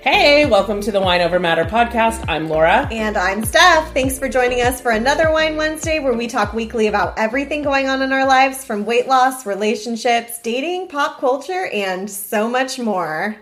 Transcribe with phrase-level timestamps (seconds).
[0.00, 2.24] Hey, welcome to the Wine Over Matter podcast.
[2.28, 2.88] I'm Laura.
[2.92, 3.92] And I'm Steph.
[3.92, 7.88] Thanks for joining us for another Wine Wednesday where we talk weekly about everything going
[7.88, 13.36] on in our lives from weight loss, relationships, dating, pop culture, and so much more.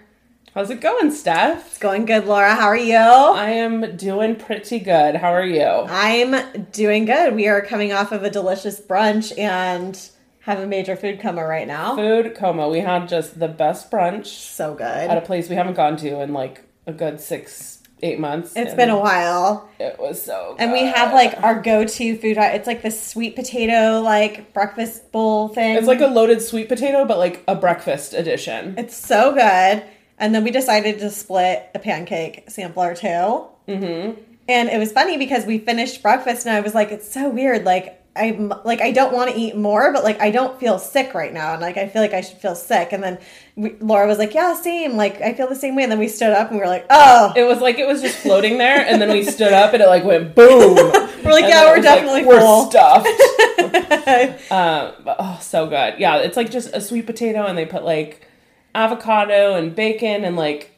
[0.55, 1.66] How's it going, Steph?
[1.66, 2.55] It's going good, Laura.
[2.55, 2.96] How are you?
[2.96, 5.15] I am doing pretty good.
[5.16, 5.62] How are you?
[5.62, 7.34] I'm doing good.
[7.34, 10.09] We are coming off of a delicious brunch and
[10.46, 11.96] have a major food coma right now.
[11.96, 12.68] Food coma.
[12.68, 14.86] We had just the best brunch So good.
[14.86, 18.52] at a place we haven't gone to in like a good six, eight months.
[18.54, 19.68] It's been a while.
[19.80, 20.62] It was so good.
[20.62, 22.36] And we have like our go-to food.
[22.38, 25.76] It's like the sweet potato like breakfast bowl thing.
[25.76, 28.76] It's like a loaded sweet potato, but like a breakfast edition.
[28.78, 29.82] It's so good.
[30.18, 33.48] And then we decided to split a pancake sampler too.
[33.68, 34.20] Mm-hmm.
[34.48, 37.64] And it was funny because we finished breakfast and I was like, it's so weird.
[37.64, 41.14] Like, I'm like, I don't want to eat more, but like, I don't feel sick
[41.14, 41.52] right now.
[41.52, 42.92] And like, I feel like I should feel sick.
[42.92, 43.18] And then
[43.54, 44.96] we, Laura was like, yeah, same.
[44.96, 45.82] Like, I feel the same way.
[45.82, 48.02] And then we stood up and we were like, oh, It was like it was
[48.02, 50.74] just floating there, and then we stood up, and it like went boom.
[50.76, 52.70] we're like, And yeah, we're was like, definitely we're full.
[52.70, 53.06] stuffed.
[54.51, 55.95] um, but, oh, so good.
[55.98, 58.26] Yeah, it's like just a sweet potato, and they put like
[58.74, 60.76] avocado and bacon and like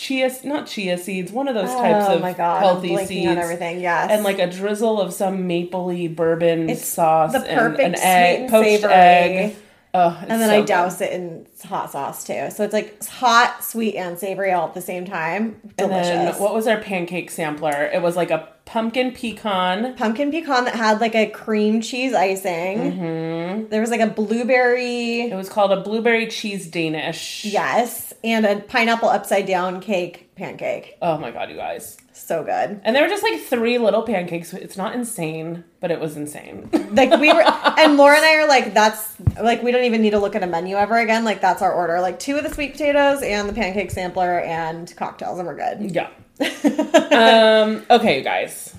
[0.00, 2.62] chia, not chia seeds, one of those types oh of my God.
[2.62, 3.80] healthy seeds, on everything.
[3.80, 4.10] Yes.
[4.10, 8.04] and like a drizzle of some mapley bourbon It's sauce, the and perfect an sweet
[8.06, 8.92] egg, and poached savory.
[8.92, 9.56] egg.
[9.92, 10.66] Oh, and then so I good.
[10.68, 12.48] douse it in hot sauce too.
[12.52, 15.60] So it's like hot, sweet, and savory all at the same time.
[15.78, 17.90] And then what was our pancake sampler?
[17.92, 19.96] It was like a pumpkin pecan.
[19.96, 22.78] pumpkin pecan that had like a cream cheese icing.
[22.92, 23.68] Mm-hmm.
[23.70, 27.44] There was like a blueberry, It was called a blueberry cheese Danish.
[27.44, 30.96] yes, and a pineapple upside down cake pancake.
[31.00, 31.96] Oh my god, you guys.
[32.12, 32.80] So good.
[32.84, 34.52] And there were just like three little pancakes.
[34.52, 36.68] It's not insane, but it was insane.
[36.90, 37.44] Like we were,
[37.78, 40.42] and Laura and I are like, that's like we don't even need to look at
[40.42, 41.24] a menu ever again.
[41.24, 42.00] Like that's our order.
[42.00, 45.92] Like two of the sweet potatoes and the pancake sampler and cocktails, and we're good.
[45.92, 46.10] yeah.
[46.40, 48.74] um, okay, you guys.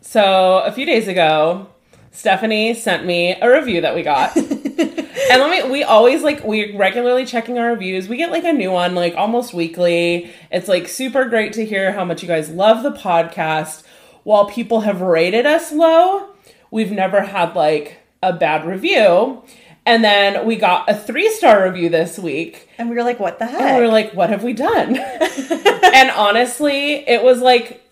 [0.00, 1.68] So a few days ago,
[2.12, 4.36] Stephanie sent me a review that we got.
[4.80, 8.08] and let me we always like we're regularly checking our reviews.
[8.08, 10.30] We get like a new one like almost weekly.
[10.50, 13.84] It's like super great to hear how much you guys love the podcast.
[14.22, 16.30] While people have rated us low,
[16.70, 19.42] we've never had like a bad review.
[19.86, 22.68] And then we got a three star review this week.
[22.78, 23.60] And we were like, what the heck?
[23.60, 24.96] And we were like, what have we done?
[24.96, 27.82] and honestly, it was like,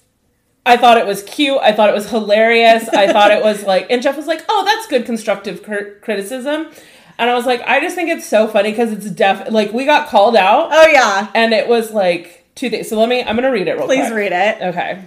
[0.67, 1.59] I thought it was cute.
[1.63, 2.89] I thought it was hilarious.
[2.91, 6.69] I thought it was like, and Jeff was like, oh, that's good constructive cr- criticism.
[7.19, 9.85] And I was like, I just think it's so funny because it's def, like, we
[9.87, 12.89] got called out oh yeah, and it was like two days.
[12.91, 14.15] So let me, I'm going to read it real please quick.
[14.15, 14.63] read it.
[14.63, 15.05] Okay.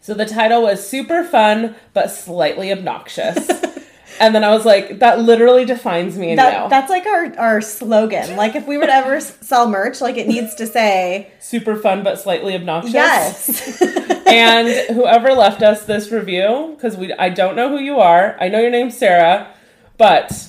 [0.00, 3.48] So the title was super fun, but slightly obnoxious.
[4.20, 6.68] and then I was like, that literally defines me That, now.
[6.68, 8.36] that's like our, our slogan.
[8.36, 12.18] Like if we would ever sell merch, like it needs to say super fun, but
[12.20, 12.94] slightly obnoxious.
[12.94, 13.82] yes.
[14.26, 18.36] and whoever left us this review, because we I don't know who you are.
[18.40, 19.52] I know your name's Sarah,
[19.98, 20.48] but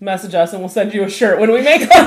[0.00, 2.06] message us and we'll send you a shirt when we make one.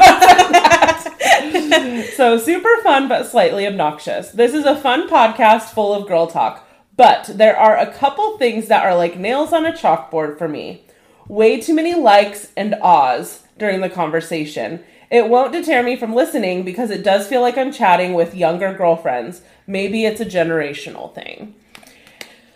[2.15, 4.29] so super fun but slightly obnoxious.
[4.31, 8.67] This is a fun podcast full of girl talk, but there are a couple things
[8.67, 10.85] that are like nails on a chalkboard for me.
[11.31, 14.83] Way too many likes and ahs during the conversation.
[15.09, 18.73] It won't deter me from listening because it does feel like I'm chatting with younger
[18.73, 19.41] girlfriends.
[19.65, 21.55] Maybe it's a generational thing.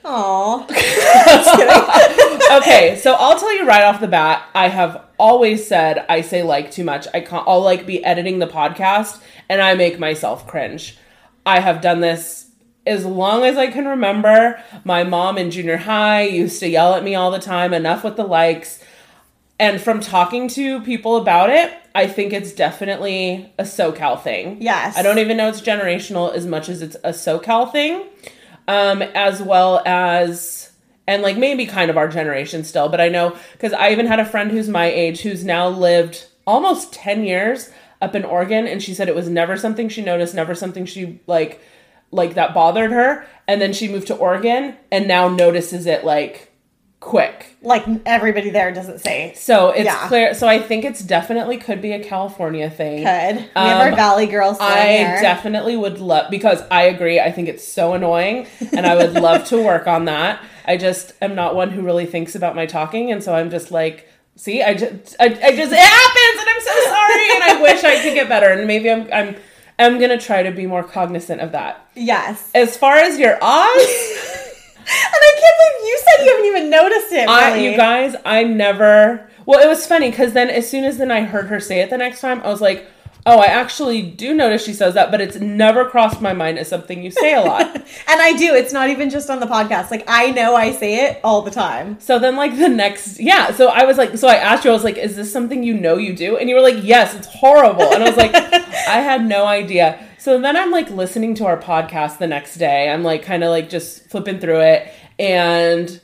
[0.03, 0.65] Aw.
[2.57, 6.43] okay, so I'll tell you right off the bat, I have always said I say
[6.43, 7.07] like too much.
[7.13, 10.97] I can't I'll like be editing the podcast and I make myself cringe.
[11.45, 12.44] I have done this
[12.85, 14.61] as long as I can remember.
[14.83, 18.15] My mom in junior high used to yell at me all the time, enough with
[18.15, 18.83] the likes.
[19.59, 24.61] And from talking to people about it, I think it's definitely a SoCal thing.
[24.61, 24.97] Yes.
[24.97, 28.03] I don't even know it's generational as much as it's a SoCal thing,
[28.67, 30.71] um, as well as,
[31.07, 34.19] and like maybe kind of our generation still, but I know because I even had
[34.19, 37.71] a friend who's my age who's now lived almost 10 years
[38.01, 41.21] up in Oregon, and she said it was never something she noticed, never something she
[41.27, 41.61] like
[42.11, 46.51] like that bothered her and then she moved to Oregon and now notices it like
[46.99, 47.55] quick.
[47.61, 49.33] Like everybody there doesn't say.
[49.35, 50.07] So it's Yeah.
[50.07, 53.03] clear so I think it's definitely could be a California thing.
[53.03, 53.35] Could.
[53.37, 57.19] We have our Um, Valley girls I definitely would love because I agree.
[57.19, 60.41] I think it's so annoying, and I would love to work on that.
[60.65, 63.69] I just am not one who really thinks about my talking, and so I'm just
[63.69, 67.59] like, see, I just, I, I just, it happens, and I'm so sorry, and I
[67.61, 69.35] wish I could get better, and maybe I'm, I'm,
[69.77, 71.85] I'm gonna try to be more cognizant of that.
[71.95, 72.49] Yes.
[72.55, 74.41] As far as your Oz,
[74.87, 77.27] And I can't believe you said you haven't even noticed it.
[77.27, 79.27] I, you guys, I never.
[79.47, 81.89] Well, it was funny because then as soon as then I heard her say it
[81.89, 82.87] the next time, I was like.
[83.27, 86.67] Oh, I actually do notice she says that, but it's never crossed my mind as
[86.67, 87.75] something you say a lot.
[88.07, 88.53] And I do.
[88.53, 89.89] It's not even just on the podcast.
[89.89, 91.99] Like I know I say it all the time.
[91.99, 93.51] So then, like the next, yeah.
[93.51, 95.73] So I was like, so I asked you, I was like, is this something you
[95.73, 96.37] know you do?
[96.37, 97.93] And you were like, yes, it's horrible.
[97.93, 100.03] And I was like, I had no idea.
[100.19, 102.89] So then I'm like listening to our podcast the next day.
[102.89, 105.99] I'm like kind of like just flipping through it, and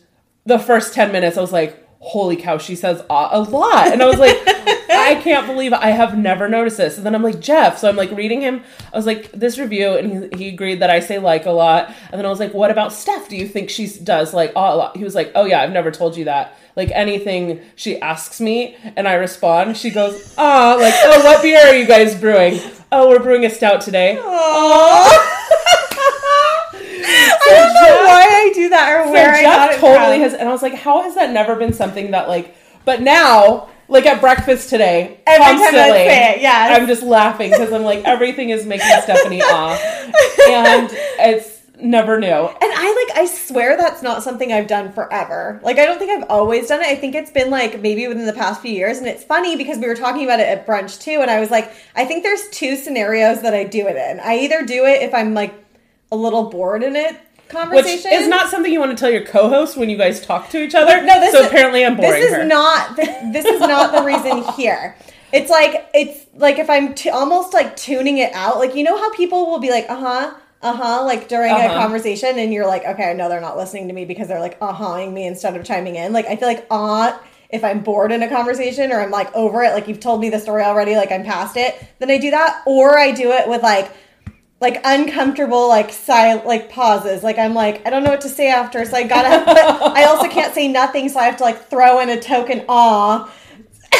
[0.45, 4.05] the first ten minutes, I was like, holy cow, she says a lot, and I
[4.05, 4.77] was like.
[5.11, 6.97] I can't believe I have never noticed this.
[6.97, 7.77] And then I'm like, Jeff.
[7.77, 8.63] So I'm like reading him.
[8.93, 11.87] I was like, this review, and he, he agreed that I say like a lot.
[12.11, 13.27] And then I was like, what about Steph?
[13.29, 14.95] Do you think she does like a lot?
[14.97, 16.55] He was like, oh yeah, I've never told you that.
[16.75, 21.59] Like anything she asks me and I respond, she goes, ah, like, oh, what beer
[21.59, 22.59] are you guys brewing?
[22.93, 24.17] Oh, we're brewing a stout today.
[26.73, 30.15] I don't know why I do that or So where I got Jeff it totally
[30.15, 30.21] from.
[30.21, 32.55] has, and I was like, how has that never been something that like?
[32.85, 36.79] But now, like at breakfast today, Every time I constantly, say it, yes.
[36.79, 39.79] I'm just laughing because I'm like everything is making Stephanie off,
[40.49, 40.89] and
[41.19, 42.27] it's never new.
[42.27, 45.59] And I like I swear that's not something I've done forever.
[45.61, 46.87] Like I don't think I've always done it.
[46.87, 49.77] I think it's been like maybe within the past few years and it's funny because
[49.77, 52.47] we were talking about it at brunch too and I was like I think there's
[52.49, 54.19] two scenarios that I do it in.
[54.19, 55.53] I either do it if I'm like
[56.11, 57.17] a little bored in it
[57.75, 60.61] Which is not something you want to tell your co-host when you guys talk to
[60.63, 61.03] each other.
[61.03, 62.45] No, this so is, apparently I'm boring This is her.
[62.45, 64.95] not the, this is not the reason here.
[65.33, 68.57] It's like it's like if I'm t- almost like tuning it out.
[68.57, 71.55] Like you know how people will be like, uh huh, uh huh, like during a
[71.55, 71.79] Uh-huh.
[71.79, 74.57] conversation, and you're like, okay, I know they're not listening to me because they're like
[74.61, 76.11] uh huhing me instead of chiming in.
[76.13, 77.17] Like I feel like uh
[77.49, 80.29] if I'm bored in a conversation or I'm like over it, like you've told me
[80.29, 83.47] the story already, like I'm past it, then I do that, or I do it
[83.49, 83.91] with like
[84.61, 88.49] like uncomfortable like silent like pauses like i'm like i don't know what to say
[88.49, 89.57] after so i gotta but
[89.97, 93.29] i also can't say nothing so i have to like throw in a token aw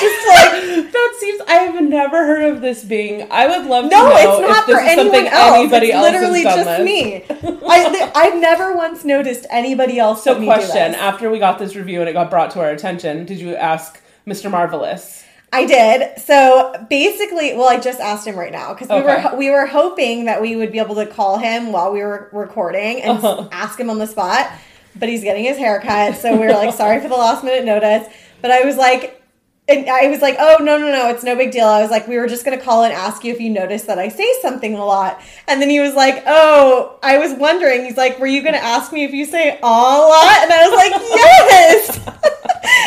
[0.02, 1.42] just like that seems.
[1.48, 3.32] I have never heard of this being.
[3.32, 5.56] I would love to no know it's not if this for is anyone something else
[5.58, 7.16] anybody it's else literally just me
[7.68, 10.96] I, th- i've never once noticed anybody else So, but me do question.
[10.96, 14.02] After we got this review and it got brought to our attention, did you ask
[14.26, 14.50] Mr.
[14.50, 15.24] Marvelous?
[15.54, 16.18] I did.
[16.22, 19.24] So basically, well, I just asked him right now because we Okay.
[19.32, 22.30] were we were hoping that we would be able to call him while we were
[22.32, 23.48] recording and Uh-huh.
[23.52, 24.50] ask him on the spot.
[24.96, 27.64] But he's getting his hair cut, so we are like, sorry for the last minute
[27.66, 28.08] notice.
[28.42, 29.18] But I was like,
[29.68, 31.66] and I was like, oh no no no, it's no big deal.
[31.68, 34.00] I was like, we were just gonna call and ask you if you noticed that
[34.00, 35.22] I say something a lot.
[35.48, 37.86] And then he was like, oh, I was wondering.
[37.86, 40.38] He's like, were you gonna ask me if you say a lot?
[40.44, 42.41] And I was like, yes.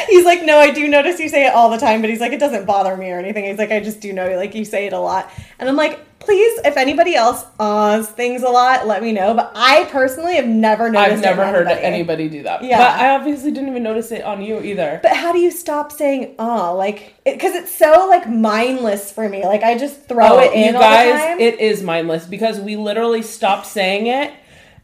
[0.08, 2.32] he's like, no, I do notice you say it all the time, but he's like,
[2.32, 3.44] it doesn't bother me or anything.
[3.44, 5.30] He's like, I just do know like you say it a lot.
[5.58, 9.34] And I'm like, please, if anybody else ahs things a lot, let me know.
[9.34, 11.12] But I personally have never noticed.
[11.16, 11.86] I've never heard anybody.
[11.86, 12.64] anybody do that.
[12.64, 12.78] Yeah.
[12.78, 15.00] But I obviously didn't even notice it on you either.
[15.02, 16.70] But how do you stop saying ah?
[16.72, 19.44] Like, because it's so like mindless for me.
[19.44, 21.40] Like I just throw it in Oh, you all guys, the time.
[21.40, 24.32] it is mindless because we literally stopped saying it.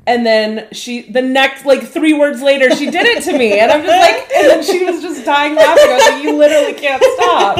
[0.06, 3.58] And then she, the next, like three words later, she did it to me.
[3.60, 5.90] And I'm just like, and then she was just dying laughing.
[5.90, 7.58] I was like, you literally can't stop.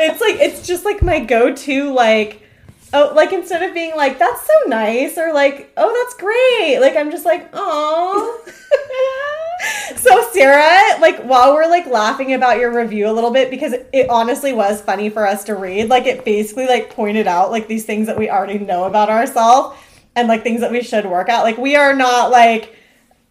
[0.00, 2.42] it's like it's just like my go-to like
[2.94, 6.96] oh like instead of being like that's so nice or like oh that's great like
[6.96, 8.40] i'm just like oh
[9.96, 13.88] so sarah like while we're like laughing about your review a little bit because it,
[13.92, 17.66] it honestly was funny for us to read like it basically like pointed out like
[17.66, 19.76] these things that we already know about ourselves
[20.16, 22.76] and like things that we should work out like we are not like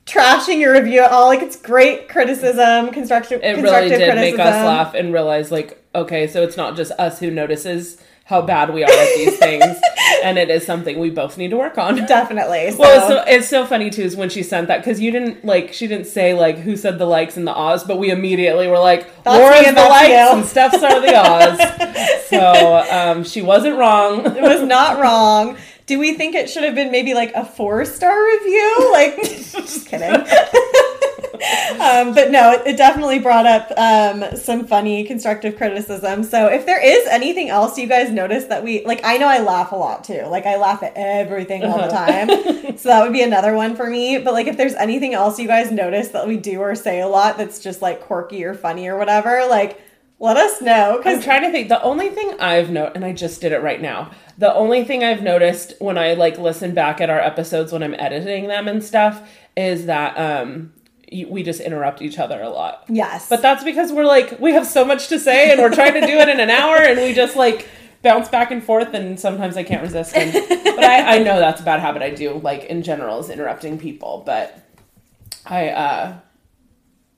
[0.06, 4.34] trashing your review at all like it's great criticism constructive It really constructive did make
[4.34, 4.66] us criticism.
[4.66, 8.84] laugh and realize, like, okay, so it's not just us who notices how bad we
[8.84, 9.64] are at these things.
[10.24, 11.96] and it is something we both need to work on.
[12.06, 12.78] definitely so.
[12.80, 15.46] Well, it's so, it's so funny too is when she sent that because you didn't
[15.46, 18.68] like she didn't say like who said the likes and the ahs, but we immediately
[18.68, 20.38] were like That's Laura's the likes you.
[20.38, 22.24] and Steph's are the ahs.
[22.28, 24.26] so um, she wasn't wrong.
[24.26, 25.58] it was not wrong.
[25.86, 28.90] Do we think it should have been maybe like a four star review?
[28.92, 30.12] Like, just kidding.
[31.80, 36.24] um, but no, it, it definitely brought up um, some funny constructive criticism.
[36.24, 39.40] So if there is anything else you guys notice that we like, I know I
[39.40, 40.24] laugh a lot too.
[40.28, 42.30] Like I laugh at everything all the time.
[42.78, 44.20] so that would be another one for me.
[44.20, 47.08] But like if there's anything else you guys notice that we do or say a
[47.08, 49.82] lot that's just like quirky or funny or whatever, like
[50.24, 51.02] let us know.
[51.04, 51.68] I'm trying to think.
[51.68, 54.10] The only thing I've noticed, and I just did it right now.
[54.38, 57.94] The only thing I've noticed when I like listen back at our episodes when I'm
[57.96, 60.72] editing them and stuff is that um
[61.12, 62.86] we just interrupt each other a lot.
[62.88, 65.94] yes, But that's because we're like we have so much to say and we're trying
[65.94, 67.68] to do it in an hour and we just like
[68.02, 70.16] bounce back and forth and sometimes I can't resist.
[70.16, 73.30] And, but I, I know that's a bad habit I do like in general is
[73.30, 74.24] interrupting people.
[74.26, 74.58] But
[75.46, 76.16] I uh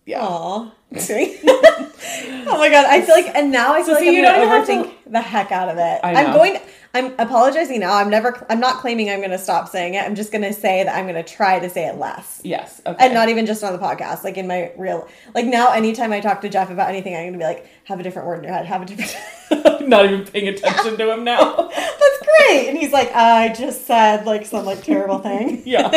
[0.07, 0.21] yeah.
[0.21, 0.71] Aw.
[2.47, 4.47] oh my god, I feel like, and now I feel like see, I'm you don't
[4.47, 5.99] have to- the heck out of it.
[6.03, 6.37] I I'm know.
[6.37, 6.59] going.
[6.95, 7.93] I'm apologizing now.
[7.95, 8.45] I'm never.
[8.49, 10.03] I'm not claiming I'm going to stop saying it.
[10.03, 12.81] I'm just going to say that I'm going to try to say it less, Yes.
[12.85, 13.05] Okay.
[13.05, 14.23] and not even just on the podcast.
[14.23, 15.07] Like in my real.
[15.33, 17.99] Like now, anytime I talk to Jeff about anything, I'm going to be like, have
[17.99, 18.65] a different word in your head.
[18.65, 19.15] Have a different.
[19.87, 21.69] not even paying attention to him now.
[21.69, 22.67] That's great.
[22.69, 25.61] And he's like, I just said like some like terrible thing.
[25.65, 25.89] Yeah.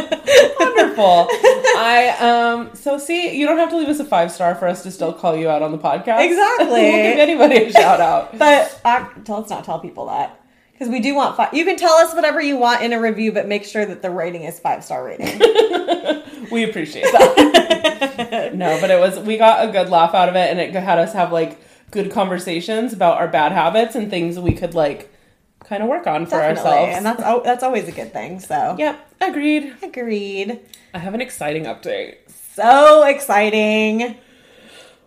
[0.58, 1.28] Wonderful.
[1.30, 4.82] I um so see, you don't have to leave us a five star for us
[4.82, 6.20] to still call you out on the podcast.
[6.24, 6.66] Exactly.
[6.68, 8.36] we'll give anybody a shout out.
[8.36, 10.38] But uh, let's not tell people that.
[10.78, 11.52] Because we do want five.
[11.52, 14.10] You can tell us whatever you want in a review, but make sure that the
[14.10, 15.40] rating is five star rating.
[16.50, 18.52] We appreciate that.
[18.54, 20.98] no, but it was we got a good laugh out of it and it had
[20.98, 25.12] us have like good conversations about our bad habits and things we could like
[25.64, 26.70] kind of work on for Definitely.
[26.70, 26.96] ourselves.
[26.96, 28.40] And that's al- that's always a good thing.
[28.40, 29.74] So yep, agreed.
[29.82, 30.60] agreed.
[30.94, 32.16] I have an exciting update.
[32.54, 34.16] So exciting!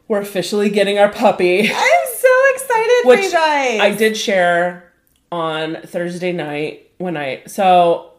[0.08, 1.72] We're officially getting our puppy.
[1.74, 3.80] I'm so excited for which you guys.
[3.80, 4.91] I did share
[5.32, 8.14] on Thursday night when I so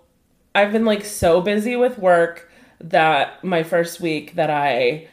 [0.55, 2.51] I've been like so busy with work
[2.81, 5.09] that my first week that I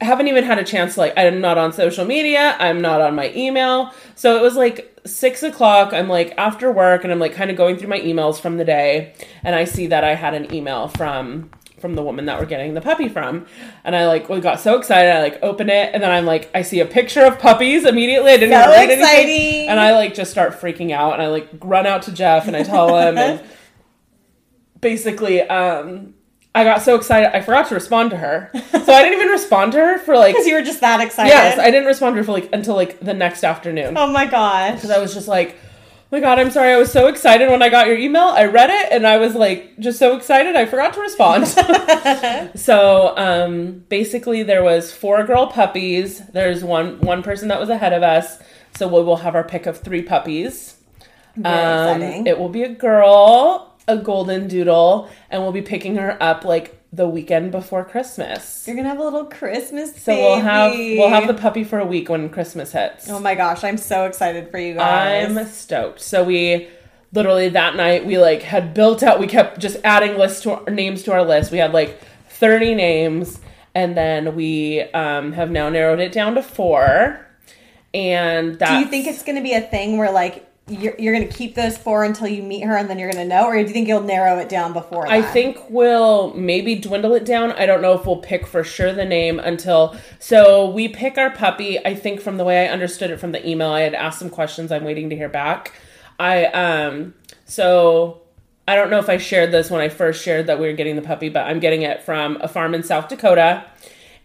[0.00, 3.14] haven't even had a chance to like I'm not on social media, I'm not on
[3.14, 3.92] my email.
[4.14, 5.92] So it was like six o'clock.
[5.92, 8.64] I'm like after work and I'm like kind of going through my emails from the
[8.64, 11.50] day and I see that I had an email from
[11.82, 13.44] from the woman that we're getting the puppy from.
[13.84, 15.10] And I like we got so excited.
[15.10, 18.30] I like open it and then I'm like I see a picture of puppies immediately.
[18.32, 19.68] I didn't So read anything.
[19.68, 22.56] And I like just start freaking out and I like run out to Jeff and
[22.56, 23.42] I tell him and
[24.80, 26.14] basically um
[26.54, 28.50] I got so excited I forgot to respond to her.
[28.52, 31.30] So I didn't even respond to her for like because you were just that excited.
[31.30, 33.96] Yes, I didn't respond to her for like until like the next afternoon.
[33.96, 34.74] oh my gosh.
[34.74, 35.56] Because I was just like,
[36.12, 36.72] my god, I'm sorry.
[36.72, 38.22] I was so excited when I got your email.
[38.24, 41.48] I read it and I was like just so excited I forgot to respond.
[42.54, 46.20] so um basically there was four girl puppies.
[46.28, 48.38] There's one one person that was ahead of us.
[48.76, 50.76] So we will have our pick of three puppies.
[51.36, 52.26] Very Um, exciting.
[52.26, 56.81] it will be a girl, a golden doodle, and we'll be picking her up like
[56.92, 58.64] the weekend before Christmas.
[58.66, 59.96] You're gonna have a little Christmas.
[59.96, 63.08] So we'll have we'll have the puppy for a week when Christmas hits.
[63.08, 65.36] Oh my gosh, I'm so excited for you guys.
[65.36, 66.00] I'm stoked.
[66.00, 66.68] So we
[67.12, 69.18] literally that night we like had built out.
[69.18, 71.50] We kept just adding lists to our, names to our list.
[71.50, 73.40] We had like 30 names,
[73.74, 77.26] and then we um, have now narrowed it down to four.
[77.94, 81.26] And that's, Do you think it's to be a thing where like you're, you're going
[81.26, 83.54] to keep those four until you meet her and then you're going to know, or
[83.54, 85.06] do you think you'll narrow it down before?
[85.08, 85.32] I that?
[85.32, 87.52] think we'll maybe dwindle it down.
[87.52, 89.96] I don't know if we'll pick for sure the name until.
[90.20, 91.84] So we pick our puppy.
[91.84, 94.30] I think from the way I understood it from the email, I had asked some
[94.30, 94.70] questions.
[94.70, 95.72] I'm waiting to hear back.
[96.18, 97.14] I um
[97.44, 98.22] so
[98.68, 100.94] I don't know if I shared this when I first shared that we were getting
[100.94, 103.64] the puppy, but I'm getting it from a farm in South Dakota,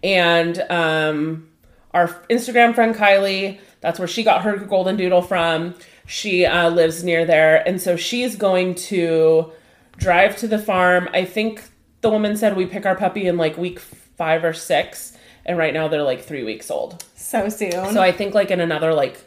[0.04, 1.50] and um
[1.94, 3.60] our Instagram friend Kylie.
[3.82, 5.74] That's where she got her golden doodle from.
[6.08, 9.52] She uh, lives near there, and so she's going to
[9.98, 11.10] drive to the farm.
[11.14, 11.64] I think
[12.02, 15.74] the woman said we pick our puppy in like week five or six, and right
[15.74, 17.04] now they're like three weeks old.
[17.16, 17.72] so soon.
[17.94, 19.24] So I think like in another like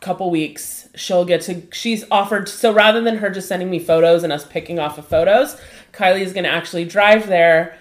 [0.00, 4.22] couple weeks she'll get to she's offered so rather than her just sending me photos
[4.22, 5.60] and us picking off of photos,
[5.92, 7.76] kylie is going to actually drive there,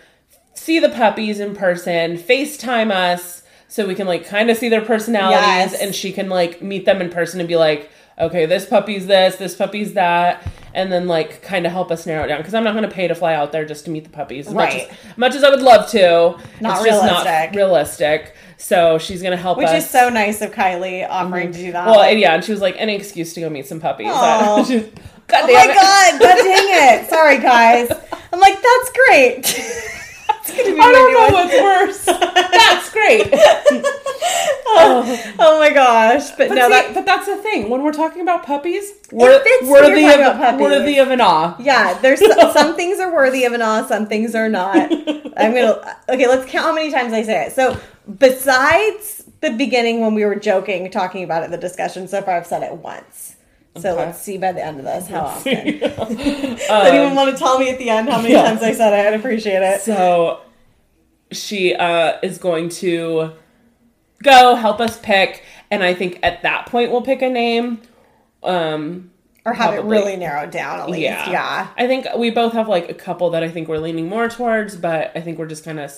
[0.54, 4.84] see the puppies in person, FaceTime us so we can like kind of see their
[4.84, 5.82] personalities Yes.
[5.82, 9.36] and she can like meet them in person and be like, "Okay, this puppy's this,
[9.38, 12.64] this puppy's that." And then like kind of help us narrow it down because I'm
[12.64, 14.74] not going to pay to fly out there just to meet the puppies as much
[14.74, 14.90] Right.
[15.10, 16.38] as much as I would love to.
[16.62, 17.56] Not it's just not realistic.
[17.56, 18.36] realistic.
[18.58, 19.86] So she's going to help Which us.
[19.86, 21.54] is so nice of Kylie offering mm-hmm.
[21.54, 21.88] to do that.
[21.88, 24.10] Well, and yeah, and she was like, any excuse to go meet some puppies.
[24.12, 24.64] Aw.
[24.68, 24.86] She was-
[25.28, 25.76] God oh my it.
[25.76, 27.10] god, god dang it.
[27.10, 27.92] Sorry guys.
[28.34, 29.96] I'm like, that's great.
[30.50, 32.06] that's gonna be I don't know what's worse.
[32.60, 33.30] That's great.
[34.68, 36.30] oh, oh my gosh!
[36.32, 37.70] But, But, no, see, that but that's the thing.
[37.70, 40.62] When we're talking about puppies, we're worthy of puppies.
[40.62, 41.56] worthy of an awe.
[41.60, 41.98] yeah.
[42.00, 44.76] There's some, some things are worthy of an awe, some things are not.
[45.38, 46.28] I'm gonna okay.
[46.28, 47.54] Let's count how many times I say it.
[47.54, 47.80] So
[48.18, 52.48] besides the beginning when we were joking, talking about it, the discussion so far, I've
[52.48, 53.29] said it once.
[53.82, 54.06] So Okay.
[54.06, 55.58] let's see by the end of this how often.
[55.58, 58.44] Um, Does anyone want to tell me at the end how many yeah.
[58.44, 59.08] times I said it?
[59.14, 59.82] I'd appreciate it.
[59.82, 60.42] So
[61.32, 63.32] she uh, is going to
[64.24, 67.82] go help us pick, and I think at that point we'll pick a name.
[68.44, 69.12] Um,
[69.46, 71.04] Or have it really narrowed down at least.
[71.04, 71.68] yeah, Yeah.
[71.78, 74.76] I think we both have like a couple that I think we're leaning more towards,
[74.76, 75.92] but I think we're just kind of.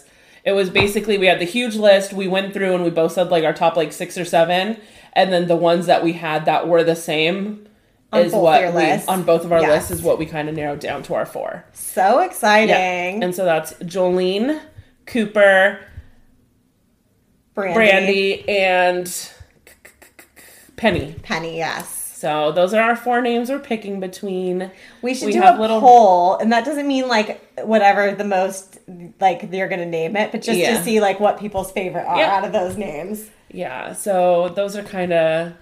[0.43, 2.13] It was basically we had the huge list.
[2.13, 4.77] We went through and we both said like our top like six or seven,
[5.13, 7.67] and then the ones that we had that were the same
[8.13, 9.69] On is both what we, on both of our Yes.
[9.69, 11.63] lists is what we kind of narrowed down to our four.
[11.73, 13.23] So exciting.
[13.23, 14.59] And so that's Jolene,
[15.05, 15.79] Cooper,
[17.53, 17.73] Brandy.
[17.73, 19.29] Brandy, and
[20.75, 21.15] Penny.
[21.23, 21.97] Penny, yes.
[22.17, 24.71] So those are our four names we're picking between.
[25.01, 28.23] We should We do have a little- poll, and that doesn't mean like whatever the
[28.23, 28.77] most
[29.19, 30.77] like you're gonna name it, but just Yeah.
[30.77, 32.35] to see like what people's favorite are Yeah.
[32.35, 33.29] out of those names.
[33.49, 35.53] Yeah, so those are kind of.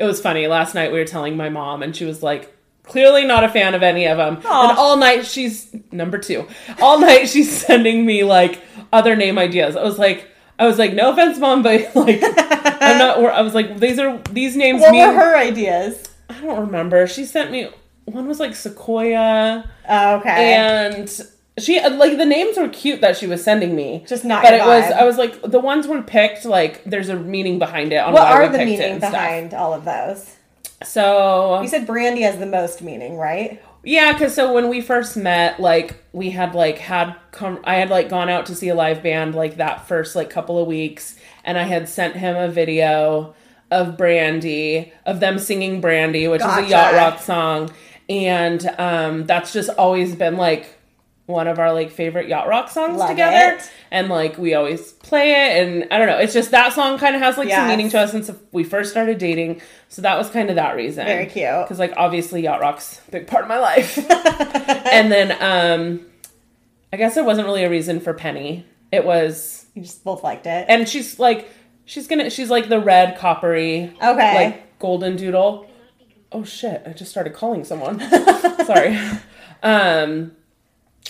[0.00, 0.46] It was funny.
[0.46, 3.74] Last night we were telling my mom, and she was like, clearly not a fan
[3.74, 4.40] of any of them.
[4.44, 4.68] Aw.
[4.70, 6.48] And all night she's number two.
[6.80, 8.60] All night she's sending me like
[8.92, 9.76] other name ideas.
[9.76, 10.26] I was like,
[10.58, 13.18] I was like, no offense, mom, but like, I'm not.
[13.24, 15.06] I was like, these are these names What mean.
[15.06, 16.08] were her ideas?
[16.28, 17.06] I don't remember.
[17.06, 17.68] She sent me
[18.06, 20.54] one was like Sequoia, Oh, okay.
[20.54, 21.08] and
[21.60, 24.04] she like the names were cute that she was sending me.
[24.06, 24.90] Just not but it was.
[24.92, 28.26] I was like the ones were picked like there's a meaning behind it on what
[28.26, 29.12] are the meaning and stuff.
[29.12, 30.36] behind all of those?
[30.82, 33.62] So You said Brandy has the most meaning, right?
[33.82, 37.90] yeah, because so when we first met, like we had like had com- I had
[37.90, 41.16] like gone out to see a live band like that first like couple of weeks,
[41.44, 43.34] and I had sent him a video
[43.70, 47.70] of Brandy of them singing Brandy, which is a yacht rock song,
[48.08, 50.79] and um, that's just always been like
[51.30, 53.56] one of our like favorite yacht rock songs Love together.
[53.56, 53.70] it.
[53.90, 55.62] and like we always play it.
[55.66, 57.98] And i don't know it's just that song kind of has like some meaning to
[58.00, 59.60] us since we first started dating.
[59.88, 61.06] So that was kind of that reason.
[61.06, 61.48] Very cute.
[61.64, 63.96] because like obviously yacht rock's a big part of my life.
[64.92, 66.06] And then um
[66.92, 68.66] i guess there wasn't really a reason for penny.
[68.92, 70.66] It was You just both liked it.
[70.68, 71.48] and she's like
[71.84, 74.34] she's gonna she's like the red coppery Okay.
[74.34, 75.68] like golden doodle.
[76.32, 76.82] Oh shit.
[76.86, 78.00] I just started calling someone.
[78.66, 78.98] Sorry.
[79.62, 80.32] Um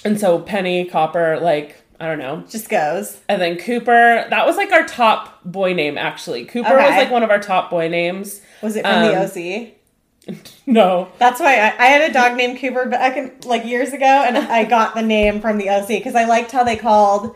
[0.04, 3.20] and so penny copper like i don't know just goes.
[3.28, 7.22] and then cooper that was like our top boy name actually cooper was like one
[7.22, 10.36] of our top boy names Was it from the Um, OC?
[10.66, 14.04] no That's why I, I had a dog named Cooper back in, like years ago,
[14.04, 17.34] and I got the name from the OC because I liked how they called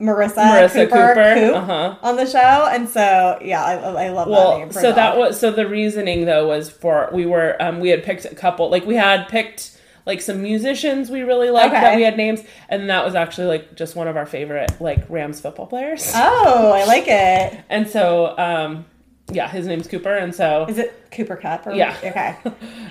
[0.00, 1.96] Marissa, Marissa Cooper, Cooper, Coop uh-huh.
[2.02, 4.70] on the show, and so yeah, I, I love that name.
[4.70, 7.88] For so a that was so the reasoning though was for we were um we
[7.88, 9.73] had picked a couple like we had picked
[10.06, 13.74] like some musicians we really liked that we had names and that was actually like
[13.74, 17.60] just one of our favorite like rams football players Oh, I like it.
[17.70, 18.84] and so um
[19.32, 21.66] yeah his name's cooper and so Is it Cooper Kupp?
[21.66, 21.96] Or, Yeah.
[22.04, 22.36] Okay.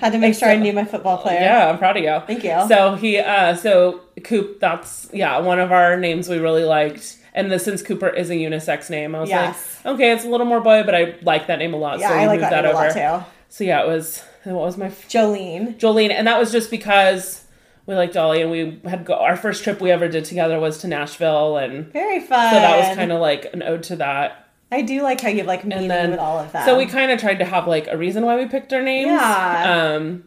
[0.00, 1.40] Had to make sure I knew my football player.
[1.40, 2.20] Yeah, I'm proud of you.
[2.26, 2.66] Thank you.
[2.68, 7.18] So he, uh, so Coop, that's yeah, one of our names we really liked.
[7.34, 9.80] And the, since Cooper is a unisex name, I was Yes.
[9.84, 11.98] like, okay, it's a little more boy, but I like that name a lot.
[11.98, 12.84] Yeah, so we I like moved that, name over.
[12.86, 13.26] a lot too.
[13.50, 15.78] So yeah, it was what was my f- Jolene.
[15.78, 17.44] Jolene, and that was just because
[17.86, 20.78] we liked Dolly, and we had go, our first trip we ever did together was
[20.78, 22.50] to Nashville, and Very fun.
[22.52, 24.40] so that was kind of like an ode to that.
[24.72, 26.66] I do like how you like meaning then- with all of that.
[26.66, 29.06] So we kind of tried to have like a reason why we picked our names.
[29.06, 29.94] Yeah.
[29.96, 30.24] Um,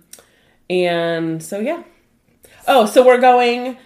[0.69, 1.83] and so yeah.
[2.67, 3.77] Oh, so we're going.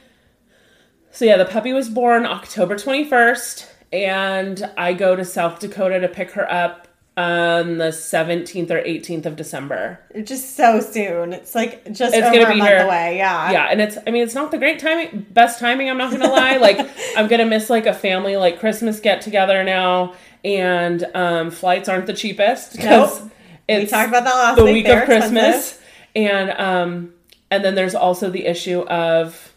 [1.11, 5.99] So yeah, the puppy was born October twenty first, and I go to South Dakota
[5.99, 9.99] to pick her up on the seventeenth or eighteenth of December.
[10.23, 11.33] just so soon.
[11.33, 12.85] It's like just It's over gonna a be month here.
[12.85, 13.17] away.
[13.17, 13.51] Yeah.
[13.51, 15.89] Yeah, and it's I mean it's not the great timing, best timing.
[15.89, 16.57] I'm not gonna lie.
[16.57, 16.79] Like
[17.17, 20.13] I'm gonna miss like a family like Christmas get together now,
[20.45, 23.31] and um, flights aren't the cheapest because Nope.
[23.67, 24.73] it's We talked about that last the week.
[24.75, 25.81] week They're of Christmas, expensive.
[26.15, 27.13] and um,
[27.51, 29.50] and then there's also the issue of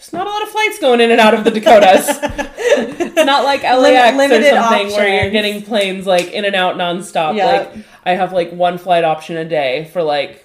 [0.00, 2.06] just not a lot of flights going in and out of the Dakotas.
[2.08, 6.76] it's not like LAX or limited something where you're getting planes like in and out
[6.76, 7.36] nonstop.
[7.36, 7.74] Yep.
[7.74, 10.42] Like I have like one flight option a day for like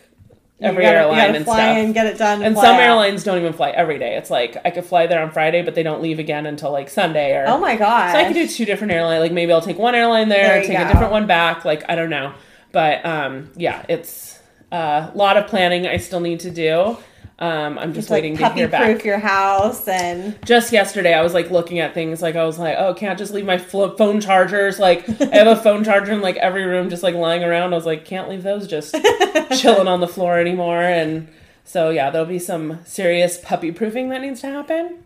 [0.59, 1.77] every gotta, airline and fly stuff.
[1.77, 2.81] in, get it done, And some out.
[2.81, 4.17] airlines don't even fly every day.
[4.17, 6.89] It's like I could fly there on Friday, but they don't leave again until like
[6.89, 8.11] Sunday or Oh my god!
[8.11, 9.21] so I could do two different airlines.
[9.21, 10.83] Like maybe I'll take one airline there, There take go.
[10.83, 11.63] a different one back.
[11.63, 12.33] Like I don't know,
[12.73, 14.37] but um, yeah, it's
[14.71, 16.97] a lot of planning I still need to do.
[17.37, 18.83] Um, I'm just like waiting to puppy hear back.
[18.85, 22.57] proof your house and Just yesterday, I was like looking at things like I was
[22.57, 24.79] like, oh, can't just leave my flo- phone chargers.
[24.79, 27.73] Like I have a phone charger in like every room, just like lying around.
[27.73, 28.95] I was like, can't leave those just
[29.59, 30.81] chilling on the floor anymore.
[30.81, 31.27] And
[31.65, 35.03] so yeah, there'll be some serious puppy proofing that needs to happen.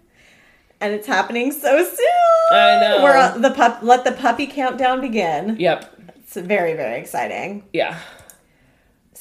[0.80, 2.52] and it's happening so soon.
[2.52, 3.04] I know.
[3.04, 3.80] We're the pup.
[3.82, 5.56] Let the puppy countdown begin.
[5.60, 5.96] Yep.
[6.20, 7.64] It's very very exciting.
[7.74, 7.98] Yeah.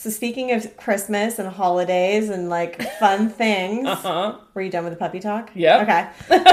[0.01, 4.37] So speaking of Christmas and holidays and like fun things, Uh huh.
[4.55, 5.51] were you done with the puppy talk?
[5.55, 5.83] Yeah.
[5.83, 6.37] Okay.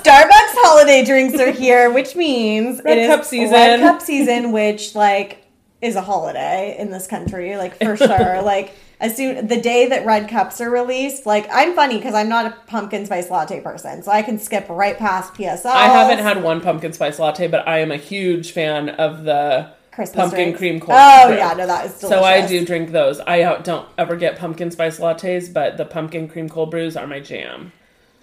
[0.00, 3.52] Starbucks holiday drinks are here, which means Red it is Cup season.
[3.52, 5.44] Red Cup season, which like
[5.82, 8.40] is a holiday in this country, like for sure.
[8.40, 12.30] like as soon the day that red cups are released, like I'm funny because I'm
[12.30, 15.66] not a pumpkin spice latte person, so I can skip right past PSL.
[15.66, 19.70] I haven't had one pumpkin spice latte, but I am a huge fan of the
[20.00, 20.58] Christmas pumpkin drinks.
[20.58, 20.98] cream cold.
[21.00, 21.36] Oh brew.
[21.36, 22.08] yeah, no, that is delicious.
[22.20, 23.20] So I do drink those.
[23.20, 27.20] I don't ever get pumpkin spice lattes, but the pumpkin cream cold brews are my
[27.20, 27.72] jam.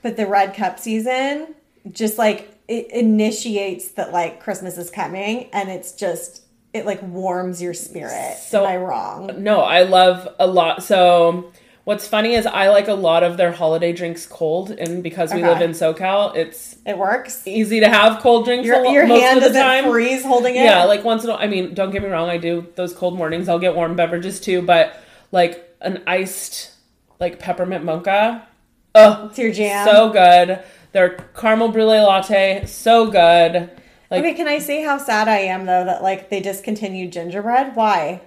[0.02, 1.54] But the red cup season
[1.92, 6.42] just like it initiates that like Christmas is coming and it's just
[6.74, 8.38] it like warms your spirit.
[8.38, 9.32] So- Am I wrong?
[9.38, 10.84] No, I love a lot.
[10.84, 11.52] So
[11.86, 15.40] what's funny is I like a lot of their holiday drinks cold, and because we
[15.40, 15.48] Okay.
[15.50, 17.46] live in SoCal, it's It works.
[17.46, 18.66] easy to have cold drinks.
[18.66, 19.92] Your, your most hand of the doesn't time.
[19.92, 20.64] freeze holding it.
[20.64, 23.18] Yeah, like once in a I mean, don't get me wrong, I do those cold
[23.18, 23.50] mornings.
[23.50, 24.98] I'll get warm beverages too, but
[25.32, 26.72] like an iced
[27.20, 28.48] like peppermint mocha.
[28.96, 29.86] Oh, it's your jam.
[29.86, 30.64] so good.
[30.94, 33.70] Their caramel brulee latte, so good.
[34.10, 37.76] Like okay, can I say how sad I am though that like they discontinued gingerbread?
[37.76, 38.22] Why?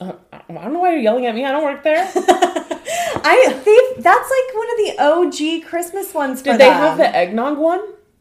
[0.00, 1.44] uh, I don't know why you're yelling at me.
[1.44, 2.10] I don't work there.
[3.20, 6.40] I they that's like one of the OG Christmas ones.
[6.40, 6.74] For Did they them.
[6.74, 7.80] have the eggnog one?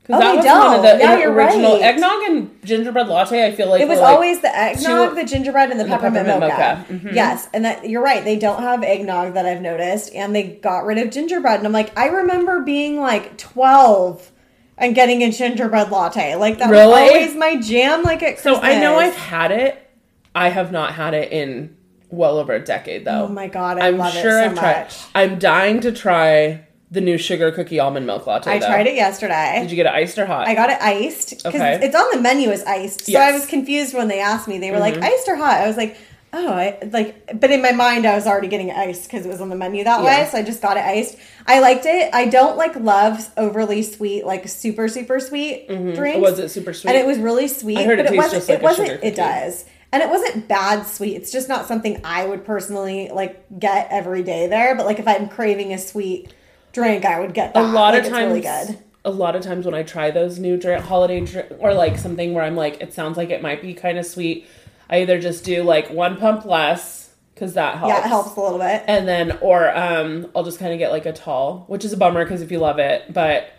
[0.09, 0.97] Oh, Because they one of don't.
[0.97, 1.81] the Yeah, you're original right.
[1.81, 3.45] eggnog and gingerbread latte.
[3.45, 6.27] I feel like It was like, always the eggnog, two- the gingerbread, and the peppermint,
[6.27, 6.85] peppermint mocha.
[6.89, 7.07] mocha.
[7.09, 7.13] Mhm.
[7.15, 8.23] Yes, and that you're right.
[8.23, 11.57] They don't have eggnog that I've noticed, and they got rid of gingerbread.
[11.57, 14.31] And I'm like, I remember being like 12
[14.77, 16.35] and getting a gingerbread latte.
[16.35, 16.87] Like that Really?
[16.87, 18.03] was always my jam.
[18.03, 18.59] Like at Christmas.
[18.59, 19.89] So I know I've had it.
[20.33, 21.75] I have not had it in
[22.09, 23.25] well over a decade though.
[23.25, 24.87] Oh my God, I it sure so I've tried.
[25.15, 28.49] I'm dying to try the new sugar cookie almond milk latte.
[28.51, 28.67] I though.
[28.67, 29.59] tried it yesterday.
[29.61, 30.47] Did you get it iced or hot?
[30.47, 31.79] I got it iced because Okay.
[31.81, 33.05] it's on the menu as iced.
[33.05, 33.21] So Yes.
[33.21, 33.35] Mm-hmm.
[33.35, 34.57] I was confused when they asked me.
[34.59, 35.59] They were like iced or hot.
[35.61, 35.97] I was like,
[36.31, 37.39] oh, I like.
[37.41, 39.55] But in my mind, I was already getting it iced because it was on the
[39.57, 40.23] menu that Yeah.
[40.23, 40.29] way.
[40.29, 41.17] So I just got it iced.
[41.45, 42.09] I liked it.
[42.13, 46.19] I don't like love overly sweet, like super super sweet drinks.
[46.21, 46.91] Was it super sweet?
[46.91, 47.79] And it was really sweet.
[47.79, 48.39] I heard it but tastes wasn't.
[48.39, 48.87] just like it a wasn't.
[48.87, 49.65] sugar It does.
[49.91, 51.15] And it wasn't bad sweet.
[51.15, 54.75] It's just not something I would personally like get every day there.
[54.75, 56.33] But like if I'm craving a sweet
[56.77, 57.63] drink, I would get that.
[57.63, 58.79] a lot Like, of times really good.
[59.05, 62.33] a lot of times when i try those new drink, holiday drink or like something
[62.33, 64.45] where i'm like it sounds like it might be kind of sweet
[64.89, 68.41] i either just do like one pump less because that helps Yeah, it helps a
[68.41, 68.83] little bit.
[68.87, 71.97] and then or um i'll just kind of get like a tall which is a
[71.97, 73.49] bummer because if you love it but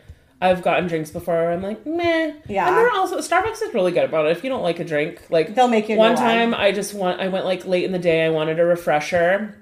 [0.43, 2.69] i've gotten drinks before where i'm like meh Yeah.
[2.69, 5.23] and they're also starbucks is really good about it if you don't like a drink
[5.31, 6.23] like They'll make you one new one.
[6.31, 9.55] time i just want i went like late in the day i wanted a refresher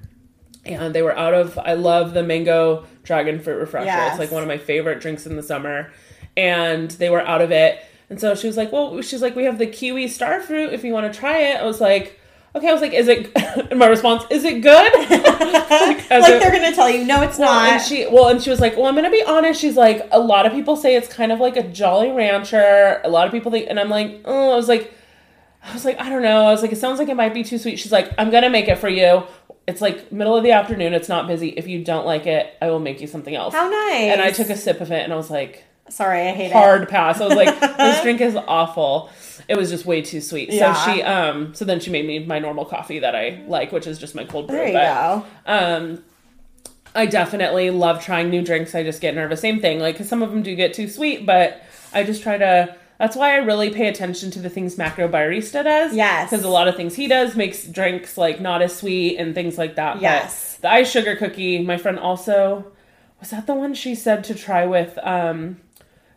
[0.67, 4.13] and they were out of i love the mango dragon fruit refresher Yes.
[4.13, 5.91] it's like one of my favorite drinks in the summer
[6.37, 9.45] and they were out of it and so she was like well she's like we
[9.45, 12.19] have the kiwi star fruit if you want to try it i was like
[12.55, 13.31] okay i was like is it
[13.71, 17.39] and my response is it good like, like a- they're gonna tell you, no, it's
[17.39, 17.69] well, not.
[17.73, 20.19] and she well, and she was like, "Well, I'm gonna be honest." She's like, "A
[20.19, 23.01] lot of people say it's kind of like a Jolly Rancher.
[23.05, 24.93] A lot of people think," and I'm like, "Oh," I was like,
[25.65, 27.43] "I was like, I don't know." I was like, "It sounds like it might be
[27.43, 29.25] too sweet." She's like, "I'm gonna make it for you."
[29.67, 30.95] It's like middle of the afternoon.
[30.95, 31.49] It's not busy.
[31.49, 33.53] If you don't like it, I will make you something else.
[33.53, 34.13] How nice.
[34.13, 36.53] And I took a sip of it, and I was like, Sorry, I hate it.
[36.53, 37.21] hard pass.
[37.21, 39.11] I was like, this drink is awful.
[39.49, 40.51] It was just way too sweet.
[40.51, 40.75] Yeah.
[40.75, 43.87] So she um so then she made me my normal coffee that I like, which
[43.87, 44.57] is just my cold brew.
[44.57, 45.27] There you but, go.
[45.47, 46.05] um,
[46.95, 48.75] I definitely love trying new drinks.
[48.75, 49.41] I just get nervous.
[49.41, 52.39] Same thing, like, cause some of them do get too sweet, but I just try
[52.39, 52.77] to.
[52.99, 55.95] That's why I really pay attention to the things Macro Barista does.
[55.95, 56.31] Yes.
[56.31, 59.59] because a lot of things he does makes drinks like not as sweet and things
[59.59, 59.95] like that.
[59.95, 60.57] But Yes.
[60.63, 61.63] the ice sugar cookie.
[61.63, 62.67] My friend also
[63.21, 64.99] was that the one she said to try with.
[65.03, 65.61] um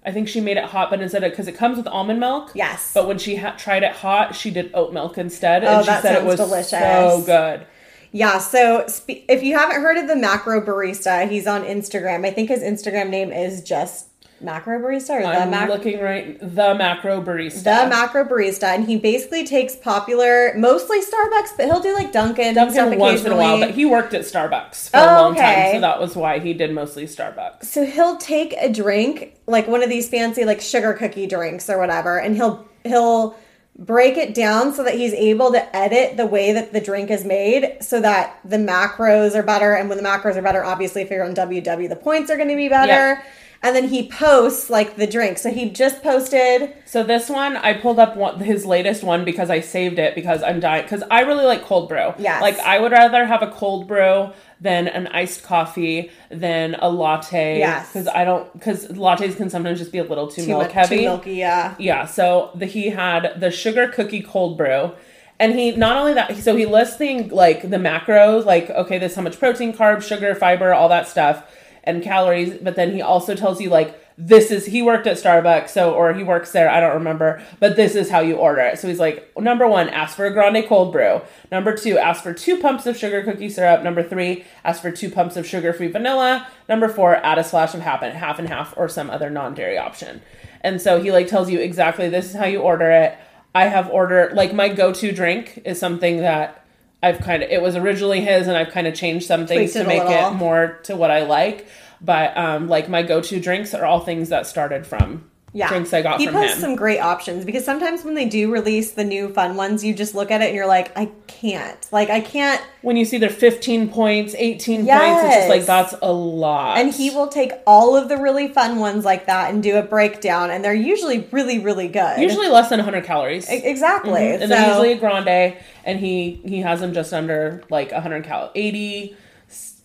[0.05, 2.51] I think she made it hot, but instead of because it comes with almond milk.
[2.55, 2.91] Yes.
[2.93, 5.91] But when she ha- tried it hot, she did oat milk instead, Oh, and she
[5.91, 6.69] said it was delicious.
[6.69, 7.65] so good.
[8.13, 12.25] Yeah, so spe- if you haven't heard of the Macro Barista, he's on Instagram.
[12.25, 14.07] I think his Instagram name is just
[14.41, 16.39] Macro Barista or I'm Mac- looking right.
[16.39, 17.63] The macro barista.
[17.63, 22.53] the Macro Barista, and he basically takes popular, mostly Starbucks, but he'll do like Dunkin',
[22.55, 25.71] Dunkin' once in a while, but he worked at Starbucks for Oh, a long okay.
[25.71, 27.65] time, so that was why he did mostly Starbucks.
[27.65, 31.77] So he'll take a drink, like one of these fancy like sugar cookie drinks or
[31.77, 33.35] whatever, and he'll he'll
[33.77, 37.23] break it down so that he's able to edit the way that the drink is
[37.23, 39.73] made so that the macros are better.
[39.73, 42.49] And when the macros are better, obviously, if you're on WW, the points are going
[42.49, 43.21] to be better.
[43.61, 45.37] And then he posts like the drink.
[45.37, 46.73] So he just posted.
[46.85, 50.41] So this one, I pulled up one, his latest one because I saved it because
[50.41, 50.83] I'm dying.
[50.83, 52.13] Because I really like cold brew.
[52.17, 52.41] Yes.
[52.41, 57.59] Like I would rather have a cold brew than an iced coffee than a latte.
[57.59, 57.89] Yes.
[57.89, 58.51] Because I don't.
[58.53, 60.97] Because lattes can sometimes just be a little too, Too milk much, heavy.
[60.97, 61.75] Too milky, yeah.
[61.77, 62.05] Yeah.
[62.05, 64.93] So the he had the sugar cookie cold brew.
[65.41, 69.13] And he not only that, so he lists things like the macros, like okay, this
[69.13, 71.49] is how much protein, carbs, sugar, fiber, all that stuff,
[71.83, 72.57] and calories.
[72.61, 76.13] But then he also tells you like this is he worked at Starbucks, so or
[76.13, 78.77] he works there, I don't remember, but this is how you order it.
[78.77, 81.21] So he's like, number one, ask for a grande cold brew.
[81.53, 83.81] Number two, ask for two pumps of sugar cookie syrup.
[83.81, 86.45] Number three, ask for two pumps of sugar-free vanilla.
[86.67, 89.77] Number four, add a splash of half and half and half or some other non-dairy
[89.77, 90.21] option.
[90.61, 93.17] And so he like tells you exactly this is how you order it.
[93.55, 96.58] I have ordered like my go-to drink is something that
[97.01, 99.85] I've kind of it was originally his and I've kind of changed some things Tweaked
[99.85, 101.67] to make it more to what I like.
[102.01, 105.67] But um like my go-to drinks are all things that started from Yeah.
[105.67, 106.61] drinks I got he posts him.
[106.61, 110.13] some great options because sometimes when they do release the new fun ones, you just
[110.13, 111.87] look at it and you're like, I can't.
[111.91, 112.61] Like, I can't.
[112.81, 116.77] when you see their 15 points, 18 points, it's just like that's a lot.
[116.77, 119.83] And he will take all of the really fun ones like that and do a
[119.83, 122.19] breakdown, and they're usually really, really good.
[122.19, 123.49] usually less than 100 calories.
[123.49, 124.21] E- exactly.
[124.21, 124.41] Mm-hmm.
[124.43, 128.23] And so, they're usually a grande, and he he has them just under like 100
[128.23, 129.15] cal 80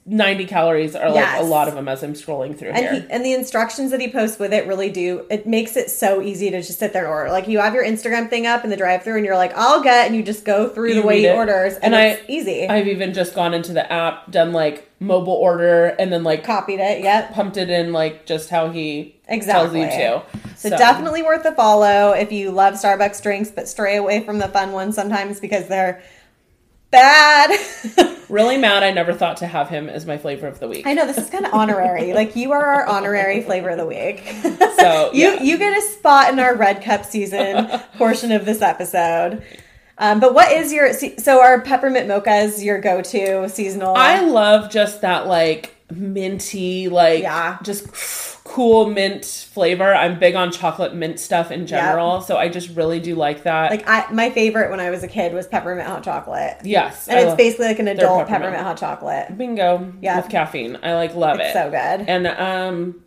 [0.07, 1.41] 90 calories are like Yes.
[1.41, 2.93] a lot of them as I'm scrolling through and here.
[2.93, 5.25] he, and the instructions that he posts with it really do.
[5.31, 7.31] It makes it so easy to just sit there and order.
[7.31, 10.07] Like you have your Instagram thing up in the drive-through, and you're like, "I'll get,"
[10.07, 11.35] and you just go through You the way he it.
[11.35, 12.69] orders, and, And I- easy.
[12.69, 16.81] I've even just gone into the app, done like mobile order, and then like Copied
[16.81, 17.03] it.
[17.03, 17.33] Yep.
[17.33, 19.81] pumped it in like just how he Exactly.
[19.81, 20.23] tells you to.
[20.57, 24.49] So, definitely worth a follow if you love Starbucks drinks, but stray away from the
[24.49, 26.03] fun ones sometimes because they're
[26.95, 28.17] bad.
[28.29, 28.83] really mad.
[28.83, 30.87] I never thought to have him as my flavor of the week.
[30.87, 32.13] I know this is kind of honorary.
[32.15, 34.23] like you are our honorary flavor of the week.
[34.75, 35.43] So you yeah.
[35.43, 39.43] you get a spot in our red cup season portion of this episode.
[39.97, 43.95] Um, but what is your so our peppermint mocha is your go to seasonal?
[43.97, 47.59] I love just that like minty, like Yeah.
[47.63, 47.87] just
[48.45, 49.95] cool mint flavor.
[49.95, 53.71] I'm big on chocolate mint stuff in general, so I just really do like that.
[53.71, 56.59] like I my favorite when I was a kid was peppermint hot chocolate.
[56.63, 58.53] yes, And I it's basically like an adult peppermint.
[58.55, 58.63] peppermint.
[58.63, 59.37] hot chocolate.
[59.39, 59.93] bingo.
[60.03, 60.19] Yeah.
[60.21, 60.79] with caffeine.
[60.83, 61.53] I like love It's it.
[61.55, 62.09] so good.
[62.09, 63.01] And um,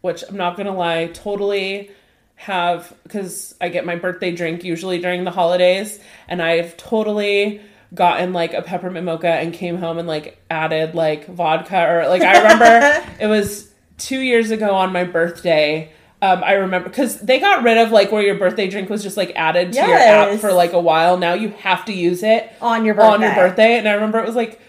[0.00, 1.90] which I'm not gonna lie, totally
[2.36, 5.98] have because I get my birthday drink usually during the holidays,
[6.28, 7.60] and I've totally
[7.94, 12.22] gotten like a peppermint mocha and came home and like added like vodka or like
[12.22, 15.90] I remember it was two years ago on my birthday.
[16.20, 19.16] Um, I remember because they got rid of like where your birthday drink was just
[19.16, 21.16] like added to your app for like a while.
[21.16, 23.48] Now you have to use it On your on your birthday.
[23.48, 23.78] birthday.
[23.78, 24.60] And I remember it was like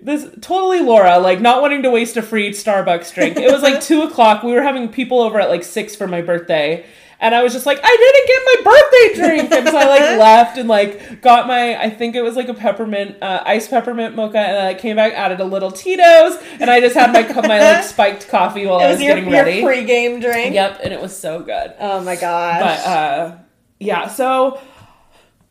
[0.00, 3.36] this totally Laura, like not wanting to waste a free Starbucks drink.
[3.36, 4.42] It was like two o'clock.
[4.42, 6.84] We were having people over at like six for my birthday.
[7.18, 9.52] And I was just like, I didn't get my birthday drink.
[9.52, 12.54] And so I like left and like got my, I think it was like a
[12.54, 14.38] peppermint, uh, iced peppermint mocha.
[14.38, 16.36] And then I came back, added a little Tito's.
[16.60, 19.14] And I just had my, my like spiked coffee while It I was was your,
[19.14, 19.62] getting your ready.
[19.62, 20.54] pre-game drink.
[20.54, 20.80] Yep.
[20.84, 21.72] And it was so good.
[21.80, 22.60] Oh my gosh.
[22.60, 23.36] But uh
[23.78, 24.60] yeah, so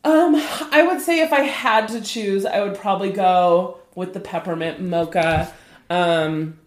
[0.04, 0.36] um
[0.72, 4.82] I would say if I had to choose, I would probably go with the peppermint
[4.82, 5.52] mocha.
[5.90, 6.60] Um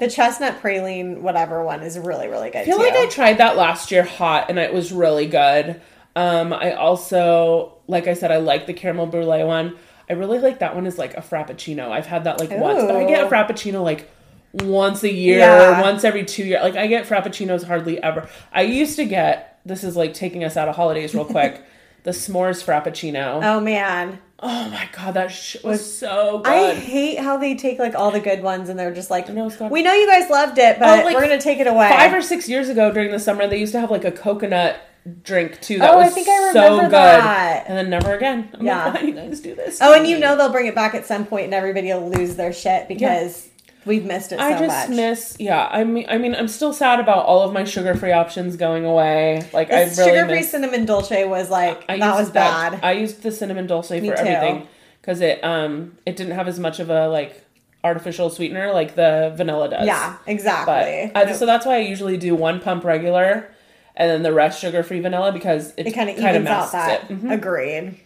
[0.00, 2.82] the chestnut praline whatever one is really really good I feel too.
[2.84, 5.80] like I tried that last year hot and it was really good.
[6.16, 9.76] Um I also like I said I like the caramel brulee one.
[10.08, 11.90] I really like that one is like a frappuccino.
[11.90, 14.10] I've had that like once, but I get a frappuccino like
[14.52, 15.80] once a year, Yeah.
[15.80, 16.62] once every two years.
[16.62, 18.28] Like I get frappuccinos hardly ever.
[18.52, 21.62] I used to get this is like taking us out of holidays real quick.
[22.02, 23.40] the s'mores frappuccino.
[23.44, 24.18] oh man.
[24.42, 26.50] Oh my god, that shit was so good.
[26.50, 29.70] I hate how they take like all the good ones and they're just like, Scott.
[29.70, 31.90] we know you guys loved it, but Oh, like, we're gonna take it away.
[31.90, 34.80] Five or six years ago during the summer, they used to have like a coconut
[35.22, 35.78] drink too.
[35.78, 36.92] That Oh, I was think I so remember good.
[36.92, 37.64] that.
[37.68, 38.48] And then never again.
[38.54, 38.84] I'm Yeah.
[38.86, 39.78] like, why do you guys do this?
[39.82, 42.36] oh, and you know they'll bring it back at some point, and everybody will lose
[42.36, 43.46] their shit because
[43.86, 44.96] we've missed it so I just much.
[44.96, 45.36] miss.
[45.38, 48.84] Yeah, I mean, I mean, I'm still sad about all of my sugar-free options going
[48.84, 49.48] away.
[49.52, 50.50] Like I really sugar-free miss.
[50.50, 52.80] cinnamon dolce was like I that was bad.
[52.82, 54.22] I used the cinnamon dolce for too.
[54.22, 54.68] everything
[55.00, 57.44] because it um it didn't have as much of a like
[57.82, 59.86] artificial sweetener like the vanilla does.
[59.86, 61.12] yeah, But exactly.
[61.14, 63.50] I, so that's why I usually do one pump regular,
[63.96, 67.10] and then the rest sugar free vanilla because it, it kind of evens out that.
[67.10, 67.22] it.
[67.22, 67.32] Mhm.
[67.32, 67.98] Agreed.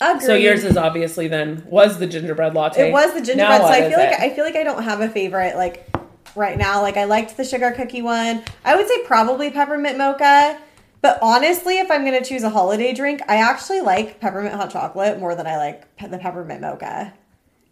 [0.00, 0.22] Agreed.
[0.26, 2.88] So yours is obviously then was the gingerbread latte.
[2.88, 3.62] It was the gingerbread.
[3.62, 4.20] Now So I feel like it?
[4.20, 5.88] I feel like I don't have a favorite like
[6.34, 6.82] right now.
[6.82, 8.42] Like I liked the sugar cookie one.
[8.64, 10.58] I would say probably peppermint mocha,
[11.00, 14.70] But honestly, if I'm going to choose a holiday drink, I actually like peppermint hot
[14.70, 17.14] chocolate more than I like pe- the peppermint mocha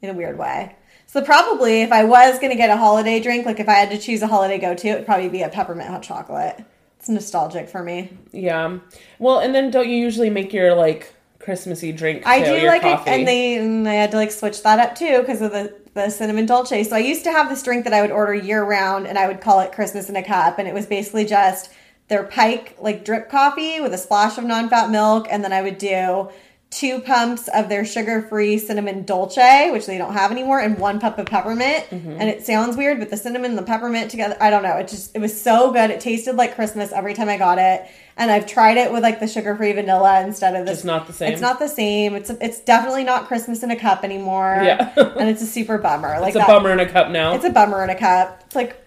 [0.00, 0.76] in a weird way.
[1.06, 3.90] So probably if I was going to get a holiday drink, like if I had
[3.90, 6.64] to choose a holiday go to, it would probably be a peppermint hot chocolate.
[6.98, 8.16] It's nostalgic for me.
[8.32, 8.78] Yeah.
[9.18, 11.13] Well, and then don't you usually make your like
[11.44, 12.26] Christmassy drink?
[12.26, 13.10] I too, do like it, coffee?
[13.10, 16.10] and they and I had to like switch that up too because of the the
[16.10, 16.82] cinnamon dolce.
[16.82, 19.28] So I used to have this drink that I would order year round, and I
[19.28, 21.70] would call it Christmas in a cup, and it was basically just
[22.08, 25.78] their Pike like drip coffee with a splash of non-fat milk, and then I would
[25.78, 26.30] do
[26.74, 31.18] two pumps of their sugar-free cinnamon dolce, which they don't have anymore, and one pump
[31.18, 31.84] of peppermint.
[31.88, 32.10] Mm-hmm.
[32.10, 34.76] And it sounds weird, but the cinnamon and the peppermint together, I don't know.
[34.78, 35.90] It just it was so good.
[35.90, 37.88] It tasted like Christmas every time I got it.
[38.16, 40.78] And I've tried it with like the sugar-free vanilla instead of this.
[40.78, 41.32] It's not the same.
[41.32, 42.14] It's not the same.
[42.16, 44.60] It's it's definitely not Christmas in a cup anymore.
[44.62, 44.92] Yeah.
[45.18, 46.18] and it's a super bummer.
[46.20, 47.34] Like It's a that- bummer in a cup now.
[47.34, 48.42] It's a bummer in a cup.
[48.46, 48.84] It's like,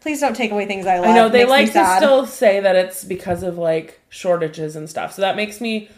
[0.00, 1.10] please don't take away things I love.
[1.10, 5.14] I know they like to still say that it's because of like shortages and stuff.
[5.14, 5.88] So that makes me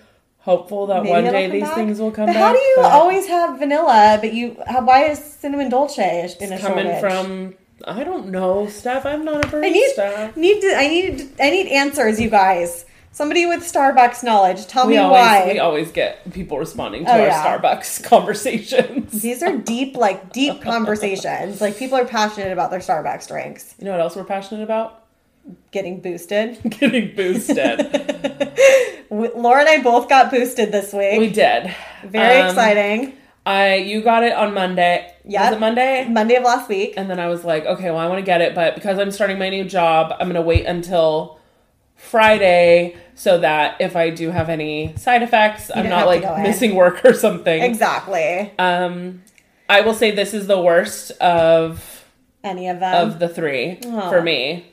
[0.42, 1.74] hopeful that Maybe one day these back.
[1.74, 2.42] things will come but back.
[2.42, 4.56] How do you always have vanilla, but you?
[4.66, 7.00] How, why is cinnamon dolce in a coming shortage?
[7.00, 7.54] from?
[7.84, 9.04] I don't know, Steph.
[9.06, 10.36] I'm not a I need barista.
[10.36, 10.74] need to.
[10.76, 11.28] I need.
[11.40, 12.84] I need answers, you guys.
[13.14, 15.46] Somebody with Starbucks knowledge, tell we me always why.
[15.52, 17.44] we always get people responding to Oh, our yeah.
[17.44, 19.20] Starbucks conversations.
[19.20, 21.60] These are deep, like deep conversations.
[21.60, 23.74] Like people are passionate about their Starbucks drinks.
[23.78, 25.01] You know what else we're passionate about?
[25.70, 26.58] Getting boosted.
[26.80, 27.78] Getting boosted.
[29.10, 31.18] Laura and I both got boosted this week.
[31.18, 31.74] we did.
[32.04, 33.14] Very Um, exciting.
[33.44, 35.12] I you got it on Monday.
[35.26, 35.40] Yep.
[35.42, 36.06] Was it Monday?
[36.08, 36.94] Monday of last week.
[36.96, 39.10] And then I was like, okay, well, I want to get it, but because I'm
[39.10, 41.38] starting my new job, I'm going to wait until
[41.96, 46.74] Friday so that if I do have any side effects, I'm don't not like missing
[46.74, 47.62] work or something.
[47.62, 48.52] Exactly.
[48.58, 49.22] Um,
[49.68, 52.04] I will say this is the worst of
[52.44, 53.08] Any of them.
[53.08, 54.10] of the three Aw.
[54.10, 54.66] for me.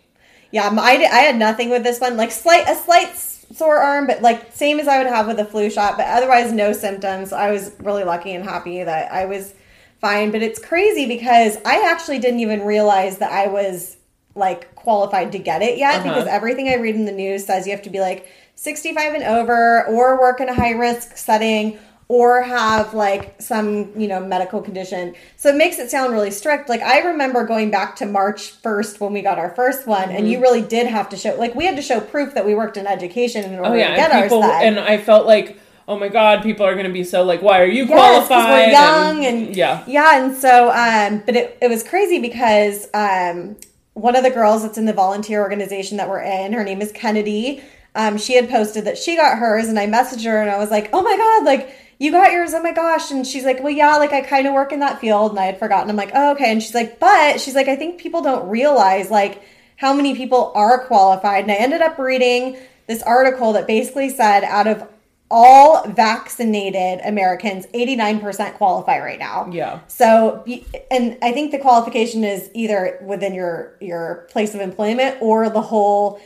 [0.52, 2.18] Yeah, I, I had nothing with this one.
[2.18, 5.46] Like slight a slight sore arm, but like same as I would have with a
[5.46, 7.32] flu shot, but otherwise no symptoms.
[7.34, 9.54] I was really lucky and happy that I was
[10.02, 10.32] fine.
[10.32, 13.98] But it's crazy because I actually didn't even realize that I was
[14.36, 16.04] like qualified to get it yet Uh-huh.
[16.10, 19.24] because everything I read in the news says you have to be like 65 and
[19.24, 21.78] over or work in a high risk setting
[22.10, 25.14] or have like some, you know, medical condition.
[25.38, 26.68] So it makes it sound really strict.
[26.68, 30.28] Like I remember going back to March 1st when we got our first one and
[30.30, 32.78] you really did have to show like we had to show proof that we worked
[32.78, 36.00] in education in order Oh yeah, to get and people and I felt like, oh
[36.00, 38.50] my god, people are going to be so like, why are you Yes, qualified?
[38.50, 43.56] we're young and, yeah, yeah, and so um, but it, it was crazy because um,
[43.94, 46.92] one of the girls that's in the volunteer organization that we're in, her name is
[46.92, 47.62] Kennedy.
[47.94, 50.72] Um, she had posted that she got hers, and I messaged her and I was
[50.72, 53.74] like, oh my god, like you got yours, oh my gosh, and she's like, well,
[53.74, 55.90] yeah, like I kind of work in that field, and I had forgotten.
[55.90, 59.12] I'm like, oh okay, and she's like, but she's like, I think people don't realize
[59.12, 59.44] like
[59.76, 62.58] how many people are qualified, and I ended up reading
[62.88, 64.88] this article that basically said out of
[65.32, 69.48] all vaccinated Americans, 89% qualify right now.
[69.52, 69.82] Yeah.
[69.88, 70.44] So,
[70.90, 75.62] and I think the qualification is either within your your place of employment or the
[75.62, 76.20] whole,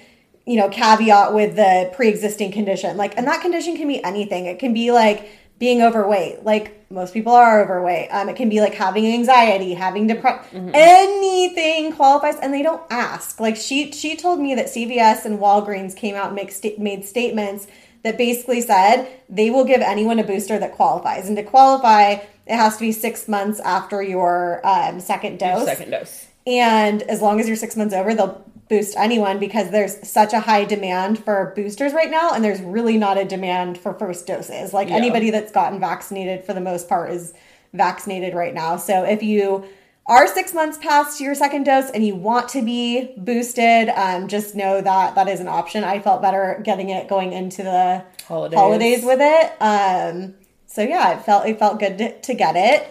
[0.45, 2.95] you know, caveat with the pre-existing condition.
[2.95, 4.45] Like, and that condition can be anything.
[4.45, 6.43] It can be like being overweight.
[6.43, 8.09] Like most people are overweight.
[8.09, 10.71] Um, it can be like having anxiety, having depression.
[10.73, 13.39] Anything qualifies, and they don't ask.
[13.39, 17.05] Like she she told me that CVS and Walgreens came out and make sta- made
[17.05, 17.67] statements
[18.03, 21.27] that basically said they will give anyone a booster that qualifies.
[21.27, 25.65] And to qualify, it has to be six months after your um, second dose.
[25.65, 26.27] second dose.
[26.45, 30.39] And as long as you're six months over, they'll boost anyone because there's such a
[30.39, 32.31] high demand for boosters right now.
[32.33, 34.73] And there's really not a demand for first doses.
[34.73, 34.95] Like Yeah.
[34.95, 37.33] anybody that's gotten vaccinated for the most part is
[37.73, 38.77] vaccinated right now.
[38.77, 39.65] So if you
[40.05, 44.55] are six months past your second dose and you want to be boosted, um, just
[44.55, 45.83] know that that is an option.
[45.83, 48.59] I felt better getting it going into the Holidays.
[48.59, 49.51] holidays with it.
[49.61, 52.87] Um, so yeah, it felt it felt good to, to get it.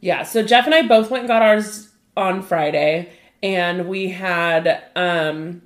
[0.00, 3.08] Yeah, so Jeff and I both went and got ours on Friday,
[3.42, 5.62] and we had um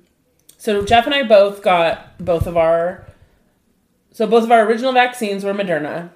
[0.57, 3.07] so Jeff and I both got both of our
[4.11, 6.09] so both of our original vaccines were Moderna.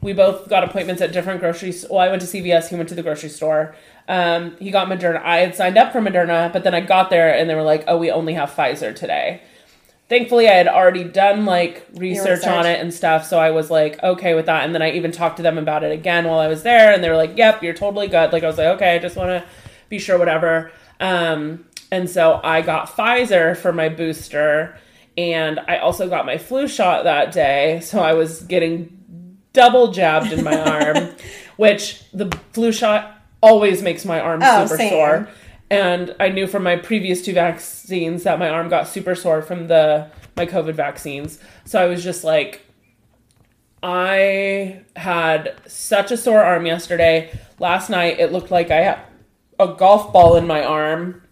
[0.00, 1.72] We both got appointments at different grocery.
[1.88, 2.68] Well, I went to CVS.
[2.68, 3.76] He went to the grocery store.
[4.08, 5.22] Um, he got Moderna.
[5.22, 7.84] I had signed up for Moderna, but then I got there and they were like,
[7.86, 9.42] "Oh, we only have Pfizer today."
[10.08, 14.02] Thankfully, I had already done like research, on it and stuff, so I was like
[14.02, 14.64] okay with that.
[14.64, 17.04] And then I even talked to them about it again while I was there, and
[17.04, 19.28] they were like, "Yep, you're totally good." Like I was like, "Okay, I just want
[19.28, 19.44] to
[19.88, 20.72] be sure, whatever."
[21.02, 24.78] Um, and so I got Pfizer for my booster,
[25.18, 28.98] and I also got my flu shot that day, so I was getting
[29.52, 30.56] double jabbed in my
[30.94, 31.10] arm,
[31.56, 34.90] which the flu shot always makes my arm Oh, super same.
[34.90, 35.28] sore.
[35.70, 39.68] And I knew from my previous two vaccines that my arm got super sore from
[39.68, 41.38] the my COVID vaccines.
[41.64, 42.62] So I was just like
[43.82, 47.38] I had such a sore arm yesterday.
[47.58, 48.98] Last night it looked like I had
[49.58, 51.22] a golf ball in my arm.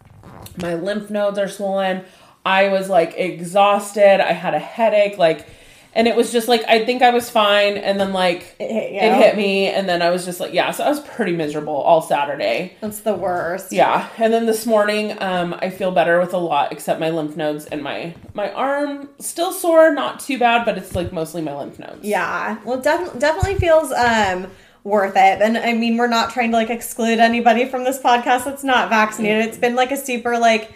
[0.57, 2.05] My lymph nodes are swollen.
[2.45, 4.21] I was like exhausted.
[4.21, 5.47] I had a headache like
[5.93, 8.93] and it was just like I think I was fine and then like It hit
[8.93, 11.75] it hit me and then I was just like yeah, so I was pretty miserable
[11.75, 12.77] all Saturday.
[12.81, 13.73] That's the worst.
[13.73, 17.37] Yeah, and then this morning, um, I feel better with a lot except my lymph
[17.37, 21.57] nodes and my my arm still sore, not too bad, but it's like mostly my
[21.57, 22.05] lymph nodes.
[22.05, 22.59] Yeah.
[22.65, 24.49] Well, def- definitely feels um
[24.85, 25.43] worth it.
[25.43, 28.89] And I mean, we're not trying to like exclude anybody from this podcast that's not
[28.89, 29.47] vaccinated.
[29.47, 30.73] It's been like a super like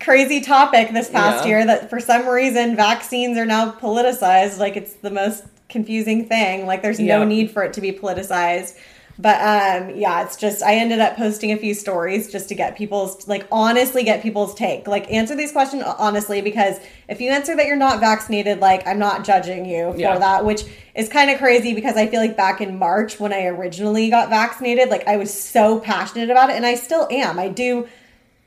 [0.00, 1.48] crazy topic this past Yeah.
[1.48, 4.58] year that for some reason vaccines are now politicized.
[4.58, 6.66] Like it's the most confusing thing.
[6.66, 8.76] Like there's no need for it to be politicized.
[9.18, 12.76] But um yeah, it's just I ended up posting a few stories just to get
[12.76, 14.86] people's like honestly get people's take.
[14.86, 18.98] Like answer these questions honestly because if you answer that you're not vaccinated, like I'm
[18.98, 20.18] not judging you for Yeah.
[20.18, 20.64] that, which
[20.94, 24.28] is kind of crazy because I feel like back in March when I originally got
[24.28, 27.38] vaccinated, like I was so passionate about it and I still am.
[27.38, 27.88] I do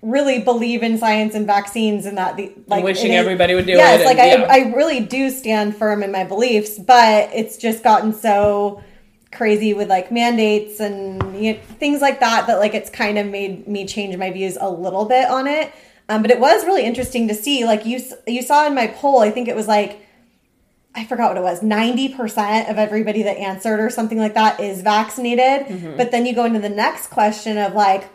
[0.01, 3.73] really believe in science and vaccines and that the like wishing is- everybody would do
[3.73, 4.67] yes, it like and- I, yeah.
[4.71, 8.81] I really do stand firm in my beliefs, but it's just gotten so
[9.31, 13.27] crazy with like mandates and you know, things like that that like it's kind of
[13.27, 15.71] made me change my views a little bit on it.
[16.07, 19.19] Um, but it was really interesting to see like you you saw in my poll,
[19.19, 20.01] I think it was like
[20.95, 24.81] I forgot what it was, 90% of everybody that answered or something like that is
[24.81, 25.67] vaccinated.
[25.67, 25.97] Mm-hmm.
[25.97, 28.09] But then you go into the next question of like,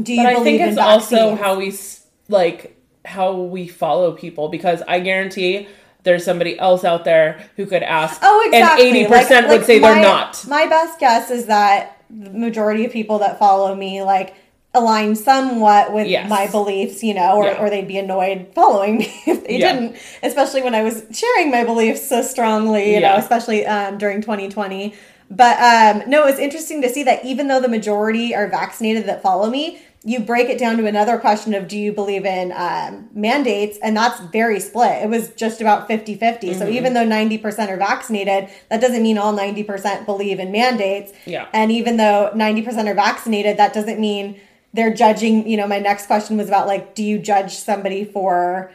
[0.00, 4.12] do you but I believe think it's also how we s- like how we follow
[4.12, 5.68] people because I guarantee
[6.04, 8.88] there's somebody else out there who could ask, Oh, exactly.
[8.88, 10.44] and eighty percent Like- would say like they're not.
[10.48, 14.34] My best guess is that the majority of people that follow me like
[14.74, 16.28] align somewhat with Yes.
[16.30, 17.60] my beliefs, you know, or, Yeah.
[17.62, 19.72] or they'd be annoyed following me if they Yeah.
[19.74, 24.20] didn't, especially when I was sharing my beliefs so strongly, you know, especially um, during
[24.22, 24.94] 2020.
[25.30, 29.22] But um, no, it's interesting to see that even though the majority are vaccinated that
[29.22, 33.08] follow me, you break it down to another question of do you believe in um,
[33.14, 33.78] mandates?
[33.82, 35.02] And that's very split.
[35.02, 36.54] It was just about 50 50.
[36.54, 36.74] So Mm-hmm.
[36.74, 41.12] even though 90% are vaccinated, that doesn't mean all 90% believe in mandates.
[41.24, 41.46] Yeah.
[41.52, 44.40] And even though 90% are vaccinated, that doesn't mean
[44.74, 45.46] they're judging.
[45.48, 48.72] You know, my next question was about like, do you judge somebody for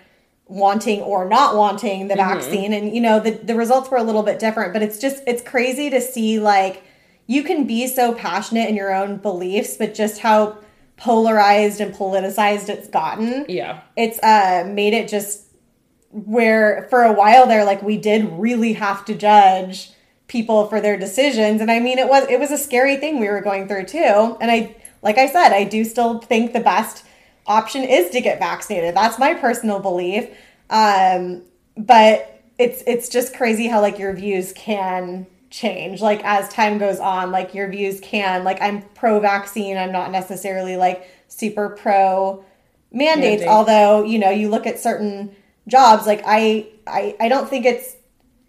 [0.47, 2.39] wanting or not wanting the Mm-hmm.
[2.39, 2.71] vaccine?
[2.73, 5.41] And, you know, the, the results were a little bit different, but it's just, it's
[5.41, 6.83] crazy to see like,
[7.25, 10.59] you can be so passionate in your own beliefs, but just how
[10.97, 13.45] polarized and politicized it's gotten.
[13.47, 15.45] Yeah, it's uh made it just
[16.11, 19.91] where for a while there like we did really have to judge
[20.27, 21.61] people for their decisions.
[21.61, 24.37] And i mean it was it was a scary thing we were going through too.
[24.41, 27.05] And i like i said i do still think the best
[27.45, 28.95] option is to get vaccinated.
[28.95, 30.27] That's my personal belief.
[30.69, 31.43] Um
[31.77, 36.99] but it's it's just crazy how like your views can change like as time goes
[36.99, 42.43] on like your views can like i'm pro vaccine i'm not necessarily like super pro
[42.91, 43.47] mandates Mandate.
[43.47, 45.33] although you know you look at certain
[45.67, 47.95] jobs like I, I i don't think it's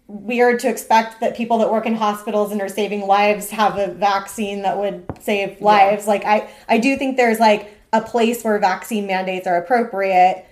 [0.09, 3.93] weird to expect that people that work in hospitals and are saving lives have a
[3.93, 6.07] vaccine that would save lives.
[6.07, 10.45] Like i i do think there's like a place where vaccine mandates are appropriate.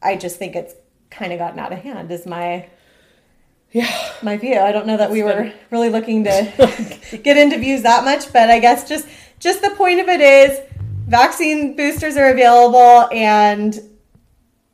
[0.00, 0.74] I just think it's
[1.10, 2.68] kind of gotten out of hand is my
[3.74, 4.12] yeah.
[4.22, 4.58] my view.
[4.58, 8.48] I don't know that we were really looking to get into views that much, but
[8.48, 9.06] I guess just
[9.38, 10.58] just the point of it is
[11.06, 13.78] vaccine boosters are available and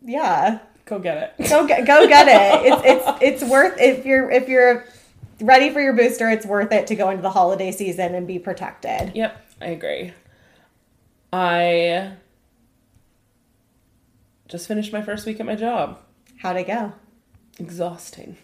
[0.03, 1.49] yeah, Go get it.
[1.49, 2.73] go get go get it.
[2.73, 4.85] It's it's it's worth if you're if you're
[5.41, 8.39] ready for your booster, it's worth it to go into the holiday season and be
[8.39, 9.13] protected.
[9.15, 10.13] Yep, I agree.
[11.33, 12.13] I
[14.49, 16.01] just finished my first week at my job.
[16.39, 16.93] How'd it go?
[17.59, 18.37] Exhausting.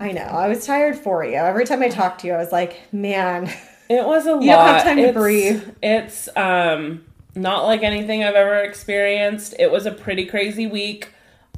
[0.00, 0.22] I know.
[0.22, 1.34] I was tired for you.
[1.36, 3.52] Every time I talked to you, I was like, man,
[3.88, 4.42] It was a lot.
[4.42, 5.62] You don't have time to It's- breathe.
[5.82, 7.04] It's um
[7.34, 9.54] not like anything I've ever experienced.
[9.58, 11.08] It was a pretty crazy week.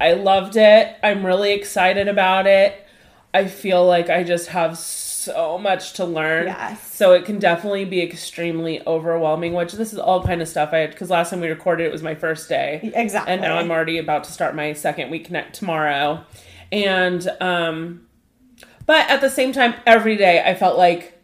[0.00, 0.96] I loved it.
[1.02, 2.84] I'm really excited about it.
[3.32, 6.46] I feel like I just have so much to learn.
[6.46, 6.92] Yes.
[6.94, 10.78] So it can definitely be extremely overwhelming, which this is all kind of stuff I
[10.78, 12.90] had because last time we recorded it was my first day.
[12.94, 13.32] Exactly.
[13.32, 16.24] And now I'm already about to start my second week tomorrow.
[16.72, 18.03] And um
[18.86, 21.14] but at the same time every day I felt like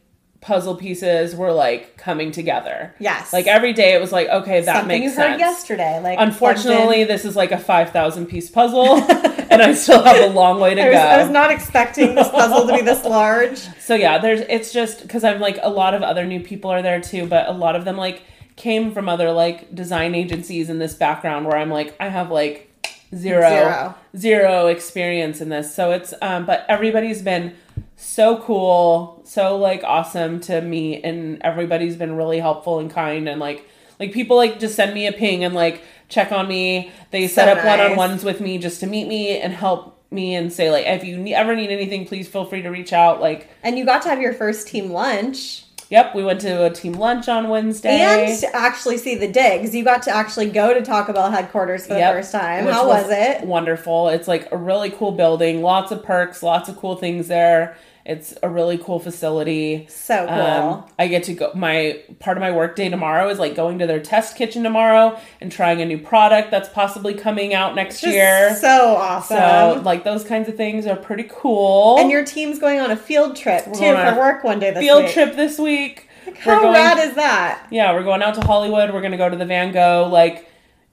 [0.41, 2.95] puzzle pieces were like coming together.
[2.99, 3.33] Yes.
[3.33, 5.41] Like every day it was like okay that something makes you heard sense.
[5.41, 6.01] yesterday.
[6.01, 8.97] Like Unfortunately, this is like a 5,000 piece puzzle
[9.51, 11.01] and I still have a long way to I was, go.
[11.01, 13.61] I was not expecting this puzzle to be this large.
[13.81, 16.81] So yeah, there's it's just because I'm like a lot of other new people are
[16.81, 18.23] there too, but a lot of them like
[18.55, 22.70] came from other like design agencies in this background where I'm like I have like
[23.15, 23.95] zero Zero.
[24.17, 25.75] zero experience in this.
[25.75, 27.55] So it's um but everybody's been
[27.97, 33.41] so cool, so like awesome to meet and everybody's been really helpful and kind and
[33.41, 36.91] like like people like just send me a ping and like check on me.
[37.11, 37.67] They set So up nice.
[37.79, 41.17] one-on-ones with me just to meet me and help me and say like if you
[41.17, 44.09] ne- ever need anything please feel free to reach out like And you got to
[44.09, 48.45] have your first team lunch yep we went to a team lunch on wednesday and
[48.55, 49.75] actually see the digs.
[49.75, 52.67] You got to actually go to Taco Bell headquarters for the Yep, first time.
[52.67, 53.43] How was, it?
[53.45, 54.09] Wonderful.
[54.09, 57.77] It's like a really cool building, lots of perks, lots of cool things there.
[58.05, 59.87] It's a really cool facility.
[59.89, 60.37] So cool.
[60.37, 61.53] Um, I get to go.
[61.55, 65.19] My part of my work day tomorrow is like going to their test kitchen tomorrow
[65.41, 68.57] and trying a new product that's possibly coming out next Just year.
[68.57, 69.37] So awesome.
[69.37, 71.99] So, like those kinds of things are pretty cool.
[71.99, 74.71] and your team's going on a field trip too going on for work one day
[74.71, 75.13] this field week.
[75.13, 76.09] trip this week.
[76.39, 77.67] How rad is that?
[77.71, 78.93] Yeah, we're going out to Hollywood.
[78.93, 80.50] We're going to go to the Van Gogh like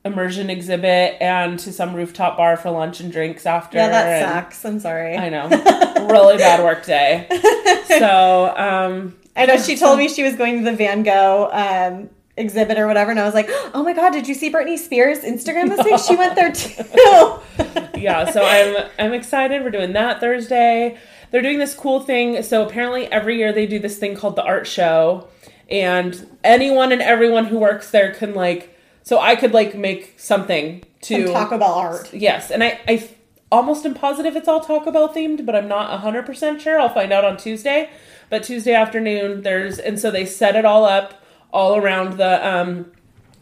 [0.08, 3.78] immersion exhibit and to some rooftop bar for lunch and drinks after.
[3.78, 4.66] Yeah, that sucks.
[4.66, 5.16] I'm sorry.
[5.16, 5.48] I know.
[6.10, 7.28] really bad work day.
[7.88, 12.10] So, um, I know she told me she was going to the Van Gogh um,
[12.36, 15.20] exhibit or whatever, and I was like, "Oh my god, did you see Britney Spears
[15.20, 16.00] Instagram this week?
[16.00, 19.64] She went there too." yeah, so I'm I'm excited.
[19.64, 20.98] We're doing that Thursday.
[21.32, 22.44] They're doing this cool thing.
[22.44, 25.30] So apparently every year they do this thing called the art show
[25.70, 28.77] and anyone and everyone who works there can like
[29.08, 32.14] so I could like make something to Some Taco Bell art.
[32.14, 33.10] Yes, and I, I
[33.50, 36.78] almost am positive it's all Taco Bell themed, but I'm not 100% sure.
[36.78, 37.90] I'll find out on Tuesday.
[38.30, 42.92] But Tuesday afternoon, there's, and so they set it all up all around the, um,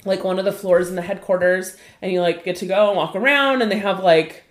[0.06, 2.96] like one of the floors in the headquarters, and you like get to go and
[2.96, 4.44] walk around, and they have like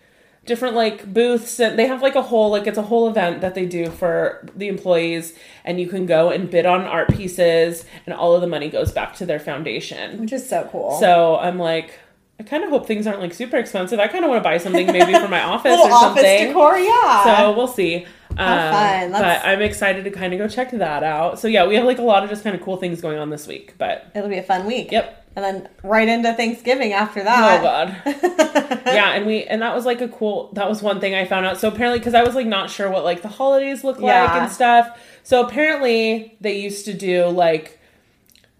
[0.44, 3.54] different like booths, and they have like a whole, like it's a whole event that
[3.54, 5.34] they do for the employees,
[5.64, 8.92] and you can go and bid on art pieces, and all of the money goes
[8.92, 10.20] back to their foundation.
[10.20, 10.98] Which is so cool.
[11.00, 11.98] So I'm like,
[12.38, 14.00] I kind of hope things aren't like super expensive.
[14.00, 16.48] I kind of want to buy something maybe for my office or office something.
[16.48, 17.24] decor, yeah.
[17.24, 18.06] So we'll see.
[18.38, 19.12] Um, fun.
[19.12, 21.38] But I'm excited to kind of go check that out.
[21.38, 23.30] So yeah, we have like a lot of just kind of cool things going on
[23.30, 23.74] this week.
[23.78, 24.90] But It'll be a fun week.
[24.92, 25.20] yep.
[25.36, 27.60] And then right into Thanksgiving after that.
[27.60, 27.96] Oh god.
[28.86, 30.50] yeah, and we and that was like a cool.
[30.52, 31.58] That was one thing I found out.
[31.58, 34.50] So apparently, because I was like not sure what like the holidays look like and
[34.50, 34.96] stuff.
[35.24, 37.80] So apparently, they used to do like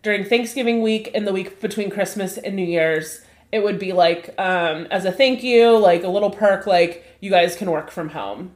[0.03, 3.21] during Thanksgiving week and the week between Christmas and New Year's.
[3.53, 7.31] It would be like um, as a thank you, like a little perk, like you
[7.31, 8.51] guys can work from home.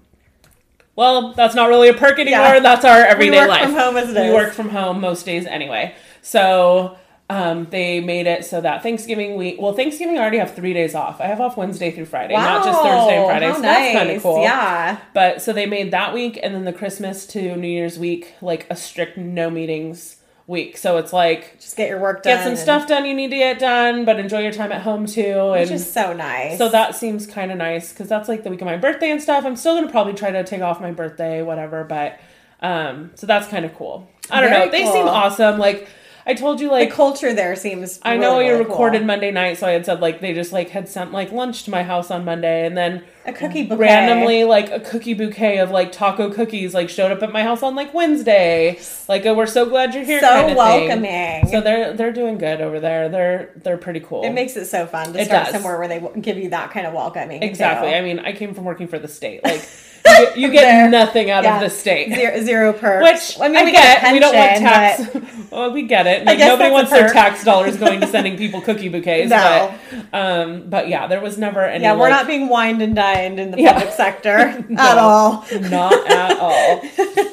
[0.98, 2.40] Well, that's not really a perk anymore.
[2.40, 2.58] Yeah.
[2.58, 3.48] That's our everyday life.
[3.48, 3.64] We work life.
[3.66, 4.34] from home as it we is.
[4.34, 5.94] work from home most days anyway.
[6.22, 6.98] So
[7.30, 9.60] um, they made it so that Thanksgiving week.
[9.60, 11.20] Well, Thanksgiving I already have three days off.
[11.20, 13.46] I have off Wednesday through Friday, not just Thursday and Friday.
[13.46, 14.22] how so that's kind of nice.
[14.22, 14.42] cool.
[14.42, 14.98] Yeah.
[15.14, 18.66] But so they made that week and then the Christmas to New Year's week like
[18.68, 20.16] a strict no meetings
[20.48, 20.76] week.
[20.76, 22.38] So it's like Just get your work done.
[22.38, 25.06] get some stuff done you need to get done, but enjoy your time at home
[25.06, 25.52] too.
[25.52, 26.58] Which is so nice.
[26.58, 29.22] so that seems kind of nice because that's like the week of my birthday and
[29.22, 29.44] stuff.
[29.44, 31.84] I'm still gonna probably try to take off my birthday, whatever.
[31.84, 32.18] But
[32.60, 34.10] um, so that's kind of cool.
[34.30, 34.72] I don't Very know.
[34.72, 34.92] They cool.
[34.92, 35.58] seem awesome.
[35.58, 35.86] Like
[36.28, 37.98] I told you, like the culture there seems.
[38.02, 39.06] I know really, you really recorded cool.
[39.06, 41.70] Monday night, so I had said like they just like had sent like lunch to
[41.70, 43.80] my house on Monday, and then a cookie bouquet.
[43.82, 47.62] randomly like a cookie bouquet of like taco cookies like showed up at my house
[47.62, 48.78] on like Wednesday.
[49.08, 50.20] Like a, we're so glad you're here.
[50.20, 50.56] So kind of thing.
[50.56, 51.48] welcoming.
[51.48, 53.08] So they're they're doing good over there.
[53.08, 54.22] They're they're pretty cool.
[54.24, 55.54] It makes it so fun to It start does.
[55.54, 57.42] somewhere where they give you that kind of welcoming.
[57.42, 57.90] exactly.
[57.90, 57.96] too.
[57.96, 59.42] I mean, I came from working for the state.
[59.44, 59.66] Like
[60.06, 61.56] you get, you get nothing out Yeah.
[61.56, 62.12] of the state.
[62.14, 63.36] Zero, zero perks.
[63.36, 64.04] Which I mean, I we get.
[64.08, 65.50] a we don't want pension, tax.
[65.50, 66.24] well, we get it.
[66.24, 69.30] Like nobody wants their tax dollars going to sending people cookie bouquets.
[69.30, 69.74] No.
[70.10, 71.84] But, um, but yeah, there was never any.
[71.84, 73.74] Yeah, we're like, not being wined and dined in the Yeah.
[73.74, 74.36] public sector
[74.78, 75.44] at all.
[75.60, 76.80] not at all.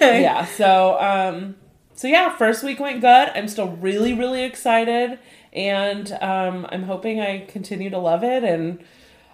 [0.01, 0.45] yeah.
[0.45, 1.55] So, um,
[1.93, 3.29] so yeah, first week went good.
[3.35, 5.17] I'm still really, really excited,
[5.53, 8.83] and um, I'm hoping I continue to love it, and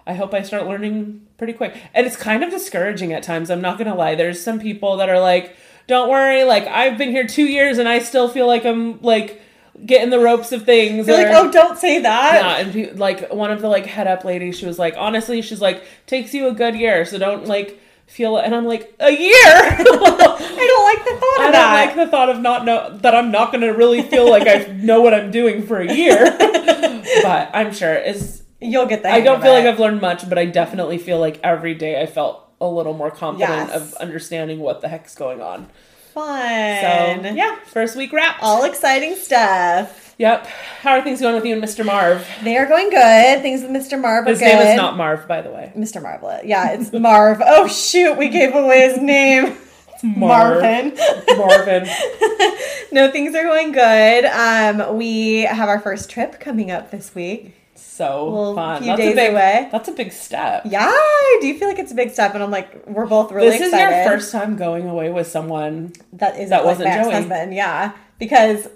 [0.06, 1.76] I hope I start learning pretty quick.
[1.94, 3.50] And it's kind of discouraging at times.
[3.50, 4.14] I'm not gonna lie.
[4.14, 7.88] There's some people that are like, "Don't worry, like I've been here two years, and
[7.88, 9.40] I still feel like I'm like."
[9.86, 11.08] Getting the ropes of things.
[11.08, 12.34] You're like, oh, don't say that.
[12.34, 15.40] yeah, and pe- like one of the like head up ladies, she was like, honestly,
[15.40, 18.36] she's like, takes you a good year, so don't like feel.
[18.36, 19.32] And I'm like, a year.
[19.34, 21.84] I don't like the thought I of don't that.
[21.86, 24.70] like the thought of not know that I'm not going to really feel like I
[24.74, 26.18] know what I'm doing for a year.
[27.22, 29.12] but I'm sure is You'll get that.
[29.14, 32.06] I don't feel like I've learned much, but I definitely feel like every day I
[32.06, 33.74] felt a little more confident Yes.
[33.74, 35.68] of understanding what the heck's going on.
[36.14, 37.22] fun.
[37.24, 38.36] So yeah, first week wrap.
[38.42, 40.14] all exciting stuff.
[40.18, 40.46] Yep.
[40.82, 41.84] How are things going with you and Mr.
[41.84, 42.24] Marv?
[42.44, 43.40] They are going good.
[43.42, 43.98] Things with Mr.
[44.00, 44.44] Marv are His good.
[44.44, 45.72] name is not Marv, by the way.
[45.76, 46.02] Mr.
[46.02, 46.44] Marvlet.
[46.44, 47.40] Yeah, it's Marv.
[47.44, 49.56] Oh shoot, we gave away his name.
[50.04, 50.60] Marv.
[50.62, 50.94] Marvin.
[51.36, 51.84] Marvin.
[52.92, 54.24] no, things are going good.
[54.26, 57.54] Um, we have our first trip coming up this week.
[57.94, 58.82] So Well, fun.
[58.86, 59.68] that's a big, away.
[59.70, 60.62] That's a big step.
[60.64, 63.50] Yeah, I do feel like it's a big step, and I'm like, we're both really
[63.50, 63.96] this is excited.
[63.96, 65.92] your first time going away with someone.
[66.14, 66.96] that is that wasn't Joey.
[67.12, 67.52] ex-husband.
[67.54, 68.66] Yeah, because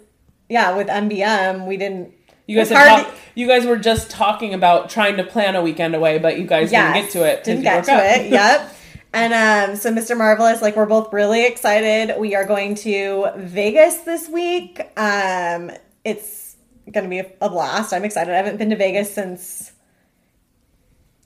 [0.51, 2.13] yeah, with MBM, we didn't.
[2.47, 5.95] You guys had talk- you guys were just talking about trying to plan a weekend
[5.95, 7.43] away, but you guys didn't get to it.
[7.43, 8.31] Didn't get to it.
[8.31, 8.73] Yep.
[9.15, 9.33] And
[9.71, 10.15] um, so, Mr.
[10.15, 12.21] Marvelous, like we're both really excited.
[12.21, 14.79] We are going to Vegas this week.
[14.99, 15.71] Um,
[16.05, 16.46] it's
[16.93, 17.93] going to be a, a blast.
[17.93, 18.33] I'm excited.
[18.33, 19.73] I haven't been to Vegas since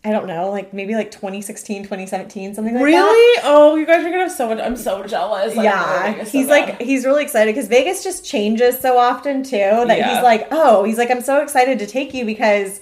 [0.03, 2.85] I don't know, like maybe like 2016, 2017, something like that.
[2.85, 3.41] Really?
[3.45, 4.59] Oh, you guys are gonna have so much.
[4.59, 5.55] I'm so jealous.
[5.55, 8.79] Yeah, wanna go to Vegas so he's like he's really excited because Vegas just changes
[8.81, 10.15] so often too that Yeah.
[10.15, 12.81] he's like, oh, he's like, I'm so excited to take you because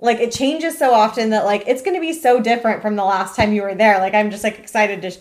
[0.00, 3.36] like it changes so often that like it's gonna be so different from the last
[3.36, 3.98] time you were there.
[3.98, 5.18] Like I'm just like excited to sh-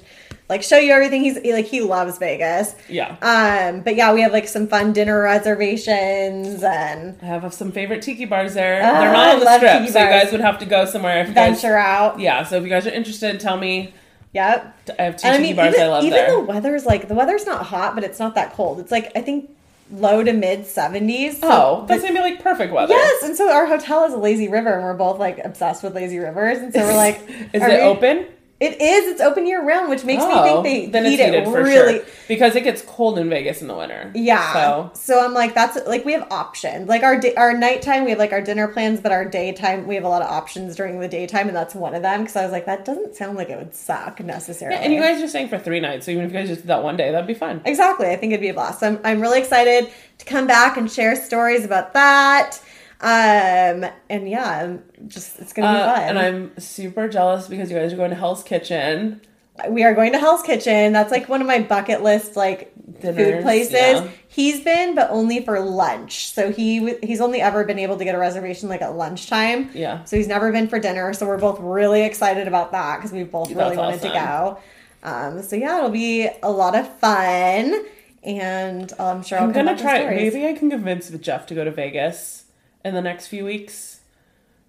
[0.47, 1.21] like show you everything.
[1.21, 2.75] He's like he loves Vegas.
[2.87, 3.15] yeah.
[3.21, 8.01] Um, but yeah, we have like some fun dinner reservations and I have some favorite
[8.01, 8.81] tiki bars there.
[8.83, 11.21] Ah, They're not on the strip, tiki so you guys would have to go somewhere.
[11.21, 12.19] If you guys, venture out.
[12.19, 12.43] yeah.
[12.43, 13.93] So if you guys are interested, tell me.
[14.33, 14.93] Yep.
[14.99, 16.31] I have two And I tiki mean, bars even, I love even there.
[16.31, 18.79] the weather's like the weather's not hot, but it's not that cold.
[18.79, 19.49] It's like I think
[19.91, 21.39] low to mid seventies.
[21.43, 22.93] oh, that's gonna be like perfect weather.
[22.93, 25.95] Yes, and so our hotel is a lazy river, and we're both like obsessed with
[25.95, 27.21] lazy rivers, and so we're like,
[27.53, 28.25] Is it we- open?
[28.59, 29.07] It is.
[29.07, 31.99] It's open year round, which makes me Oh, think they then heat it really.
[31.99, 34.11] sure because it gets cold in Vegas in the winter.
[34.13, 34.51] Yeah.
[34.53, 36.89] So So I'm like, that's like we have options.
[36.89, 39.95] Like our day, our nighttime, we have like our dinner plans, but our daytime, we
[39.95, 42.21] have a lot of options during the daytime, and that's one of them.
[42.21, 44.75] Because I was like, that doesn't sound like it would suck necessarily.
[44.77, 46.61] yeah, and you guys are staying for three nights, so even if you guys just
[46.61, 47.61] did that one day, that'd be fun.
[47.65, 48.09] Exactly.
[48.09, 48.81] I think it'd be a blast.
[48.81, 52.59] So I'm, I'm really excited to come back and share stories about that.
[53.01, 56.03] Um, and yeah, I'm just it's gonna be Uh, fun.
[56.03, 59.21] and I'm super jealous because you guys are going to Hell's Kitchen.
[59.69, 60.91] we are going to Hell's Kitchen.
[60.93, 63.73] That's like one of my bucket list like food places.
[63.73, 64.07] yeah.
[64.27, 66.31] He's been, but only for lunch.
[66.33, 69.69] So he he's only ever been able to get a reservation like at lunchtime.
[69.73, 70.03] Yeah.
[70.03, 71.13] So he's never been for dinner.
[71.13, 74.59] So we're both really excited about that because we both really That's wanted to go.
[75.03, 77.85] Um, so yeah, it'll be a lot of fun,
[78.23, 80.03] and I'm sure I'll I'm come gonna try.
[80.09, 82.38] Maybe I can convince Jeff to go to Vegas
[82.85, 83.99] in the next few weeks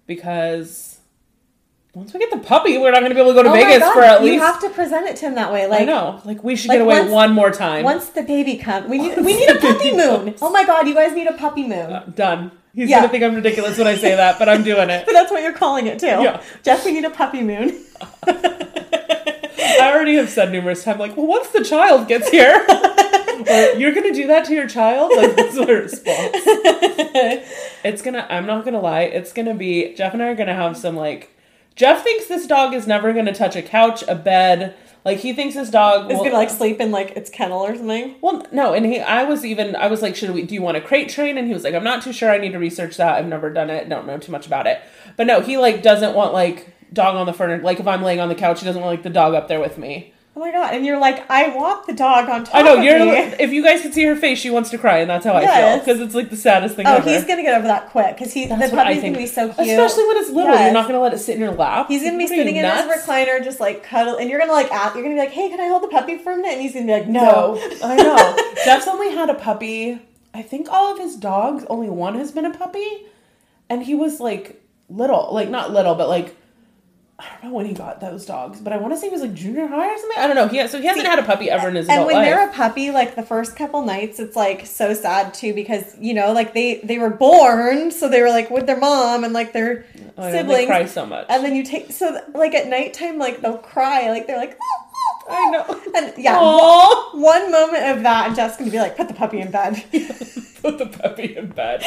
[0.07, 0.99] because
[1.93, 3.83] once we get the puppy, we're not gonna be able to go to Oh Vegas
[3.91, 4.33] for at least.
[4.35, 5.63] you have to present it to him that way.
[5.63, 7.83] I Like know, like we should like get away once- one more time.
[7.83, 10.35] once the baby comes, we need we need a puppy moon.
[10.41, 11.91] Oh my god, you guys need a puppy moon.
[11.91, 12.51] Uh, done.
[12.73, 12.99] He's Yeah.
[12.99, 15.05] gonna think I'm ridiculous when I say that, but I'm doing it.
[15.05, 16.05] But that's what you're calling it too.
[16.07, 16.41] Yeah.
[16.63, 17.77] Jeff, we need a puppy moon.
[18.27, 22.65] I already have said numerous times, like, well, once the child gets here,
[23.47, 26.37] or you're gonna do that to your child, like that's my response.
[27.83, 28.27] It's gonna.
[28.29, 29.01] I'm not gonna lie.
[29.01, 31.35] It's gonna be Jeff and I are gonna have some like.
[31.75, 34.75] Jeff thinks this dog is never gonna touch a couch, a bed.
[35.03, 37.75] Like he thinks his dog It's will- gonna like sleep in like its kennel or
[37.75, 38.15] something.
[38.21, 40.75] Well, no, and he, I was even, I was like, should we, do you want
[40.75, 41.39] to crate train?
[41.39, 42.29] And he was like, I'm not too sure.
[42.29, 43.15] I need to research that.
[43.15, 43.89] I've never done it.
[43.89, 44.79] Don't know too much about it.
[45.17, 47.63] But no, he like doesn't want like dog on the furniture.
[47.63, 49.59] Like if I'm laying on the couch, he doesn't want like the dog up there
[49.59, 50.13] with me.
[50.33, 50.73] Oh my god!
[50.73, 52.55] And you're like, I want the dog on top.
[52.55, 52.97] I know of you're.
[52.99, 53.11] Me.
[53.37, 55.45] If you guys could see her face, she wants to cry, and that's how I
[55.45, 57.09] feel because it's like the saddest thing Oh, ever.
[57.09, 59.15] he's gonna get over that quick because he That's the what I puppy's think.
[59.15, 59.67] gonna be so cute.
[59.77, 60.63] Especially when it's little, Yes.
[60.63, 61.87] you're not gonna let it sit in your lap.
[61.89, 64.71] He's gonna be What sitting in his recliner, just like cuddle, and you're gonna like
[64.71, 66.61] at, you're gonna be like, "Hey, can I hold the puppy for a minute?" And
[66.61, 68.37] he's gonna be like, "No." No, I know.
[68.65, 69.99] Jeff's only had a puppy.
[70.33, 73.05] I think all of his dogs, only one has been a puppy,
[73.69, 76.37] and he was like little, like not little, but like
[77.21, 79.21] I don't know when he got those dogs, but I want to say he was
[79.21, 80.17] like junior high or something.
[80.17, 80.47] I don't know.
[80.47, 81.97] He has, so he hasn't had a puppy ever in his life.
[81.97, 82.25] and when life.
[82.25, 86.13] they're a puppy like the first couple nights it's like so sad too because you
[86.15, 89.53] know like they they were born so they were like with their mom and like
[89.53, 89.85] their
[90.17, 91.25] Oh, yeah, they siblings cry so much.
[91.29, 94.85] and then you take so like at nighttime like they'll cry like they're like ah,
[94.93, 95.35] ah, ah.
[95.37, 95.81] I know.
[95.95, 97.15] and yeah Aww.
[97.19, 99.81] one moment of that and Jeff's gonna be like put the puppy in bed
[100.61, 101.81] Put the puppy in bed.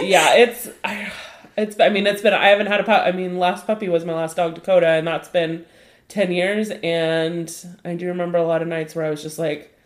[0.00, 0.68] yeah, it's.
[0.82, 1.12] I,
[1.56, 1.78] it's.
[1.80, 2.34] I mean, it's been.
[2.34, 3.06] I haven't had a pup.
[3.06, 5.64] I mean, last puppy was my last dog, Dakota, and that's been
[6.08, 6.70] ten years.
[6.82, 9.76] And I do remember a lot of nights where I was just like,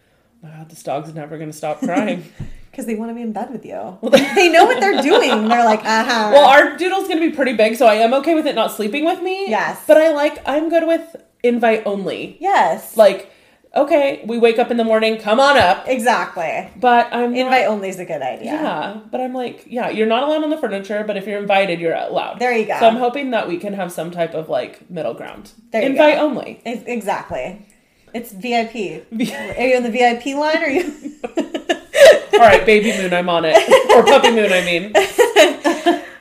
[0.43, 2.25] "Oh "My God, this dog's never gonna stop crying."
[2.71, 5.65] because they want to be in bed with you they know what they're doing they're
[5.65, 8.55] like uh-huh well, our doodle's gonna be pretty big, so I am okay with it
[8.55, 9.49] not sleeping with me.
[9.49, 9.83] Yes.
[9.87, 10.43] but I like.
[10.47, 12.37] I'm good with invite only.
[12.41, 13.31] yes Like,
[13.77, 15.85] okay, we wake up in the morning, come on up.
[15.87, 19.89] exactly But I'm not- invite only is a good idea Yeah, but I'm like, yeah,
[19.91, 22.39] you're not allowed on the furniture, but if you're invited, you're allowed.
[22.39, 22.79] There you go.
[22.81, 25.53] So I'm hoping that we can have some type of like middle ground.
[25.71, 26.23] There you Invite go.
[26.27, 26.61] only.
[26.65, 27.67] Ex- exactly
[28.15, 28.75] it's VIP
[29.13, 30.85] are you on the VIP line or are you
[32.35, 33.57] All right, baby moon, I'm on it.
[33.97, 34.93] Or puppy moon, I mean.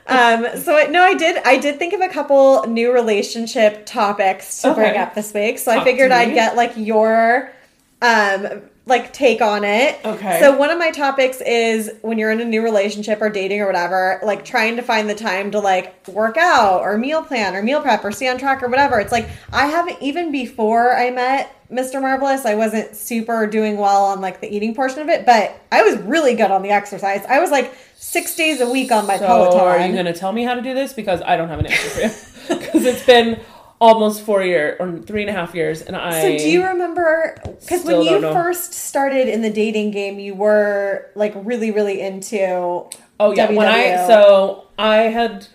[0.08, 1.42] Um, so I, no, I did.
[1.44, 5.58] I did think of a couple new relationship topics to bring up this week.
[5.58, 7.50] So I figured I'd get like your,
[8.02, 9.98] um, like take on it.
[10.04, 10.38] Okay.
[10.38, 13.66] So one of my topics is when you're in a new relationship or dating or
[13.66, 17.62] whatever, like trying to find the time to like work out or meal plan or
[17.64, 19.00] meal prep or stay on track or whatever.
[19.00, 22.00] It's like I haven't even before I met Mr.
[22.00, 25.82] Marvelous, I wasn't super doing well on like the eating portion of it, but I
[25.82, 27.24] was really good on the exercise.
[27.28, 29.60] I was like six days a week on my So Peloton.
[29.60, 30.92] are you going to tell me how to do this?
[30.92, 32.10] Because I don't have an answer for you.
[32.48, 33.40] Because it's been
[33.80, 36.22] almost four years or three and a half years, and I.
[36.22, 37.36] So do you remember?
[37.60, 42.88] Because when you first started in the dating game, you were like really, really into.
[43.18, 45.48] Oh yeah, when I so I had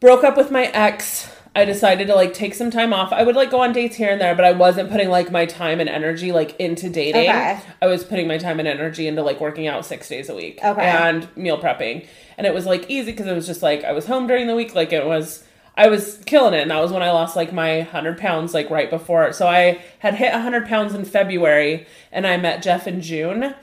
[0.00, 1.28] broke up with my ex.
[1.54, 3.12] I decided to like take some time off.
[3.12, 5.44] I would like go on dates here and there, but I wasn't putting like my
[5.44, 7.28] time and energy like into dating.
[7.28, 7.60] Okay.
[7.82, 10.58] I was putting my time and energy into like working out six days a week
[10.64, 10.82] Okay.
[10.82, 12.06] and meal prepping.
[12.38, 14.56] And it was like easy because it was just like I was home during the
[14.56, 14.74] week.
[14.74, 15.44] Like it was,
[15.76, 16.62] I was killing it.
[16.62, 19.32] And that was when I lost like my 100 pounds like right before.
[19.34, 23.54] So I had hit 100 pounds in February and I met Jeff in June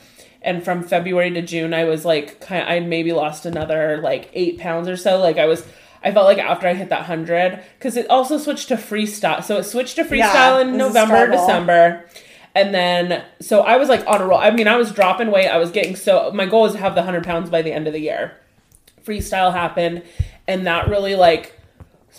[0.42, 4.88] and from February to June, I was like, I maybe lost another like eight pounds
[4.88, 5.20] or so.
[5.20, 5.68] Like I was,
[6.04, 9.44] I felt like after I hit that hundred, because it also switched to freestyle.
[9.44, 11.32] So it switched to freestyle Yeah, in it was a November.
[11.32, 12.06] December,
[12.56, 14.40] and then so I was like on a roll.
[14.40, 15.48] I mean, I was dropping weight.
[15.48, 16.32] I was getting so.
[16.34, 18.34] My goal was to have the hundred pounds by the end of the year.
[19.06, 20.04] Freestyle happened,
[20.48, 21.60] and that really like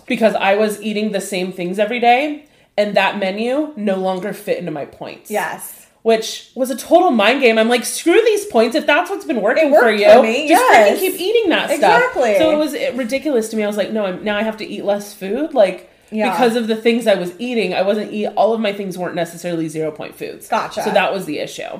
[0.07, 4.57] because I was eating the same things every day, and that menu no longer fit
[4.57, 5.80] into my points Yes.
[6.03, 7.57] Which was a total mind game.
[7.57, 8.75] I'm like, screw these points.
[8.75, 10.97] If that's what's been working It worked for you, for me, just yes.
[10.97, 11.75] freaking keep eating that stuff.
[11.75, 12.37] Exactly.
[12.37, 13.63] So it was ridiculous to me.
[13.63, 16.31] I was like, no, I'm, now I have to eat less food, like Yeah.
[16.31, 17.73] because of the things I was eating.
[17.73, 18.27] I wasn't eat.
[18.35, 20.47] All of my things weren't necessarily zero point foods.
[20.49, 20.81] Gotcha.
[20.83, 21.79] So that was the issue,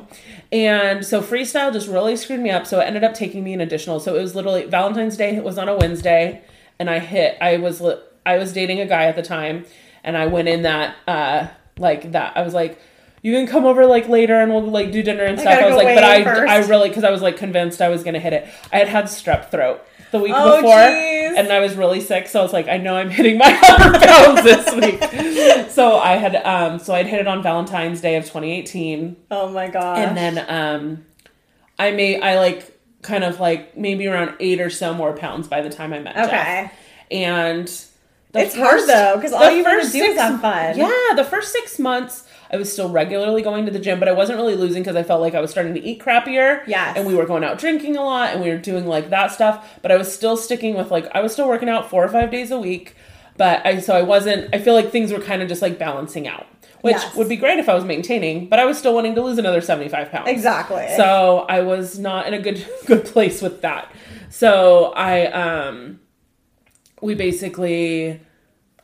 [0.52, 2.66] and so freestyle just really screwed me up.
[2.68, 4.00] So it ended up taking me an additional.
[4.00, 6.42] So it was literally Valentine's Day it was on a Wednesday,
[6.80, 7.38] and I hit.
[7.42, 7.82] I was
[8.26, 9.66] I was dating a guy at the time,
[10.04, 11.48] and I went in that uh
[11.78, 12.38] like that.
[12.38, 12.80] I was like.
[13.24, 15.60] You can come over like later and we'll like do dinner and stuff.
[15.60, 16.50] I was like, but I, first.
[16.52, 18.48] I really because I was like convinced I was gonna hit it.
[18.74, 21.38] I had had strep throat the week Oh, before, jeez.
[21.38, 22.28] and I was really sick.
[22.28, 25.70] So I was like, I know I'm hitting my hundred pounds this week.
[25.72, 29.70] so I had um, so I'd hit it on Valentine's Day of 2018, Oh my
[29.70, 30.00] god.
[30.00, 31.06] and then um,
[31.78, 35.62] I made I like kind of like maybe around eight or so more pounds by
[35.62, 36.28] the time I met Jeff.
[36.28, 36.72] Okay.
[37.12, 37.68] and
[38.32, 40.78] the It's hard, though because all you first do is have fun.
[40.78, 42.28] Yeah, the first six months.
[42.54, 45.04] I was still regularly going to the gym, but I wasn't really losing because I
[45.04, 46.62] felt like I was starting to eat crappier.
[46.68, 46.98] Yes.
[46.98, 49.80] And we were going out drinking a lot and we were doing like that stuff.
[49.82, 52.30] But I was still sticking with like, I was still working out four or five
[52.30, 52.96] days a week.
[53.38, 56.28] But I, so I wasn't, I feel like things were kind of just like balancing
[56.28, 56.46] out,
[56.82, 57.16] which Yes.
[57.16, 59.62] would be great if I was maintaining, but I was still wanting to lose another
[59.62, 60.28] 75 pounds.
[60.30, 60.88] Exactly.
[60.98, 63.90] So I was not in a good, good place with that.
[64.30, 66.02] So I, um,
[67.02, 68.20] we basically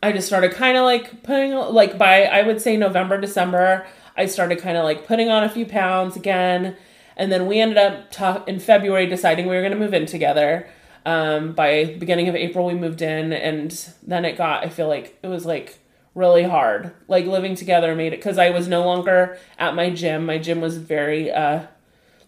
[0.02, 3.86] I just started kind of like putting like by I would say November December
[4.18, 6.76] I started kind of like putting on a few pounds again.
[7.16, 10.68] And then we ended up in February deciding we were going to move in together.
[11.06, 13.72] Um, by beginning of April we moved in and
[14.04, 15.80] then it got I feel like it was like
[16.16, 16.92] really hard.
[17.08, 20.26] Like living together made it because I was no longer at my gym.
[20.26, 21.68] My gym was very uh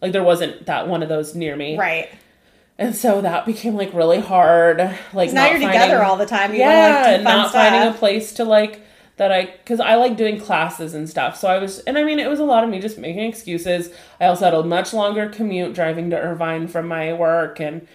[0.02, 1.78] like there wasn't that one of those near me.
[1.78, 2.10] Right.
[2.80, 4.80] And so that became like really hard.
[5.14, 6.54] Like now not you're finding- together all the time.
[6.54, 7.62] You yeah, wanna, like, and not stuff.
[7.62, 8.82] finding a place to like
[9.18, 11.38] that I because I like doing classes and stuff.
[11.38, 13.90] So I was, and I mean, it was a lot of me just making excuses.
[14.20, 17.86] I also had a much longer commute driving to Irvine from my work, and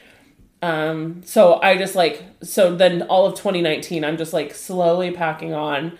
[0.60, 5.54] um, so I just like so then all of 2019, I'm just like slowly packing
[5.54, 5.98] on.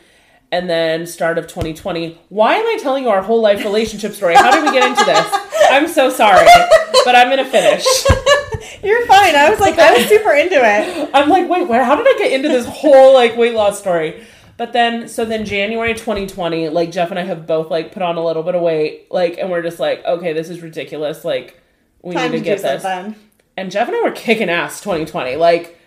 [0.53, 2.17] And then start of 2020.
[2.29, 4.37] Why am I telling you our whole life relationship story?
[4.37, 5.27] How did we get into this?
[5.71, 6.47] I'm so sorry,
[7.05, 7.85] but I'm gonna finish.
[8.85, 9.35] You're fine.
[9.35, 11.11] I was like, I was super into it.
[11.15, 11.85] I'm like, wait, where?
[11.85, 14.25] How did I get into this whole like weight loss story?
[14.57, 18.17] But then, so then January 2020, like Jeff and I have both like put on
[18.17, 21.25] a little bit of weight, like, and we're just like, okay, this is ridiculous.
[21.25, 21.61] Like,
[22.03, 22.83] we Time need to to get this.
[22.83, 23.17] something.
[23.57, 25.37] And Jeff and I were kicking ass 2020.
[25.37, 25.81] Like,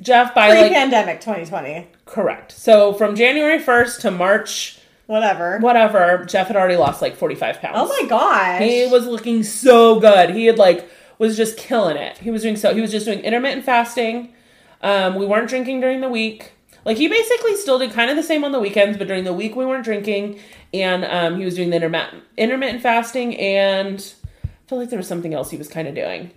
[0.00, 1.86] Jeff by like Pre-pandemic 2020.
[2.06, 2.52] correct.
[2.52, 5.58] So from January 1st to March, Whatever.
[5.58, 7.76] whatever, Jeff had already lost like 45 pounds.
[7.78, 8.62] Oh my gosh.
[8.62, 10.30] He was looking so good.
[10.30, 10.88] He had like
[11.22, 12.18] was just killing it.
[12.18, 12.74] He was doing so.
[12.74, 14.34] He was just doing intermittent fasting.
[14.82, 16.52] Um, we weren't drinking during the week.
[16.84, 19.32] Like he basically still did kind of the same on the weekends, but during the
[19.32, 20.40] week we weren't drinking,
[20.74, 24.14] and um, he was doing the intermittent intermittent fasting, and
[24.44, 26.32] I feel like there was something else he was kind of doing,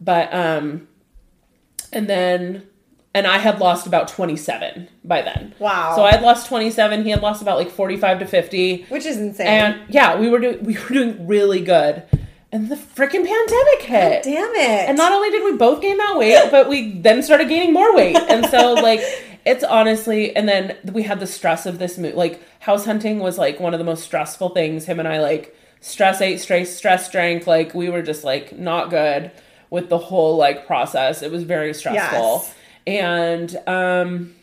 [0.00, 0.88] but um,
[1.92, 2.66] and then
[3.14, 5.54] and I had lost about twenty seven by then.
[5.60, 5.94] Wow.
[5.94, 7.04] So I had lost twenty seven.
[7.04, 8.82] He had lost about like forty five to fifty.
[8.88, 9.46] Which is insane.
[9.46, 12.02] And yeah, we were doing we were doing really good.
[12.52, 14.22] And the freaking pandemic hit.
[14.22, 14.88] Damn it.
[14.88, 17.94] And not only did we both gain that weight, but we then started gaining more
[17.94, 18.16] weight.
[18.16, 19.00] And so like
[19.44, 23.36] it's honestly and then we had the stress of this move like house hunting was
[23.38, 27.10] like one of the most stressful things him and I like stress ate, stress stress
[27.10, 27.46] drank.
[27.46, 29.32] Like we were just like not good
[29.70, 31.22] with the whole like process.
[31.22, 32.44] It was very stressful.
[32.44, 32.54] Yes.
[32.86, 34.34] And um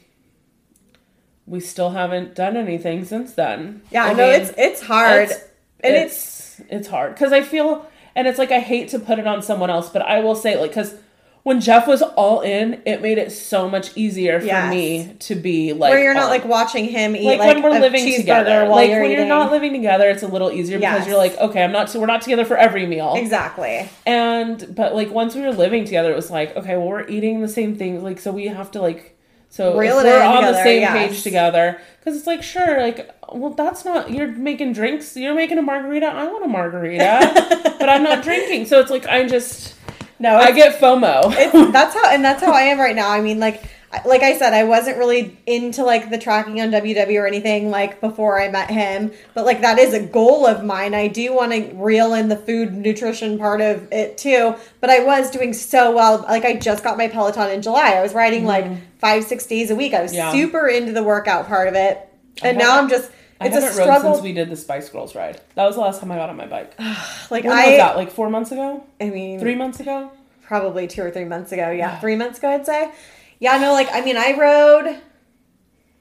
[1.45, 3.81] we still haven't done anything since then.
[3.91, 5.23] Yeah, I know mean, it's it's hard.
[5.29, 5.49] it's-
[5.85, 7.85] and it's, it's it's hard because I feel
[8.15, 10.57] and it's like I hate to put it on someone else, but I will say
[10.59, 10.95] like because
[11.43, 14.69] when Jeff was all in, it made it so much easier for Yes.
[14.73, 16.29] me to be like where you're not on.
[16.29, 18.61] like watching him eat like, like, when we're living together.
[18.61, 19.27] while Like you're when eating.
[19.27, 21.93] you're not living together, it's a little easier because you're like, okay, I'm not.
[21.93, 23.15] We're not together for every meal.
[23.17, 23.89] exactly.
[24.05, 27.41] And but like once we were living together, it was like, okay, well we're eating
[27.41, 29.12] the same things, like so we have to like
[29.53, 31.11] so Reel we're on the same yes.
[31.11, 35.59] page together because it's like sure, like well that's not you're making drinks, you're making
[35.59, 39.75] a margarita, I want a margarita, but I'm not drinking, so it's like I'm just
[40.17, 41.35] No, I get FOMO.
[41.37, 43.11] it's that's how and that's how I am right now.
[43.11, 43.63] I mean, like
[44.05, 48.01] like I said, I wasn't really into like the tracking on WW or anything like
[48.01, 50.93] before I met him, but like that is a goal of mine.
[50.93, 54.55] I do want to reel in the food nutrition part of it too.
[54.81, 56.19] But I was doing so well.
[56.21, 57.93] Like I just got my Peloton in July.
[57.93, 58.65] I was riding like
[58.99, 59.93] five six days a week.
[59.93, 60.17] I was Mm-hmm.
[60.17, 60.31] Yeah.
[60.31, 61.99] super into the workout part of it,
[62.41, 63.11] and now I'm just.
[63.41, 64.13] I It's a haven't rode struggle.
[64.13, 65.41] since we did the Spice Girls ride.
[65.55, 66.73] That was the last time I got on my bike.
[67.31, 67.97] like When I, was that?
[67.97, 68.83] Like four months ago?
[69.01, 70.11] I mean, Three months ago?
[70.43, 71.69] probably two or three months ago.
[71.71, 72.91] Yeah, three months ago, I'd say.
[73.43, 75.01] Yeah, no, like I mean, I rode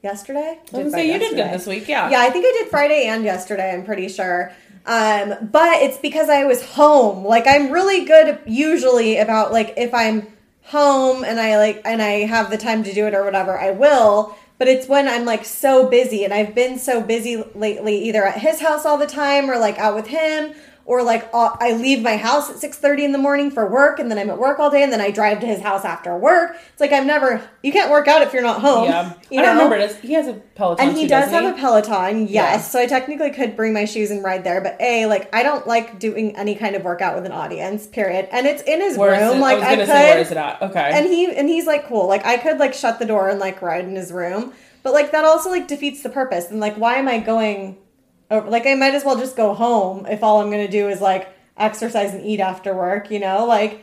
[0.00, 0.60] yesterday.
[0.60, 2.08] I gonna say you did good this week, yeah.
[2.08, 3.74] Yeah, I think I did Friday and yesterday.
[3.74, 4.52] I'm pretty sure.
[4.86, 7.24] Um, but it's because I was home.
[7.24, 10.28] Like I'm really good usually about like if I'm
[10.66, 13.72] home and I like and I have the time to do it or whatever, I
[13.72, 14.36] will.
[14.58, 18.38] But it's when I'm like so busy and I've been so busy lately, either at
[18.38, 20.54] his house all the time or like out with him.
[20.92, 23.98] Or like uh, I leave my house at six thirty in the morning for work,
[23.98, 26.14] and then I'm at work all day, and then I drive to his house after
[26.18, 26.54] work.
[26.70, 27.40] It's like I'm never.
[27.62, 28.84] You can't work out if you're not home.
[28.84, 29.14] Yeah.
[29.30, 29.54] you I know?
[29.54, 29.96] don't remember it.
[30.02, 32.30] He has a Peloton And he too, does have a Peloton, yes.
[32.30, 32.58] Yeah.
[32.58, 35.66] So I technically could bring my shoes and ride there, but a like I don't
[35.66, 37.86] like doing any kind of workout with an audience.
[37.86, 38.28] Period.
[38.30, 39.38] And it's in his Where room.
[39.38, 39.40] it?
[39.40, 40.60] Like I I, could, say where is it at?
[40.60, 40.90] Okay.
[40.92, 42.06] and he and he's like cool.
[42.06, 45.10] Like I could like shut the door and like ride in his room, but like
[45.12, 46.50] that also like defeats the purpose.
[46.50, 47.78] And like why am I going?
[48.40, 51.28] Like I might as well just go home if all I'm gonna do is like
[51.56, 53.10] exercise and eat after work.
[53.10, 53.82] You know, like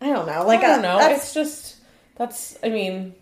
[0.00, 0.46] I don't know.
[0.46, 0.98] Like I don't uh, know.
[0.98, 1.76] that's- It's just
[2.16, 2.58] that's.
[2.62, 3.14] I mean,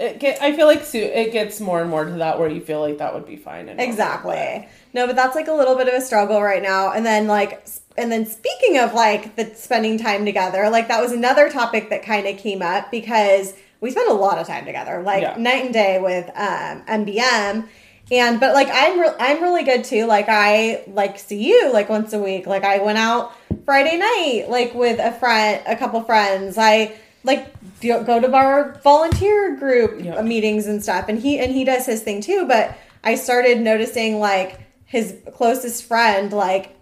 [0.00, 0.40] it get.
[0.42, 3.14] I feel like it gets more and more to that where you feel like that
[3.14, 3.68] would be fine.
[3.68, 4.68] Exactly.
[4.94, 6.92] No, but that's like a little bit of a struggle right now.
[6.92, 7.66] And then like
[7.96, 12.02] and then speaking of like the spending time together, like that was another topic that
[12.02, 15.36] kind of came up because we spent a lot of time together, like Yeah.
[15.36, 17.68] night and day with um MBM.
[18.10, 20.06] And but like I'm re- I'm really good too.
[20.06, 22.46] Like I like see you like once a week.
[22.46, 23.32] Like I went out
[23.64, 26.58] Friday night like with a friend, a couple friends.
[26.58, 26.94] I
[27.24, 30.16] like go go to our volunteer group Yeah.
[30.16, 31.06] Uh, meetings and stuff.
[31.08, 32.46] And he and he does his thing too.
[32.46, 36.76] But I started noticing like his closest friend like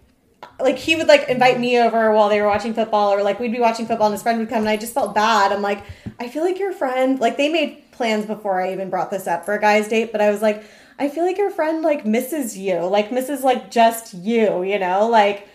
[0.59, 3.51] like he would like invite me over while they were watching football or like we'd
[3.51, 5.51] be watching football and his friend would come and I just felt bad.
[5.51, 5.83] I'm like,
[6.19, 9.45] I feel like your friend like they made plans before I even brought this up
[9.45, 10.63] for a guy's date, but I was like,
[10.99, 12.79] I feel like your friend like misses you.
[12.79, 15.07] Like misses like just you, you know?
[15.07, 15.47] Like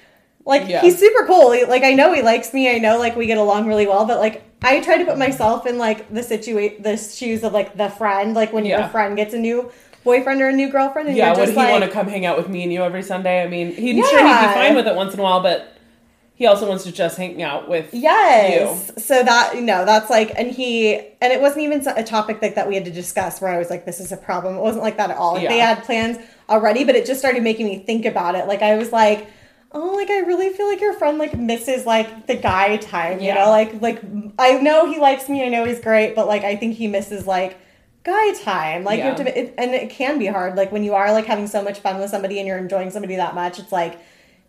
[0.45, 0.80] like Yeah.
[0.80, 1.53] he's super cool.
[1.53, 2.70] He- Like I know he likes me.
[2.74, 5.66] I know like we get along really well, but like I try to put myself
[5.66, 9.34] in like the situation the shoes of like the friend, like when your friend gets
[9.34, 9.70] a new
[10.05, 12.37] boyfriend or a new girlfriend and Yeah, would he like want to come hang out
[12.37, 13.43] with me and you every Sunday?
[13.43, 15.76] I mean, he'd sure he'd be fine with it once in a while, but
[16.37, 18.93] he also wants to just hang out with Yes.
[19.05, 22.55] So that you know, that's like, and he, and it wasn't even a topic like
[22.55, 24.55] that we had to discuss where I was like, this is a problem.
[24.57, 25.34] It wasn't like that at all.
[25.34, 26.18] Like, They had plans
[26.49, 28.47] already, but it just started making me think about it.
[28.47, 29.26] Like I was like,
[29.72, 33.18] oh, like I really feel like your friend like misses like the guy time.
[33.18, 33.34] You Yeah.
[33.45, 34.03] know, like like
[34.39, 35.43] I know he likes me.
[35.45, 37.57] I know he's great, but like I think he misses like
[38.05, 38.84] guy time.
[38.84, 40.55] Like you have to, it, and it can be hard.
[40.57, 43.16] Like when you are like having so much fun with somebody and you're enjoying somebody
[43.16, 43.99] that much, it's like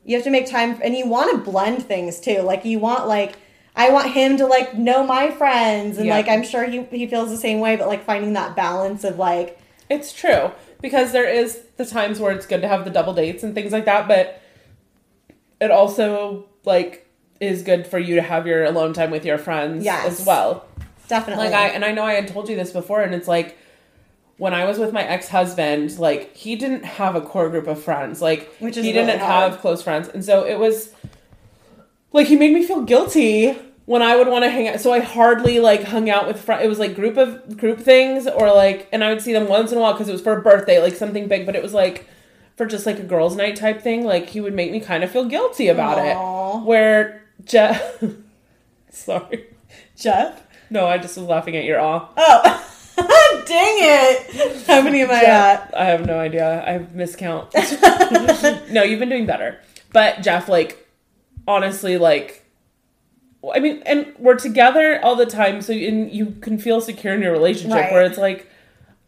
[0.08, 3.08] you have to make time and you want to blend things too like you want
[3.08, 3.38] like
[3.76, 6.16] i want him to like know my friends and Yeah.
[6.16, 9.20] like i'm sure he, he feels the same way but like finding that balance of
[9.20, 10.52] like It's true
[10.82, 13.72] because there is the times where it's good to have the double dates and things
[13.72, 14.42] like that, but
[15.60, 17.08] it also like
[17.40, 20.20] is good for you to have your alone time with your friends Yes.
[20.20, 20.66] as well.
[21.08, 23.58] definitely Like I and I know I had told you this before and it's like
[24.38, 28.22] when I was with my ex-husband, like he didn't have a core group of friends.
[28.22, 29.52] Like he really didn't hard.
[29.52, 30.08] have close friends.
[30.08, 30.94] And so it was
[32.14, 34.80] like he made me feel guilty when I would want to hang out.
[34.80, 36.64] So I hardly like hung out with friends.
[36.64, 39.72] It was like group of group things or like and I would see them once
[39.72, 41.74] in a while because it was for a birthday, like something big, but it was
[41.74, 42.08] like
[42.56, 45.12] for just like a girls' night type thing, like he would make me kind of
[45.12, 46.60] feel guilty about Aw.
[46.60, 46.64] it.
[46.66, 48.04] Where Jeff
[48.92, 49.46] Sorry.
[49.96, 52.10] jeff No, I just was laughing at your awe.
[52.18, 52.64] oh
[53.46, 54.66] Dang it!
[54.66, 55.72] How many am I at?
[55.78, 56.64] I have no idea.
[56.66, 57.54] I miscount.
[58.72, 59.60] no, you've been doing better.
[59.94, 60.88] But Jeff, like,
[61.48, 62.44] honestly, like,
[63.54, 67.22] I mean, and we're together all the time, so you, you can feel secure in
[67.22, 67.78] your relationship.
[67.78, 67.92] Right.
[67.92, 68.50] Where it's like,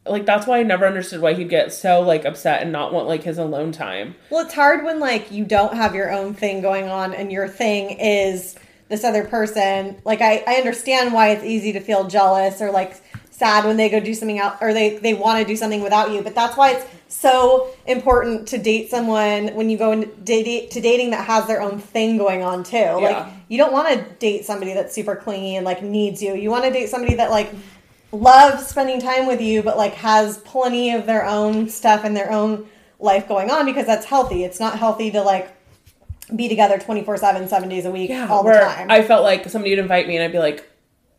[0.06, 3.08] like that's why I never understood why he'd get so like upset and not want
[3.08, 4.16] like his alone time.
[4.30, 7.48] Well, it's hard when like you don't have your own thing going on and your
[7.48, 8.56] thing is
[8.88, 10.00] this other person.
[10.06, 13.02] Like I, I understand why it's easy to feel jealous or like
[13.40, 16.12] sad when they go do something out or they, they want to do something without
[16.12, 16.22] you.
[16.22, 20.82] But that's why it's so important to date someone when you go into date, to
[20.82, 22.78] dating that has their own thing going on too.
[22.78, 23.32] Like Yeah.
[23.48, 26.36] you don't want to date somebody that's super clingy and like needs you.
[26.36, 27.50] You want to date somebody that like
[28.12, 32.32] loves spending time with you, but like has plenty of their own stuff and their
[32.32, 32.68] own
[33.00, 34.44] life going on because that's healthy.
[34.44, 35.56] It's not healthy to like
[36.36, 38.92] be together 24 7, seven days a week all the time.
[38.92, 40.70] I felt like somebody would invite me and I'd be like,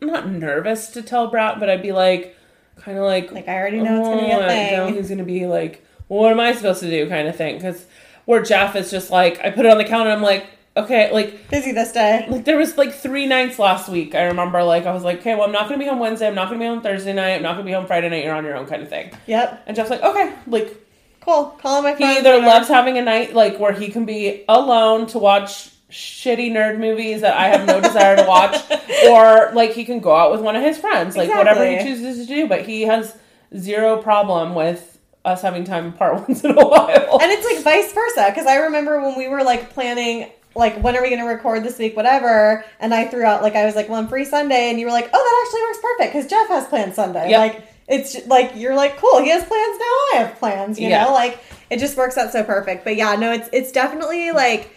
[0.01, 2.35] not nervous to tell Brat, but I'd be like,
[2.77, 4.95] kind of like, Like, I already know it's gonna be a "Oh, I know thing."
[4.95, 7.55] he's gonna be like, well, what am I supposed to do, kind of thing.
[7.57, 7.85] Because
[8.25, 10.45] where Jeff is just like, I put it on the counter, I'm like,
[10.75, 12.25] okay, like Busy this day.
[12.29, 14.15] like there was like three nights last week.
[14.15, 16.27] I remember like I was like, okay, well I'm not gonna be home Wednesday.
[16.27, 17.31] I'm not gonna be home Thursday night.
[17.35, 18.23] I'm not gonna be home Friday night.
[18.23, 19.11] You're on your own, kind of thing.
[19.27, 19.63] Yep.
[19.67, 20.77] And Jeff's like, okay, like
[21.21, 21.55] Cool.
[21.61, 25.19] Calling my he either loves having a night like where he can be alone to
[25.19, 28.55] watch shitty nerd movies that I have no desire to watch,
[29.09, 32.25] or like he can go out with one of his friends, like whatever he chooses
[32.25, 32.47] to do.
[32.47, 33.15] But he has
[33.57, 37.19] zero problem with us having time apart once in a while.
[37.21, 40.95] And it's like vice versa because I remember when we were like planning, like when
[40.95, 42.65] are we going to record this week, whatever.
[42.79, 44.91] And I threw out like I was like, well, I'm free Sunday, and you were
[44.91, 47.29] like, oh, that actually works perfect because Jeff has plans Sunday.
[47.29, 47.39] Yep.
[47.39, 49.21] Like it's ju- like you're like cool.
[49.21, 49.85] He has plans now.
[49.85, 50.79] I have plans.
[50.79, 51.03] You Yeah.
[51.05, 51.39] know, like
[51.69, 52.83] it just works out so perfect.
[52.83, 54.73] But yeah, no, it's it's definitely like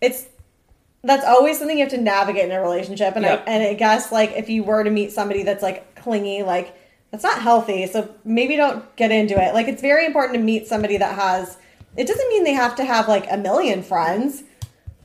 [0.00, 0.26] it's
[1.04, 3.14] that's always something you have to navigate in a relationship.
[3.16, 3.44] And Yep.
[3.46, 6.76] I and I guess like if you were to meet somebody that's like clingy, like
[7.10, 7.86] that's not healthy.
[7.86, 9.54] So maybe don't get into it.
[9.54, 11.58] Like it's very important to meet somebody that has.
[11.96, 14.42] It doesn't mean they have to have like a million friends.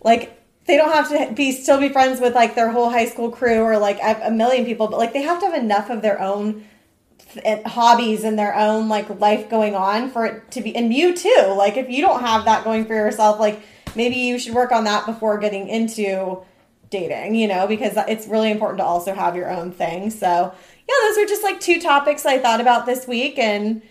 [0.01, 3.29] Like they don't have to be still be friends with like their whole high school
[3.29, 6.01] crew or like a a million people, but like they have to have enough of
[6.01, 6.65] their own
[7.33, 11.15] th- hobbies and their own like life going on for it to be and you
[11.15, 13.61] too like if you don't have that going for yourself like
[13.95, 16.39] maybe you should work on that before getting into
[16.89, 20.27] dating you know because it's really important to also have your own thing so
[20.87, 23.81] yeah those are just like two topics i thought about this week and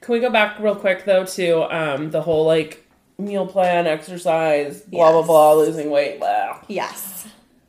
[0.00, 2.80] Can we go back real quick though to um, the whole like
[3.18, 5.26] meal plan, exercise, blah blah Yes.
[5.26, 6.58] blah, losing weight, blah.
[6.68, 7.26] yes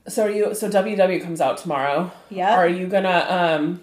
[0.07, 0.53] So are you?
[0.55, 2.11] So WW comes out tomorrow.
[2.29, 2.53] Yeah.
[2.55, 3.81] Are you gonna um?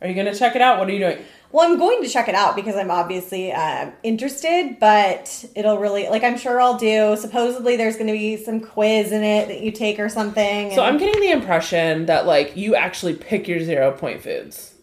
[0.00, 0.78] Are you gonna check it out?
[0.78, 1.18] What are you doing?
[1.52, 6.08] Well i'm going to check it out because i'm obviously um, interested but it'll really
[6.08, 9.60] like i'm sure i'll do supposedly there's going to be some quiz in it that
[9.60, 13.48] you take or something So and- I'm getting the impression that like you actually pick
[13.48, 14.74] your zero point foods.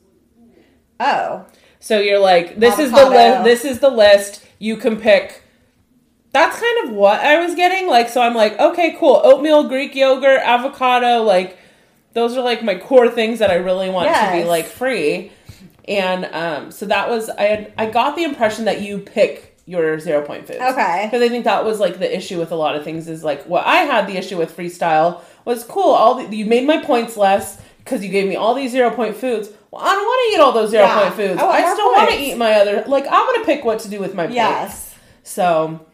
[0.99, 1.45] oh
[1.80, 3.43] So you're like, this is the list.
[3.43, 4.43] This is the list.
[4.57, 5.43] You can pick.
[6.32, 7.88] That's kind of what I was getting.
[7.88, 9.22] Like, so I'm like, okay, cool.
[9.24, 11.22] Oatmeal, Greek yogurt, avocado.
[11.22, 11.59] Like,
[12.13, 15.32] those are like my core things that I really want to be like free.
[15.88, 19.99] And um, so that was I had I got the impression that you pick your
[19.99, 20.59] zero point foods.
[20.61, 21.01] Okay.
[21.05, 23.43] Because I think that was like the issue with a lot of things is like
[23.45, 25.91] what I had the issue with freestyle was cool.
[25.91, 29.15] All the, you made my points less because you gave me all these zero point
[29.15, 29.49] foods.
[29.71, 31.01] Well, I don't want to eat all those zero Yeah.
[31.03, 31.39] point foods.
[31.41, 32.83] I want I still want to eat my other.
[32.88, 34.36] Like I'm gonna pick what to do with my plates.
[34.36, 35.86] yes So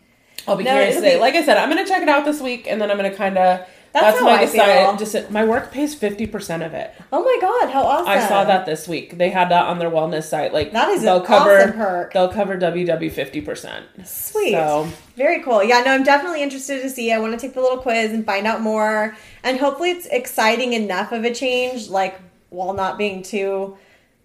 [0.47, 1.15] I'll be No, curious today.
[1.15, 3.13] be- Like I said, I'm gonna check it out this week, and then I'm gonna
[3.15, 3.67] kind of.
[3.93, 4.85] That's That's, how my I decide.
[4.85, 4.97] feel.
[4.97, 6.93] Just my work pays fifty percent of it.
[7.11, 8.07] Oh my god, how awesome!
[8.07, 9.17] I saw that this week.
[9.17, 10.53] They had that on their wellness site.
[10.53, 12.13] Like That is they'll cover awesome perk.
[12.13, 13.85] they'll cover WW fifty percent.
[14.05, 14.51] Sweet.
[14.53, 14.87] So
[15.17, 15.61] Very cool.
[15.61, 17.11] Yeah, no, I'm definitely interested to see.
[17.11, 19.17] I want to take the little quiz and find out more.
[19.43, 22.17] And hopefully it's exciting enough of a change, like
[22.49, 23.77] while not being too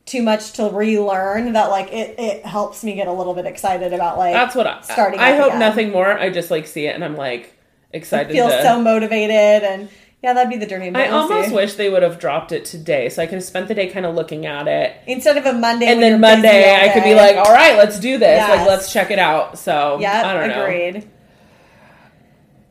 [0.05, 3.93] too much to relearn that like it, it helps me get a little bit excited
[3.93, 5.59] about like that's what I starting I hope again.
[5.59, 6.17] nothing more.
[6.17, 7.53] I just like see it and I'm like
[7.97, 8.29] excited.
[8.29, 9.89] To feel to, so motivated and
[10.23, 11.55] yeah, that'd be the but I we'll almost see.
[11.55, 14.05] wish they would have dropped it today, so I could have spent the day kind
[14.07, 14.97] of looking at it.
[15.07, 18.19] instead of a Monday And then Monday, I could be like, "All right, let's do
[18.19, 18.41] this.
[18.49, 20.65] Like, let's check it out." So yeah, I don't know.
[20.65, 21.09] agreed.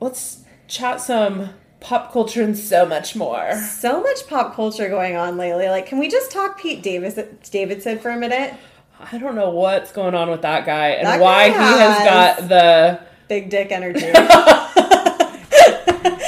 [0.01, 3.55] Let's chat some pop culture and so much more.
[3.55, 5.69] So much pop culture going on lately.
[5.69, 7.17] Like, can we just talk Pete Davis
[7.51, 8.53] Davidson for a minute?
[8.99, 12.03] I don't know what's going on with that guy and That why guy he has-
[12.39, 12.99] got the.
[13.27, 14.05] Big dick energy.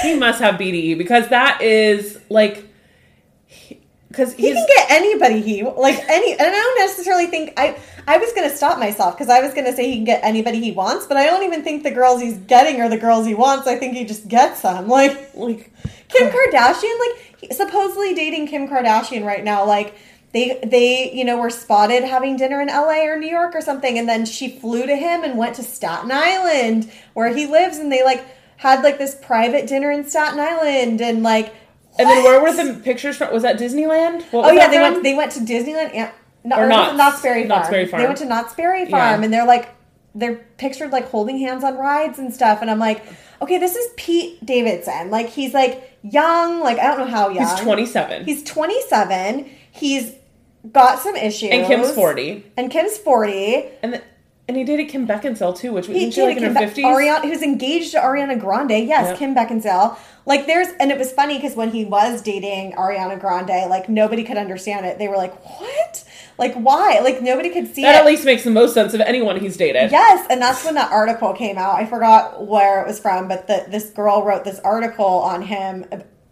[0.07, 2.65] He must have BDE because that is like.
[4.07, 7.77] Because he can get anybody he like any and i don't necessarily think i
[8.07, 10.71] i was gonna stop myself because i was gonna say he can get anybody he
[10.71, 13.67] wants but i don't even think the girls he's getting are the girls he wants
[13.67, 15.71] i think he just gets them like like
[16.07, 16.51] kim oh.
[16.51, 16.97] kardashian
[17.43, 19.93] like supposedly dating kim kardashian right now like
[20.33, 23.97] they they you know were spotted having dinner in LA or New York or something
[23.97, 27.91] and then she flew to him and went to Staten Island where he lives and
[27.91, 28.25] they like
[28.57, 31.53] had like this private dinner in Staten Island and like
[31.97, 33.33] And then where were the pictures from?
[33.33, 34.23] Was that Disneyland?
[34.31, 34.91] What Oh yeah, they from?
[34.93, 36.11] went they went to Disneyland and
[36.43, 37.49] no, Or or Knott's- Knott's Berry Farm.
[37.49, 38.01] Knott's Berry Farm.
[38.01, 39.23] They went to Knott's Berry Farm Yeah.
[39.25, 39.69] and they're like
[40.15, 43.03] they're pictured like holding hands on rides and stuff and I'm like,
[43.41, 45.11] okay, this is Pete Davidson.
[45.11, 47.47] Like he's like young, like I don't know how young.
[47.47, 48.25] He's 27.
[48.25, 49.49] He's 27.
[49.71, 50.13] He's
[50.71, 51.51] got some issues.
[51.51, 52.45] and Kim's 40.
[52.57, 53.65] And Kim's 40.
[53.83, 54.01] And the,
[54.47, 56.75] and he dated Kim Beckinsale too, which wasn't she like in dated her 50s?
[56.75, 58.87] Be- Ariana, he was engaged to Ariana Grande.
[58.87, 59.17] Yes, Yep.
[59.17, 59.97] Kim Beckinsale.
[60.25, 64.23] Like there's, and it was funny because when he was dating Ariana Grande, like nobody
[64.23, 64.97] could understand it.
[64.97, 66.03] They were like, "What?
[66.37, 66.99] Like why?
[66.99, 69.55] Like nobody could see that it." at least makes the most sense of anyone he's
[69.57, 69.91] dated.
[69.91, 71.75] Yes, and that's when that article came out.
[71.75, 75.85] I forgot where it was from, but the, this girl wrote this article on him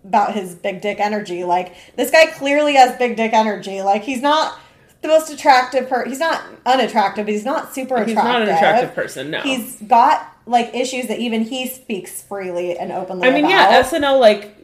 [0.05, 1.43] about his big dick energy.
[1.43, 3.81] Like this guy clearly has big dick energy.
[3.81, 4.59] Like he's not
[5.05, 8.17] the most attractive per he's not unattractive, but he's not super attractive.
[8.17, 9.41] He's not an attractive person, no.
[9.41, 13.71] He's got like issues that even he speaks freely and openly I mean, about.
[13.71, 14.55] yeah, SNL like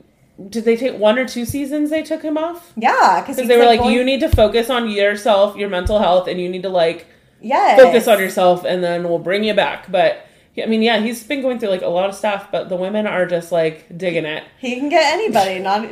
[0.49, 2.73] did they take one or two seasons they took him off?
[2.75, 6.41] yeah, because they were like, you need to focus on yourself, your mental health, and
[6.41, 7.05] you need to like
[7.41, 7.79] yes.
[7.79, 9.91] focus on yourself, and then we'll bring you back.
[9.91, 10.25] But
[10.61, 13.05] I mean, yeah, he's been going through like a lot of stuff, but the women
[13.05, 14.43] are just like digging it.
[14.59, 15.59] He can get anybody.
[15.59, 15.87] Not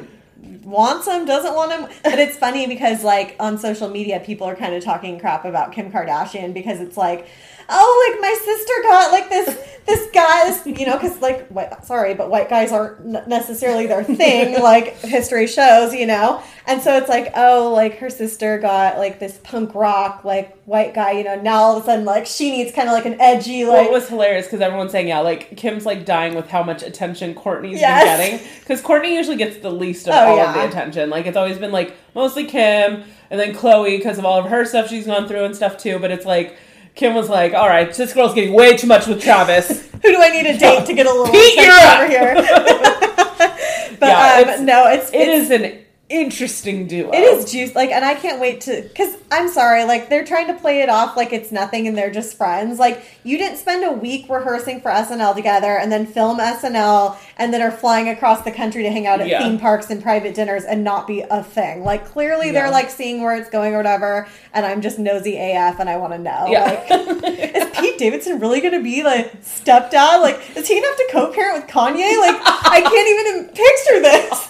[0.63, 1.89] wants him, doesn't want him.
[2.03, 5.71] But it's funny because like on social media, people are kind of talking crap about
[5.71, 7.27] Kim Kardashian because it's like,
[7.69, 11.85] oh, like my sister got like this this guy, this, you know, because like, what,
[11.85, 16.41] sorry, but white guys aren't necessarily their thing, like history shows, you know.
[16.69, 20.93] And so it's like, oh, like her sister got like this punk rock like white
[20.93, 21.35] guy, you know.
[21.41, 23.87] Now all of a sudden, like she needs kind of like an edgy Well, like.
[23.87, 27.33] it was hilarious because everyone's saying, yeah, like Kim's like dying with how much attention
[27.33, 28.19] Kourtney's Yes.
[28.19, 28.47] been getting.
[28.59, 30.49] Because Kourtney usually gets the least of Oh, all yeah.
[30.49, 31.09] of the attention.
[31.09, 34.63] Like it's always been like mostly Kim and then Khloe because of all of her
[34.63, 35.97] stuff she's gone through and stuff too.
[35.97, 36.55] But it's like
[36.93, 39.89] Kim was like, all right, this girl's getting way too much with Travis.
[39.91, 42.35] Who do I need to date to get a little Pete, over here?
[43.99, 45.79] but Yeah, um, it's- no, it's It it's, is an
[46.09, 47.11] interesting duo.
[47.11, 50.47] It is juice, like, and I can't wait to, because I'm sorry, like, they're trying
[50.47, 52.79] to play it off like it's nothing and they're just friends.
[52.79, 57.53] Like, you didn't spend a week rehearsing for SNL together and then film SNL and
[57.53, 59.43] then are flying across the country to hang out at Yeah.
[59.43, 61.83] theme parks and private dinners and not be a thing.
[61.83, 62.53] Like, clearly Yeah.
[62.53, 65.97] they're like seeing where it's going or whatever, and I'm just nosy AF and I
[65.97, 66.47] want to know.
[66.49, 66.63] Yeah.
[66.89, 70.21] Like, is Pete Davidson really going to be like stepdad?
[70.21, 72.17] Like, is he going to have to co parent with Kanye?
[72.19, 74.47] Like, I can't even picture this.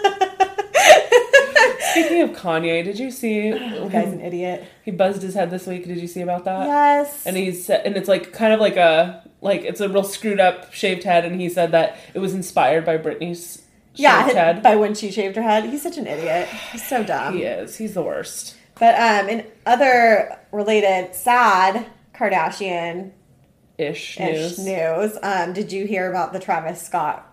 [1.93, 4.64] Speaking of Kanye, did you see The guy's an idiot.
[4.84, 5.86] he buzzed his head this week?
[5.86, 6.66] Did you see about that?
[6.66, 7.26] Yes.
[7.26, 10.72] and he's and it's like kind of like a like it's a real screwed up
[10.72, 13.62] shaved head and he said that it was inspired by Britney's
[13.95, 14.62] yeah, shaved head.
[14.62, 15.64] by when she shaved her head.
[15.64, 16.49] He's such an idiot.
[16.72, 17.34] He's so dumb.
[17.36, 23.12] he is he's the worst But um, in other related sad Kardashian
[23.78, 24.59] ish ish news.
[24.64, 27.24] news, um, did you hear about the Travis Scott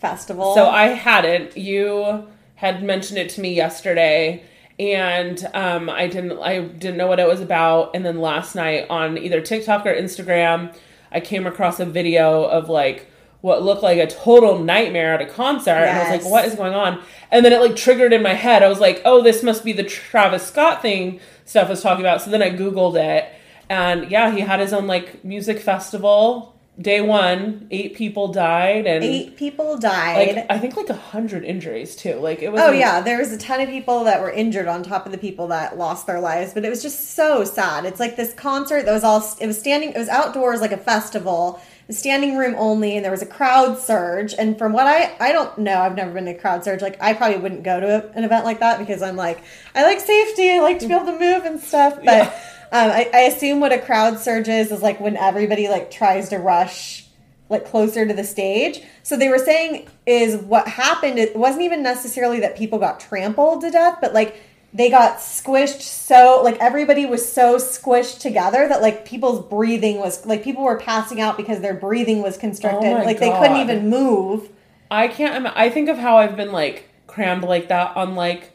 [0.00, 0.54] festival?
[0.54, 1.56] So I hadn't.
[1.56, 2.26] You
[2.64, 4.42] had mentioned it to me yesterday,
[4.78, 6.38] and um, I didn't.
[6.38, 7.94] I didn't know what it was about.
[7.94, 10.74] And then last night on either TikTok or Instagram,
[11.12, 13.10] I came across a video of like
[13.42, 16.54] what looked like a total nightmare at a concert, and I was like, "What is
[16.54, 18.62] going on?" And then it like triggered in my head.
[18.62, 22.22] I was like, "Oh, this must be the Travis Scott thing." Steph was talking about.
[22.22, 23.30] So then I googled it,
[23.68, 26.53] and yeah, he had his own like music festival.
[26.80, 30.34] Day one, eight people died, and eight people died.
[30.34, 32.14] like I think like a hundred injuries too.
[32.14, 32.60] Like it was.
[32.60, 35.18] Oh yeah, there was a ton of people that were injured on top of the
[35.18, 37.84] people that lost their lives, but it was just so sad.
[37.84, 40.76] It's like this concert that was all it was standing it was outdoors like a
[40.76, 45.30] festival, standing room only and there was a crowd surge and from what I I
[45.30, 46.82] don't know, I've never been to crowd surge.
[46.82, 49.44] Like I probably wouldn't go to a, an event like that because I'm like
[49.76, 52.34] I like safety, I like to be able to move and stuff, but
[52.74, 56.30] um, I, I assume what a crowd surge is is like when everybody like tries
[56.30, 57.06] to rush
[57.48, 58.82] like closer to the stage.
[59.04, 61.20] So they were saying is what happened.
[61.20, 65.82] It wasn't even necessarily that people got trampled to death, but like they got squished
[65.82, 70.76] so like everybody was so squished together that like people's breathing was like people were
[70.76, 72.92] passing out because their breathing was constricted.
[72.92, 74.48] Oh like they couldn't even move.
[74.90, 75.46] I can't.
[75.46, 78.50] I think of how I've been like crammed like that on like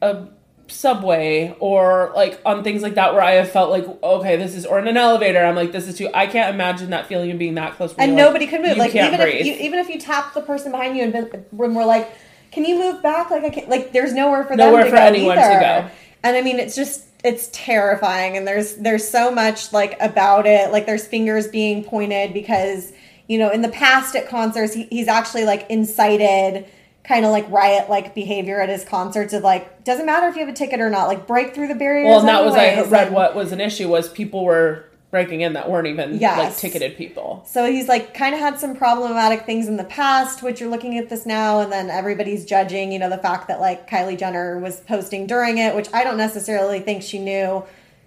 [0.00, 0.28] a
[0.72, 4.66] subway or like on things like that where I have felt like okay this is
[4.66, 7.38] or in an elevator I'm like this is too I can't imagine that feeling of
[7.38, 8.76] being that close and nobody could move.
[8.76, 9.40] Like even breathe.
[9.40, 12.10] if you even if you tap the person behind you and been, when we're like,
[12.50, 13.68] "Can you move back?" Like I can't.
[13.68, 15.60] Like there's nowhere for Nowhere them to for go anyone to either.
[15.60, 15.90] go.
[16.24, 18.36] And I mean, it's just it's terrifying.
[18.36, 20.72] And there's there's so much like about it.
[20.72, 22.92] Like there's fingers being pointed because
[23.28, 26.66] you know in the past at concerts he, he's actually like incited
[27.04, 30.40] kind of like riot like behavior at his concerts of like doesn't matter if you
[30.44, 32.80] have a ticket or not like break through the barriers Well, and that was I
[32.82, 36.56] read and- what was an issue was people were breaking in that weren't even like
[36.56, 37.44] ticketed people.
[37.46, 40.96] So he's like kind of had some problematic things in the past, which you're looking
[40.96, 44.58] at this now, and then everybody's judging, you know, the fact that like Kylie Jenner
[44.58, 47.62] was posting during it, which I don't necessarily think she knew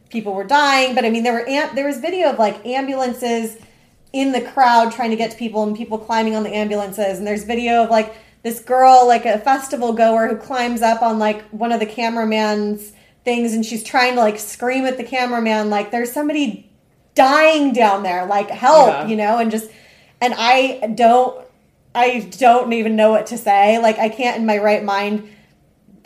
[0.09, 3.57] people were dying, but I mean there were am- there was video of like ambulances
[4.11, 7.27] in the crowd trying to get to people and people climbing on the ambulances, and
[7.27, 8.15] there's video of like
[8.45, 12.93] this girl, like a festival goer, who climbs up on like one of the cameraman's
[13.25, 16.69] things, and she's trying to like scream at the cameraman, like there's somebody
[17.15, 19.07] dying down there like help Yeah.
[19.07, 19.71] you know and just
[20.19, 21.47] and i don't
[21.95, 25.29] i don't even know what to say like i can't in my right mind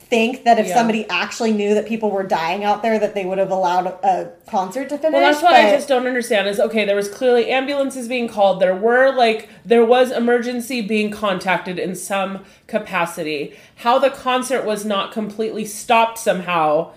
[0.10, 0.73] think that if Yeah.
[0.76, 4.30] somebody actually knew that people were dying out there that they would have allowed a,
[4.49, 7.52] concert to finish Well, that's what I just don't understand is okay, there was clearly
[7.52, 8.60] ambulances being called.
[8.60, 13.53] There were like there was emergency being contacted in some capacity.
[13.76, 16.91] How the concert was not completely stopped somehow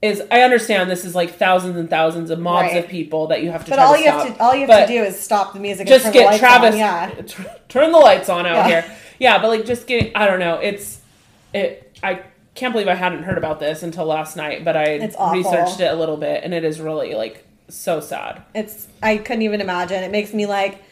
[0.00, 2.84] is I understand this is like thousands and thousands of mobs Right.
[2.84, 4.68] of people that you have to but all to you have to all you have
[4.68, 6.78] But to do is stop the music and just turn get Travis on.
[6.78, 8.68] yeah t- turn the lights on out Yeah.
[8.68, 8.84] here.
[9.20, 11.00] Yeah, but like just getting I don't know, it's
[11.52, 12.20] it I
[12.58, 14.96] can't believe I hadn't heard about this until last night, but I
[15.32, 18.42] researched it a little bit and it is really like so sad.
[18.54, 20.02] it's i couldn't even imagine.
[20.02, 20.82] It makes me like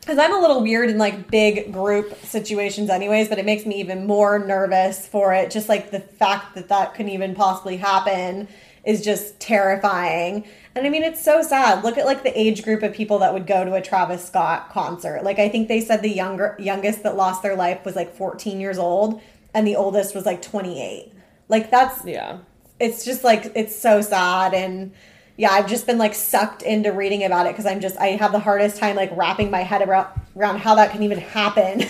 [0.00, 3.80] because i'm a little weird in like big group situations anyways but it makes me
[3.80, 5.50] even more nervous for it.
[5.50, 8.48] Just like the fact that that couldn't even possibly happen
[8.84, 10.44] is just terrifying.
[10.74, 11.84] And i mean it's so sad.
[11.84, 14.70] Look at like the age group of people that would go to a travis scott
[14.70, 15.22] concert.
[15.22, 18.58] Like i think they said the younger youngest that lost their life was like 14
[18.60, 19.20] years old
[19.54, 21.12] and the oldest was like 28
[21.48, 22.38] like that's Yeah.
[22.80, 24.92] it's just like it's so sad and
[25.36, 28.32] yeah i've just been like sucked into reading about it because i'm just i have
[28.32, 31.84] the hardest time like wrapping my head around around how that can even happen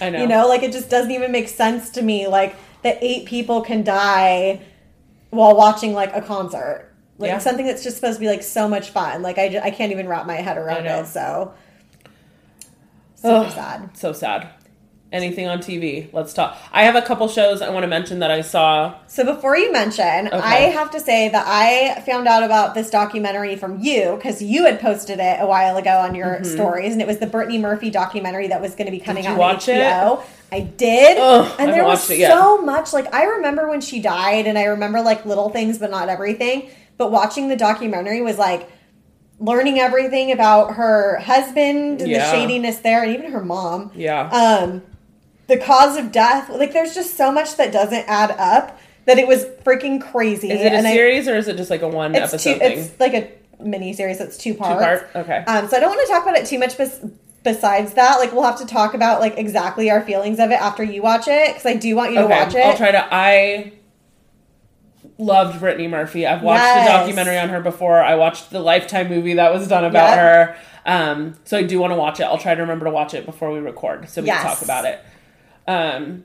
[0.00, 0.20] I know.
[0.22, 3.60] you know like it just doesn't even make sense to me like that eight people
[3.62, 4.60] can die
[5.30, 6.84] while watching like a concert
[7.18, 7.38] like Yeah.
[7.38, 9.90] something that's just supposed to be like so much fun like i, ju- I can't
[9.92, 11.52] even wrap my head around it so
[13.16, 13.50] super Ugh.
[13.52, 14.48] sad So sad.
[15.10, 16.12] Anything on TV?
[16.12, 16.58] Let's talk.
[16.70, 18.94] I have a couple shows I want to mention that I saw.
[19.06, 23.56] So before you mention, I have to say that I found out about this documentary
[23.56, 27.06] from you because you had posted it a while ago on your stories, and it
[27.06, 29.36] was the Brittany Murphy documentary that was going to be coming Mm-hmm.
[29.38, 29.78] you out watch on it?
[29.80, 30.22] HBO.
[30.52, 32.92] I did, Ugh, and there was it so much.
[32.92, 36.68] Like I remember when she died, and I remember like little things, but not everything.
[36.98, 38.68] But watching the documentary was like
[39.40, 42.30] learning everything about her husband and Yeah.
[42.30, 44.28] the shadiness there, and even her mom Yeah.
[44.30, 44.82] um
[45.48, 49.26] the cause of death like there's just so much that doesn't add up that it
[49.26, 51.88] was freaking crazy is it a and I- series or is it just like a
[51.88, 52.78] one it's episode two thing?
[52.78, 53.30] it's like a
[53.62, 55.10] mini series that's two parts part?
[55.16, 55.38] Okay.
[55.46, 57.04] um so i don't want to talk about it too much bes-
[57.42, 60.82] besides that like we'll have to talk about like exactly our feelings of it after
[60.84, 63.08] you watch it because i do want you to watch it I'll try to.
[63.12, 63.72] I
[65.20, 66.26] loved Brittany Murphy.
[66.26, 66.86] I've watched Yes.
[66.86, 68.00] the documentary on her before.
[68.00, 70.18] I watched the Lifetime movie that was done about Yep.
[70.18, 70.56] her.
[70.86, 72.24] Um, so I do want to watch it.
[72.24, 74.42] I'll try to remember to watch it before we record so we Yes.
[74.42, 75.00] can talk about it.
[75.68, 76.24] Um,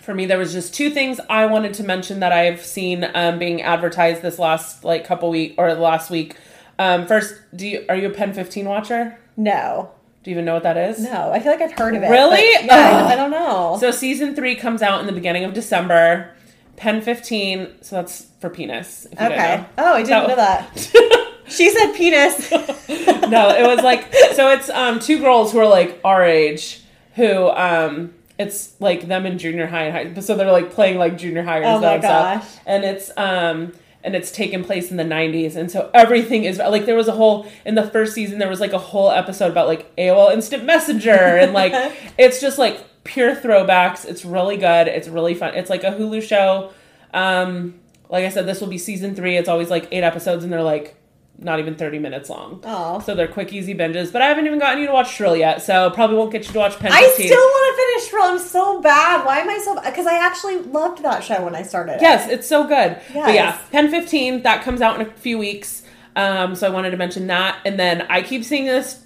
[0.00, 3.38] for me, there was just two things I wanted to mention that I've seen um,
[3.38, 6.36] being advertised this last like couple week or last week.
[6.78, 9.18] Um, first, do you are you a Pen Fifteen watcher?
[9.36, 9.90] no
[10.24, 10.98] Do you even know what that is?
[11.00, 12.40] no i feel like i've heard of it Really?
[12.62, 15.52] but yeah I, I don't know So season three comes out in the beginning of
[15.54, 16.34] December.
[16.76, 19.06] Pen fifteen, so that's for penis.
[19.12, 23.82] If you okay oh i didn't So- know that she said penis no, it was
[23.82, 24.50] like so.
[24.50, 26.80] It's um two girls who are like our age
[27.14, 30.04] who um it's like them in junior high and high.
[30.14, 32.42] But so they're like playing like junior high Oh and my stuff.
[32.42, 32.60] gosh.
[32.66, 33.72] And it's um
[34.04, 37.12] and it's taken place in the 90s and so everything is like there was a
[37.12, 40.64] whole in the first season there was like a whole episode about like AOL instant
[40.64, 41.72] messenger and like
[42.18, 46.22] it's just like pure throwbacks it's really good it's really fun it's like a Hulu
[46.22, 46.70] show
[47.12, 47.74] um
[48.08, 50.62] like I said this will be season 3 it's always like 8 episodes and they're
[50.62, 50.94] like
[51.40, 52.98] not even 30 minutes long Aw.
[52.98, 55.62] so they're quick easy binges but I haven't even gotten you to watch Shrill yet
[55.62, 58.24] so probably won't get you to watch Pen I 15 still want to finish Shrill.
[58.24, 59.24] I'm so bad.
[59.24, 59.74] Why am I so?
[59.80, 61.94] Because I actually loved that show when I started.
[61.96, 62.02] it.
[62.02, 63.00] Yes, it's so good.
[63.08, 63.62] But yeah, Yes.
[63.70, 65.82] Pen 15, that comes out in a few weeks.
[66.16, 67.58] Um, so I wanted to mention that.
[67.64, 69.02] And then I keep seeing this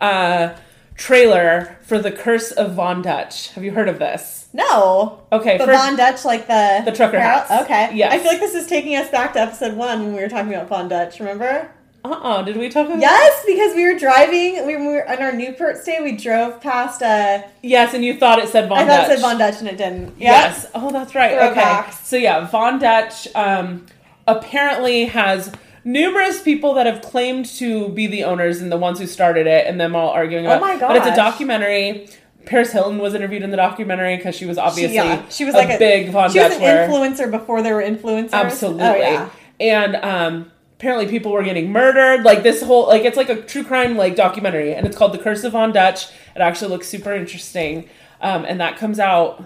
[0.00, 0.54] uh,
[0.98, 3.52] trailer for The Curse of Von Dutch.
[3.52, 4.48] Have you heard of this?
[4.52, 5.22] No.
[5.32, 7.50] Okay, The Von Dutch, like the The trucker hats.
[7.64, 7.94] Okay.
[7.94, 8.10] Yeah.
[8.10, 10.52] I feel like this is taking us back to episode one when we were talking
[10.52, 11.20] about Von Dutch.
[11.20, 11.70] Remember?
[12.04, 14.66] Uh-uh, did we talk about Yes, because we were driving.
[14.66, 16.00] We were on our Newport stay.
[16.02, 17.02] We drove past.
[17.02, 18.88] Uh, Yes, and you thought it said Von Dutch.
[18.88, 19.10] I thought Dutch.
[19.10, 20.18] it said Von Dutch and it didn't.
[20.18, 20.30] Yeah.
[20.30, 20.66] Yes.
[20.74, 21.50] Oh, that's right.
[21.52, 21.90] Okay.
[22.02, 23.86] So yeah, Von Dutch um,
[24.26, 25.52] apparently has
[25.88, 29.66] numerous people that have claimed to be the owners and the ones who started it,
[29.66, 30.58] and them all arguing about.
[30.58, 32.08] Oh my But it's a documentary.
[32.44, 35.58] Paris Hilton was interviewed in the documentary because she was obviously yeah, she was a
[35.58, 36.32] like a big Von Dutch.
[36.32, 38.32] She was an influencer before there were influencers.
[38.32, 38.84] Absolutely.
[38.84, 39.30] Oh, yeah.
[39.60, 42.24] And um apparently people were getting murdered.
[42.24, 45.18] Like this whole like it's like a true crime like documentary and it's called The
[45.18, 46.06] Curse of Von Dutch.
[46.34, 47.86] It actually looks super interesting.
[48.22, 49.44] Um and that comes out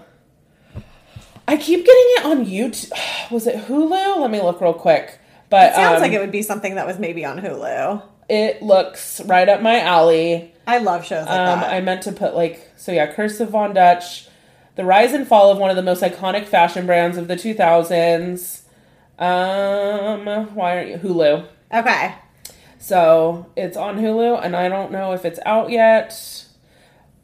[1.45, 2.91] I keep getting it on YouTube.
[3.31, 4.21] Was it Hulu?
[4.21, 5.19] Let me look real quick.
[5.53, 8.01] But It sounds um, like it would be something that was maybe on Hulu.
[8.27, 10.51] it looks right up my alley.
[10.65, 11.71] I love shows like Um, that.
[11.71, 14.27] I meant to put like so yeah, Curse of Von Dutch,
[14.77, 18.61] the rise and fall of one of the most iconic fashion brands of the 2000s.
[19.19, 20.25] Um,
[20.55, 21.45] why aren't you Hulu?
[21.71, 22.15] okay.
[22.79, 26.42] So it's on Hulu, and I don't know if it's out yet.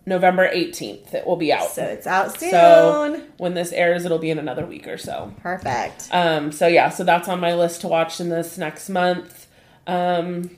[0.06, 1.70] November 18th, it will be out.
[1.70, 2.50] So it's out soon.
[2.50, 5.34] So when this airs, it'll be in another week or so.
[5.42, 6.10] Perfect.
[6.12, 9.48] Um, so yeah, so that's on my list to watch in this next month.
[9.86, 10.50] Um,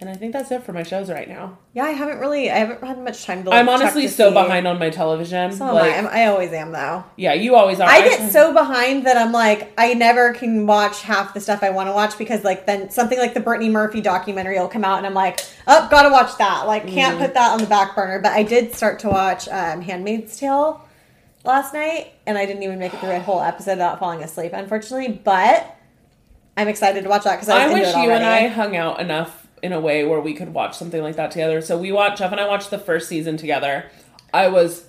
[0.00, 1.58] and I think that's it for my shows right now.
[1.74, 2.50] Yeah, I haven't really.
[2.50, 3.50] I haven't had much time to.
[3.50, 4.34] Like, I'm honestly to so see.
[4.34, 5.52] behind on my television.
[5.52, 5.98] So am like, I.
[5.98, 7.04] I'm, I always am though.
[7.16, 7.88] yeah, you always are.
[7.88, 11.70] I get so behind that I'm like, I never can watch half the stuff I
[11.70, 14.98] want to watch because, like, then something like the Brittany Murphy documentary will come out,
[14.98, 16.66] and I'm like, oh, gotta watch that.
[16.66, 17.24] Like, can't Mm-hmm.
[17.26, 18.20] put that on the back burner.
[18.20, 20.80] But I did start to watch um, Handmaid's Tale
[21.44, 24.52] last night, and I didn't even make it through a whole episode without falling asleep,
[24.54, 25.20] unfortunately.
[25.24, 25.76] But
[26.56, 29.00] I'm excited to watch that because I, I wish it you and I hung out
[29.00, 31.60] enough in a way where we could watch something like that together.
[31.60, 33.90] So we watched Jeff and I watched the first season together.
[34.32, 34.86] I was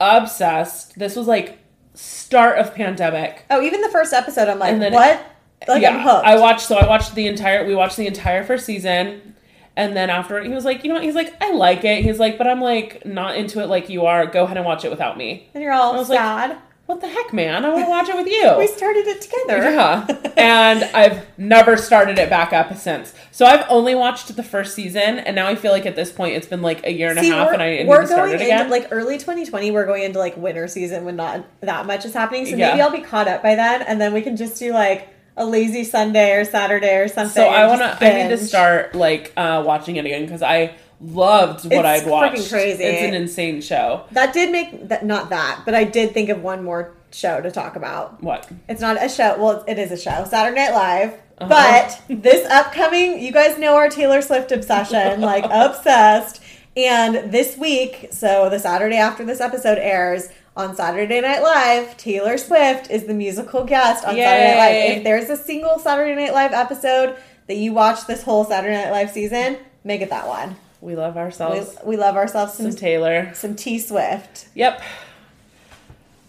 [0.00, 0.98] obsessed.
[0.98, 1.58] This was like
[1.94, 3.44] start of pandemic.
[3.50, 5.24] Oh, even the first episode, I'm like, what?
[5.66, 6.24] Like, I'm hooked.
[6.26, 6.66] I watched.
[6.66, 7.66] So I watched the entire.
[7.66, 9.34] We watched the entire first season,
[9.76, 11.02] and then after he was like, you know what?
[11.02, 12.04] He's like, I like it.
[12.04, 14.26] He's like, but I'm like not into it like you are.
[14.26, 15.48] Go ahead and watch it without me.
[15.54, 16.58] and you're all I was like, sad.
[16.88, 17.66] What the heck, man?
[17.66, 18.54] I want to watch it with you.
[18.56, 19.58] we started it together.
[19.62, 20.06] Yeah.
[20.38, 23.12] and I've never started it back up since.
[23.30, 26.36] So I've only watched the first season, and now I feel like at this point
[26.36, 28.40] it's been like a year and a half, and I need we're to start going
[28.40, 28.60] it again.
[28.60, 29.70] into like early 2020.
[29.70, 32.46] We're going into like winter season when not that much is happening.
[32.46, 32.70] So Yeah.
[32.70, 35.44] maybe I'll be caught up by then, and then we can just do like a
[35.44, 37.34] lazy Sunday or Saturday or something.
[37.34, 38.02] so I want to.
[38.02, 42.06] I need to start like uh, watching it again because I loved what It's I'd
[42.10, 42.36] watched.
[42.42, 42.82] freaking crazy.
[42.84, 44.04] It's an insane show.
[44.12, 47.50] That did make that not that, but I did think of one more show to
[47.50, 48.22] talk about.
[48.22, 48.48] What?
[48.68, 49.36] It's not a show.
[49.38, 50.24] Well, it is a show.
[50.24, 51.14] Saturday Night Live.
[51.40, 51.48] Uh-huh.
[51.48, 56.42] But this upcoming, you guys know our Taylor Swift obsession, like obsessed.
[56.76, 62.36] And this week, so the Saturday after this episode airs on Saturday Night Live, Taylor
[62.38, 64.96] Swift is the musical guest on Saturday Night Live.
[64.98, 67.16] If there's a single Saturday Night Live episode
[67.46, 70.56] that you watch this whole Saturday Night Live season, make it that one.
[70.80, 71.76] We love We, ourselves.
[71.84, 73.32] we love ourselves some, Some Taylor.
[73.34, 74.48] some T Swift.
[74.54, 74.80] Yep.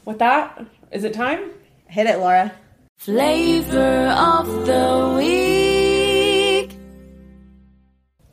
[0.06, 1.52] With that, is it time?
[1.88, 2.52] Hit it, Laura.
[2.98, 6.76] Flavor of the week.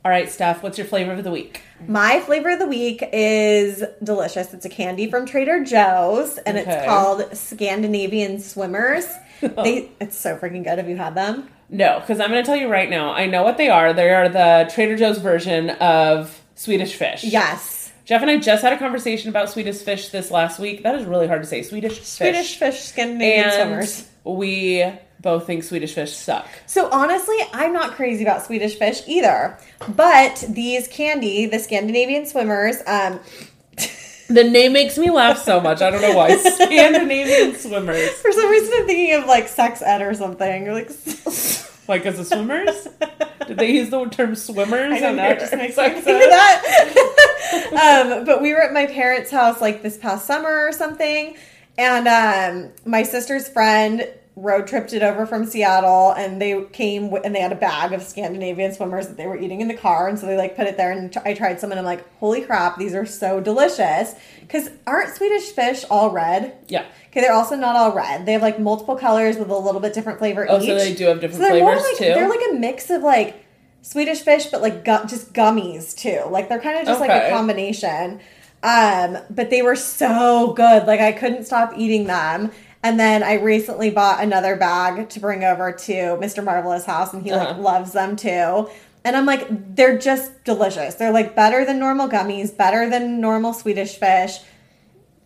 [0.03, 0.63] All right, Steph.
[0.63, 1.61] What's your flavor of the week?
[1.87, 4.53] My flavor of the week is delicious.
[4.53, 6.71] It's a candy from Trader Joe's, and Okay.
[6.71, 9.05] it's called Scandinavian Swimmers.
[9.41, 10.77] they, it's so freaking good.
[10.79, 11.49] Have you had them?
[11.69, 13.11] No, because I'm going to tell you right now.
[13.11, 13.93] I know what they are.
[13.93, 17.23] They are the Trader Joe's version of Swedish fish.
[17.23, 20.83] Yes, Jeff and I just had a conversation about Swedish fish this last week.
[20.83, 21.61] That is really hard to say.
[21.61, 22.07] Swedish fish.
[22.07, 24.09] Swedish fish Scandinavian and swimmers.
[24.23, 24.89] we
[25.19, 26.47] both think Swedish fish suck.
[26.67, 29.57] So honestly, I'm not crazy about Swedish fish either.
[29.89, 33.19] But these candy, the Scandinavian swimmers, um,
[34.29, 35.81] The name makes me laugh so much.
[35.81, 36.35] I don't know why.
[36.37, 38.09] Scandinavian swimmers.
[38.21, 40.71] for some reason I'm thinking of like sex ed or something.
[40.71, 40.89] Like
[41.87, 42.87] Like as a swimmers?
[43.47, 44.93] Did they use the term swimmers?
[44.93, 48.09] I don't know, it just makes me sex think of that.
[48.17, 51.37] um, but we were at my parents' house like this past summer or something,
[51.77, 54.05] and um, my sister's friend
[54.37, 58.03] road tripped it over from Seattle, and they came and they had a bag of
[58.03, 60.77] Scandinavian swimmers that they were eating in the car, and so they like put it
[60.77, 64.13] there, and I tried some, and I'm like, holy crap, these are so delicious.
[64.41, 66.55] Because aren't Swedish fish all red?
[66.67, 66.85] Yeah.
[67.09, 68.25] Okay, they're also not all red.
[68.25, 70.67] They have like multiple colors with a little bit different flavor Oh, each.
[70.67, 72.13] so they do have different So they're more flavors like, too?
[72.13, 73.43] They're like a mix of like
[73.81, 76.21] Swedish fish, but like gu- just gummies too.
[76.29, 78.19] Like they're kind of just like a combination.
[78.63, 80.85] Um, but they were so good.
[80.85, 82.51] Like I couldn't stop eating them.
[82.83, 86.43] And then I recently bought another bag to bring over to Mr.
[86.43, 87.61] Marvelous house, and he like Uh-huh.
[87.61, 88.69] loves them too.
[89.03, 90.95] And I'm like, they're just delicious.
[90.95, 94.39] They're like better than normal gummies, better than normal Swedish fish.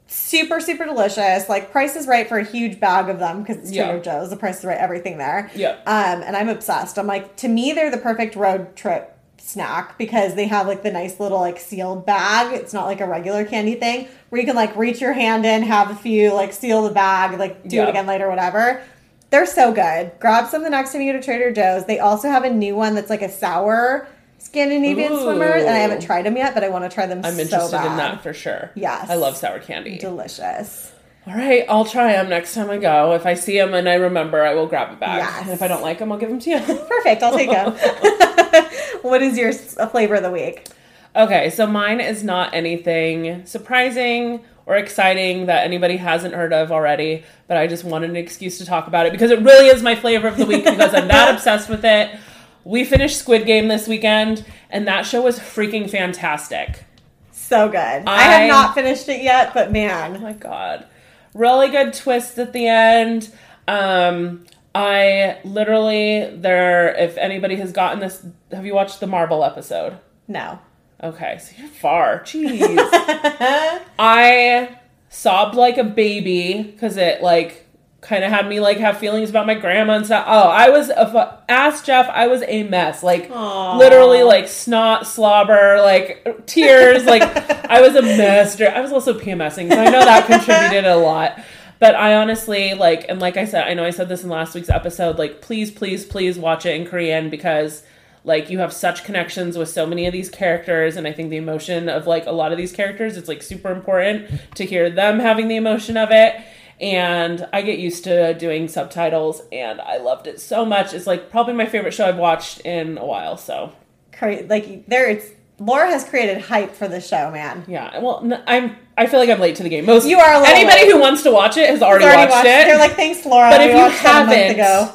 [0.07, 1.47] Super, super delicious.
[1.47, 3.85] Like price is right for a huge bag of them because it's Yeah.
[3.87, 4.29] Trader Joe's.
[4.29, 5.49] The price is right, everything there.
[5.55, 5.77] Yeah.
[5.87, 6.99] Um, and I'm obsessed.
[6.99, 9.10] I'm like, to me, they're the perfect road trip
[9.41, 12.53] snack because they have like the nice little like sealed bag.
[12.53, 15.63] It's not like a regular candy thing where you can like reach your hand in,
[15.63, 18.83] have a few, like seal the bag, like do it again later, whatever.
[19.29, 20.11] They're so good.
[20.19, 21.85] Grab some the next time you go to Trader Joe's.
[21.85, 24.07] They also have a new one that's like a sour
[24.37, 25.21] Scandinavian Ooh.
[25.21, 27.21] swimmers, and I haven't tried them yet, but I want to try them.
[27.23, 27.91] I'm so interested bad.
[27.91, 28.71] in that for sure.
[28.75, 29.09] Yes.
[29.09, 29.99] I love sour candy.
[29.99, 30.91] Delicious.
[31.27, 33.13] All right, I'll try them next time I go.
[33.13, 35.19] If I see them and I remember, I will grab it back.
[35.19, 35.41] Yes.
[35.43, 36.59] And if I don't like them, I'll give them to you.
[36.87, 37.21] Perfect.
[37.21, 37.73] I'll take them.
[39.03, 40.67] what is your flavor of the week?
[41.15, 47.23] Okay, so mine is not anything surprising or exciting that anybody hasn't heard of already,
[47.47, 49.93] but I just wanted an excuse to talk about it because it really is my
[49.95, 52.17] flavor of the week because I'm that obsessed with it.
[52.63, 56.85] We finished Squid Game this weekend, and that show was freaking fantastic.
[57.31, 57.77] So good.
[57.77, 60.15] I, I- have not finished it yet, but man.
[60.15, 60.87] Oh my god.
[61.33, 63.31] Really good twist at the end.
[63.67, 69.97] Um I literally there if anybody has gotten this have you watched the Marble episode?
[70.27, 70.59] no.
[71.03, 72.19] Okay, so you're far.
[72.19, 72.77] Jeez.
[73.97, 74.77] I
[75.09, 77.65] sobbed like a baby because it like
[78.01, 80.25] kind of had me like have feelings about my grandma and stuff.
[80.27, 82.09] Oh, I was a fu- ask Jeff.
[82.09, 83.03] I was a mess.
[83.03, 83.77] Like Aw.
[83.77, 87.05] literally like snot, slobber, like tears.
[87.05, 87.21] like
[87.69, 88.59] I was a mess.
[88.59, 91.39] I was also PMSing, so I know that contributed a lot.
[91.79, 94.55] But I honestly like, and like I said, I know I said this in last
[94.55, 95.17] week's episode.
[95.17, 97.83] Like, please, please, please watch it in Korean because
[98.23, 101.37] like you have such connections with so many of these characters and i think the
[101.37, 105.19] emotion of like a lot of these characters it's like super important to hear them
[105.19, 106.39] having the emotion of it
[106.81, 111.29] and i get used to doing subtitles and i loved it so much it's like
[111.29, 113.71] probably my favorite show i've watched in a while so
[114.11, 115.27] Cra- like there, it's
[115.59, 117.63] Laura has created hype for the show, man.
[117.67, 120.83] yeah well i'm i feel like i'm late to the game most You are anybody
[120.85, 120.91] late.
[120.91, 123.51] who wants to watch it has already, Already watched, watched- it They're like, thanks, Laura.
[123.51, 124.91] But if you watched a month haven't, ago.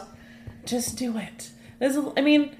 [0.64, 2.54] just do it this is i mean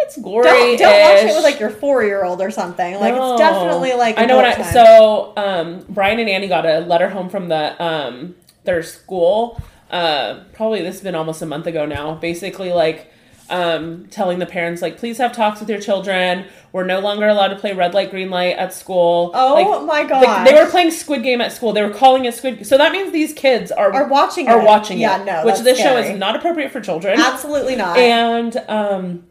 [0.00, 2.94] it's gory Don't, don't watch it with like your four year old or something.
[2.96, 3.34] Like No.
[3.34, 4.72] it's definitely like I know when I time.
[4.72, 8.34] so um Brian and Annie got a letter home from the um
[8.64, 9.60] their school.
[9.90, 12.14] Uh probably this has been almost a month ago now.
[12.14, 13.10] Basically like
[13.50, 16.46] um telling the parents like please have talks with your children.
[16.72, 19.30] We're no longer allowed to play red light green light at school.
[19.34, 20.22] Oh Like, my god!
[20.24, 20.48] gosh.
[20.48, 21.72] they were playing Squid Game at school.
[21.74, 22.66] They were calling it Squid.
[22.66, 24.64] So that means these kids are Are watching are it.
[24.64, 25.26] watching Yeah, it.
[25.26, 27.98] no, which this show is not appropriate for children absolutely not.
[27.98, 29.24] and um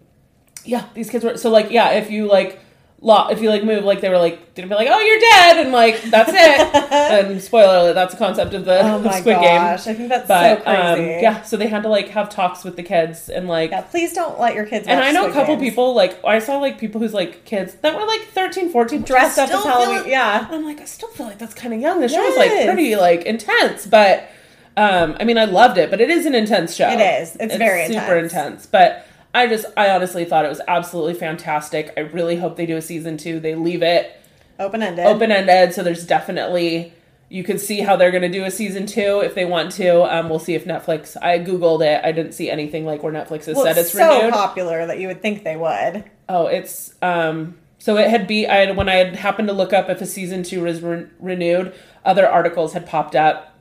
[0.64, 2.60] yeah these kids were so like yeah if you like
[3.06, 5.58] lo- if you like move like they were like didn't be like oh you're dead
[5.58, 9.36] and like that's it and spoiler alert that's the concept of the oh my squid
[9.36, 10.78] gosh, game I think that's but so crazy.
[11.16, 13.82] um yeah so they had to like have talks with the kids and like Yeah,
[13.82, 14.88] please don't let your kids.
[14.88, 15.70] and I know a couple Games.
[15.70, 19.38] people like I saw like people who's like kids that were like 13, 14 dressed
[19.38, 20.00] up as Halloween.
[20.06, 20.46] it- yeah.
[20.46, 22.00] And I'm like I still feel like that's kind of young.
[22.00, 24.30] The show was like pretty like intense, but
[24.78, 26.90] um I mean I loved it, but it is an intense show.
[26.90, 27.36] It is.
[27.40, 28.34] It's very super intense.
[28.34, 28.66] intense.
[28.68, 31.91] But I just I honestly thought it was absolutely fantastic.
[31.97, 33.39] I really hope they do a season 2.
[33.39, 34.15] They leave it
[34.60, 35.05] open ended.
[35.05, 36.93] open ended, so there's definitely
[37.30, 40.03] you could see how they're going to do a season two if they want to.
[40.03, 41.18] Um, we'll see if Netflix.
[41.19, 42.05] I googled it.
[42.05, 44.34] I didn't see anything like where Netflix has Well, said it's it's so renewed.
[44.34, 46.03] popular that you would think they would.
[46.30, 47.57] Oh, it's um.
[47.80, 50.05] So it had be I had, when I had happened to look up if a
[50.05, 51.73] season two was re- renewed,
[52.05, 53.57] other articles had popped up.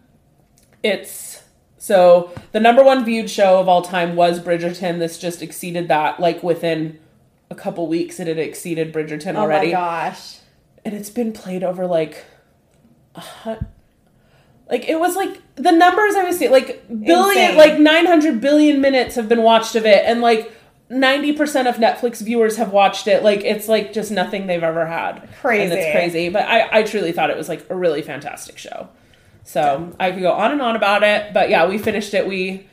[0.83, 1.32] It's
[1.83, 5.01] so the number one viewed show of all time was Bridgerton.
[5.01, 7.01] This just exceeded that like within
[7.51, 8.21] a couple weeks.
[8.21, 9.75] It had exceeded Bridgerton already.
[9.75, 10.39] Oh my gosh.
[10.85, 12.25] and it's been played over like.
[13.17, 13.67] a hun-
[14.71, 17.57] Like it was like the numbers I was seeing, like billion, Insane.
[17.59, 20.53] like nine hundred billion minutes have been watched of it, and like
[20.89, 23.23] ninety percent of Netflix viewers have watched it.
[23.25, 25.29] Like it's like just nothing they've ever had.
[25.41, 25.65] Crazy.
[25.65, 26.29] and it's crazy.
[26.29, 28.89] But I, I truly thought it was like a really fantastic show.
[29.45, 32.27] So I could go on and on about it, but yeah, we finished it.
[32.27, 32.67] We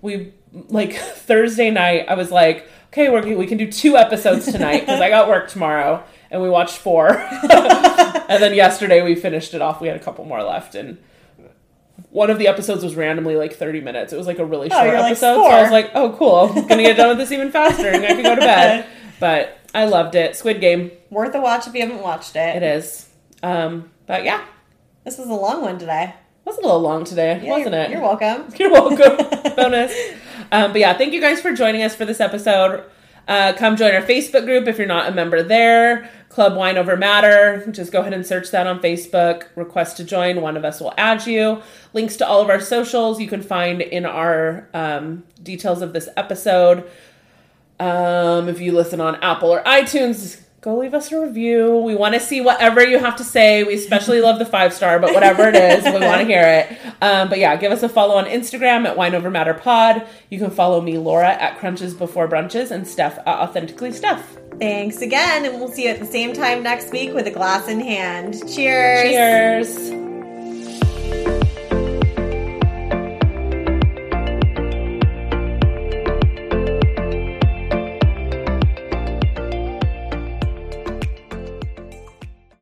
[0.00, 2.06] we like Thursday night.
[2.08, 5.48] I was like, okay, we're, we can do two episodes tonight because I got work
[5.48, 7.08] tomorrow, and we watched four.
[7.18, 9.80] and then yesterday we finished it off.
[9.80, 10.98] We had a couple more left, and
[12.10, 14.12] one of the episodes was randomly like 30 minutes.
[14.12, 15.34] It was like a really short you're like, episode.
[15.34, 16.50] so I was like, oh, cool.
[16.50, 18.86] I'm going to get done with this even faster and I can go to bed.
[19.20, 20.34] But I loved it.
[20.34, 20.90] Squid Game.
[21.08, 22.56] Worth a watch if you haven't watched it.
[22.56, 23.08] It is.
[23.40, 24.44] Um, but yeah,
[25.04, 26.14] This was a long one today.
[26.14, 27.90] it was a little long today, Yeah, wasn't you're, it?
[27.90, 28.54] You're welcome.
[28.58, 29.54] You're welcome.
[29.56, 29.92] Bonus.
[30.52, 32.84] Um, but yeah, thank you guys for joining us for this episode.
[33.28, 36.10] Uh, come join our Facebook group if you're not a member there.
[36.28, 37.64] Club Wine Over Matter.
[37.70, 39.44] Just go ahead and search that on Facebook.
[39.54, 40.40] Request to join.
[40.40, 41.62] One of us will add you.
[41.92, 46.08] Links to all of our socials you can find in our um, details of this
[46.16, 46.90] episode.
[47.78, 51.76] Um, if you listen on Apple or iTunes, go leave us a review.
[51.78, 53.64] We want to see whatever you have to say.
[53.64, 56.78] We especially love the five star, but whatever it is, we want to hear it.
[57.02, 60.06] Um, but yeah, give us a follow on Instagram at Wine Over Matter Pod.
[60.30, 64.38] You can follow me, Laura, at Crunches Before Brunches, and Steph at Authentically Steph.
[64.58, 67.66] Thanks again, and we'll see you at the same time next week with a glass
[67.68, 68.34] in hand.
[68.48, 69.10] Cheers.
[69.10, 70.11] Cheers.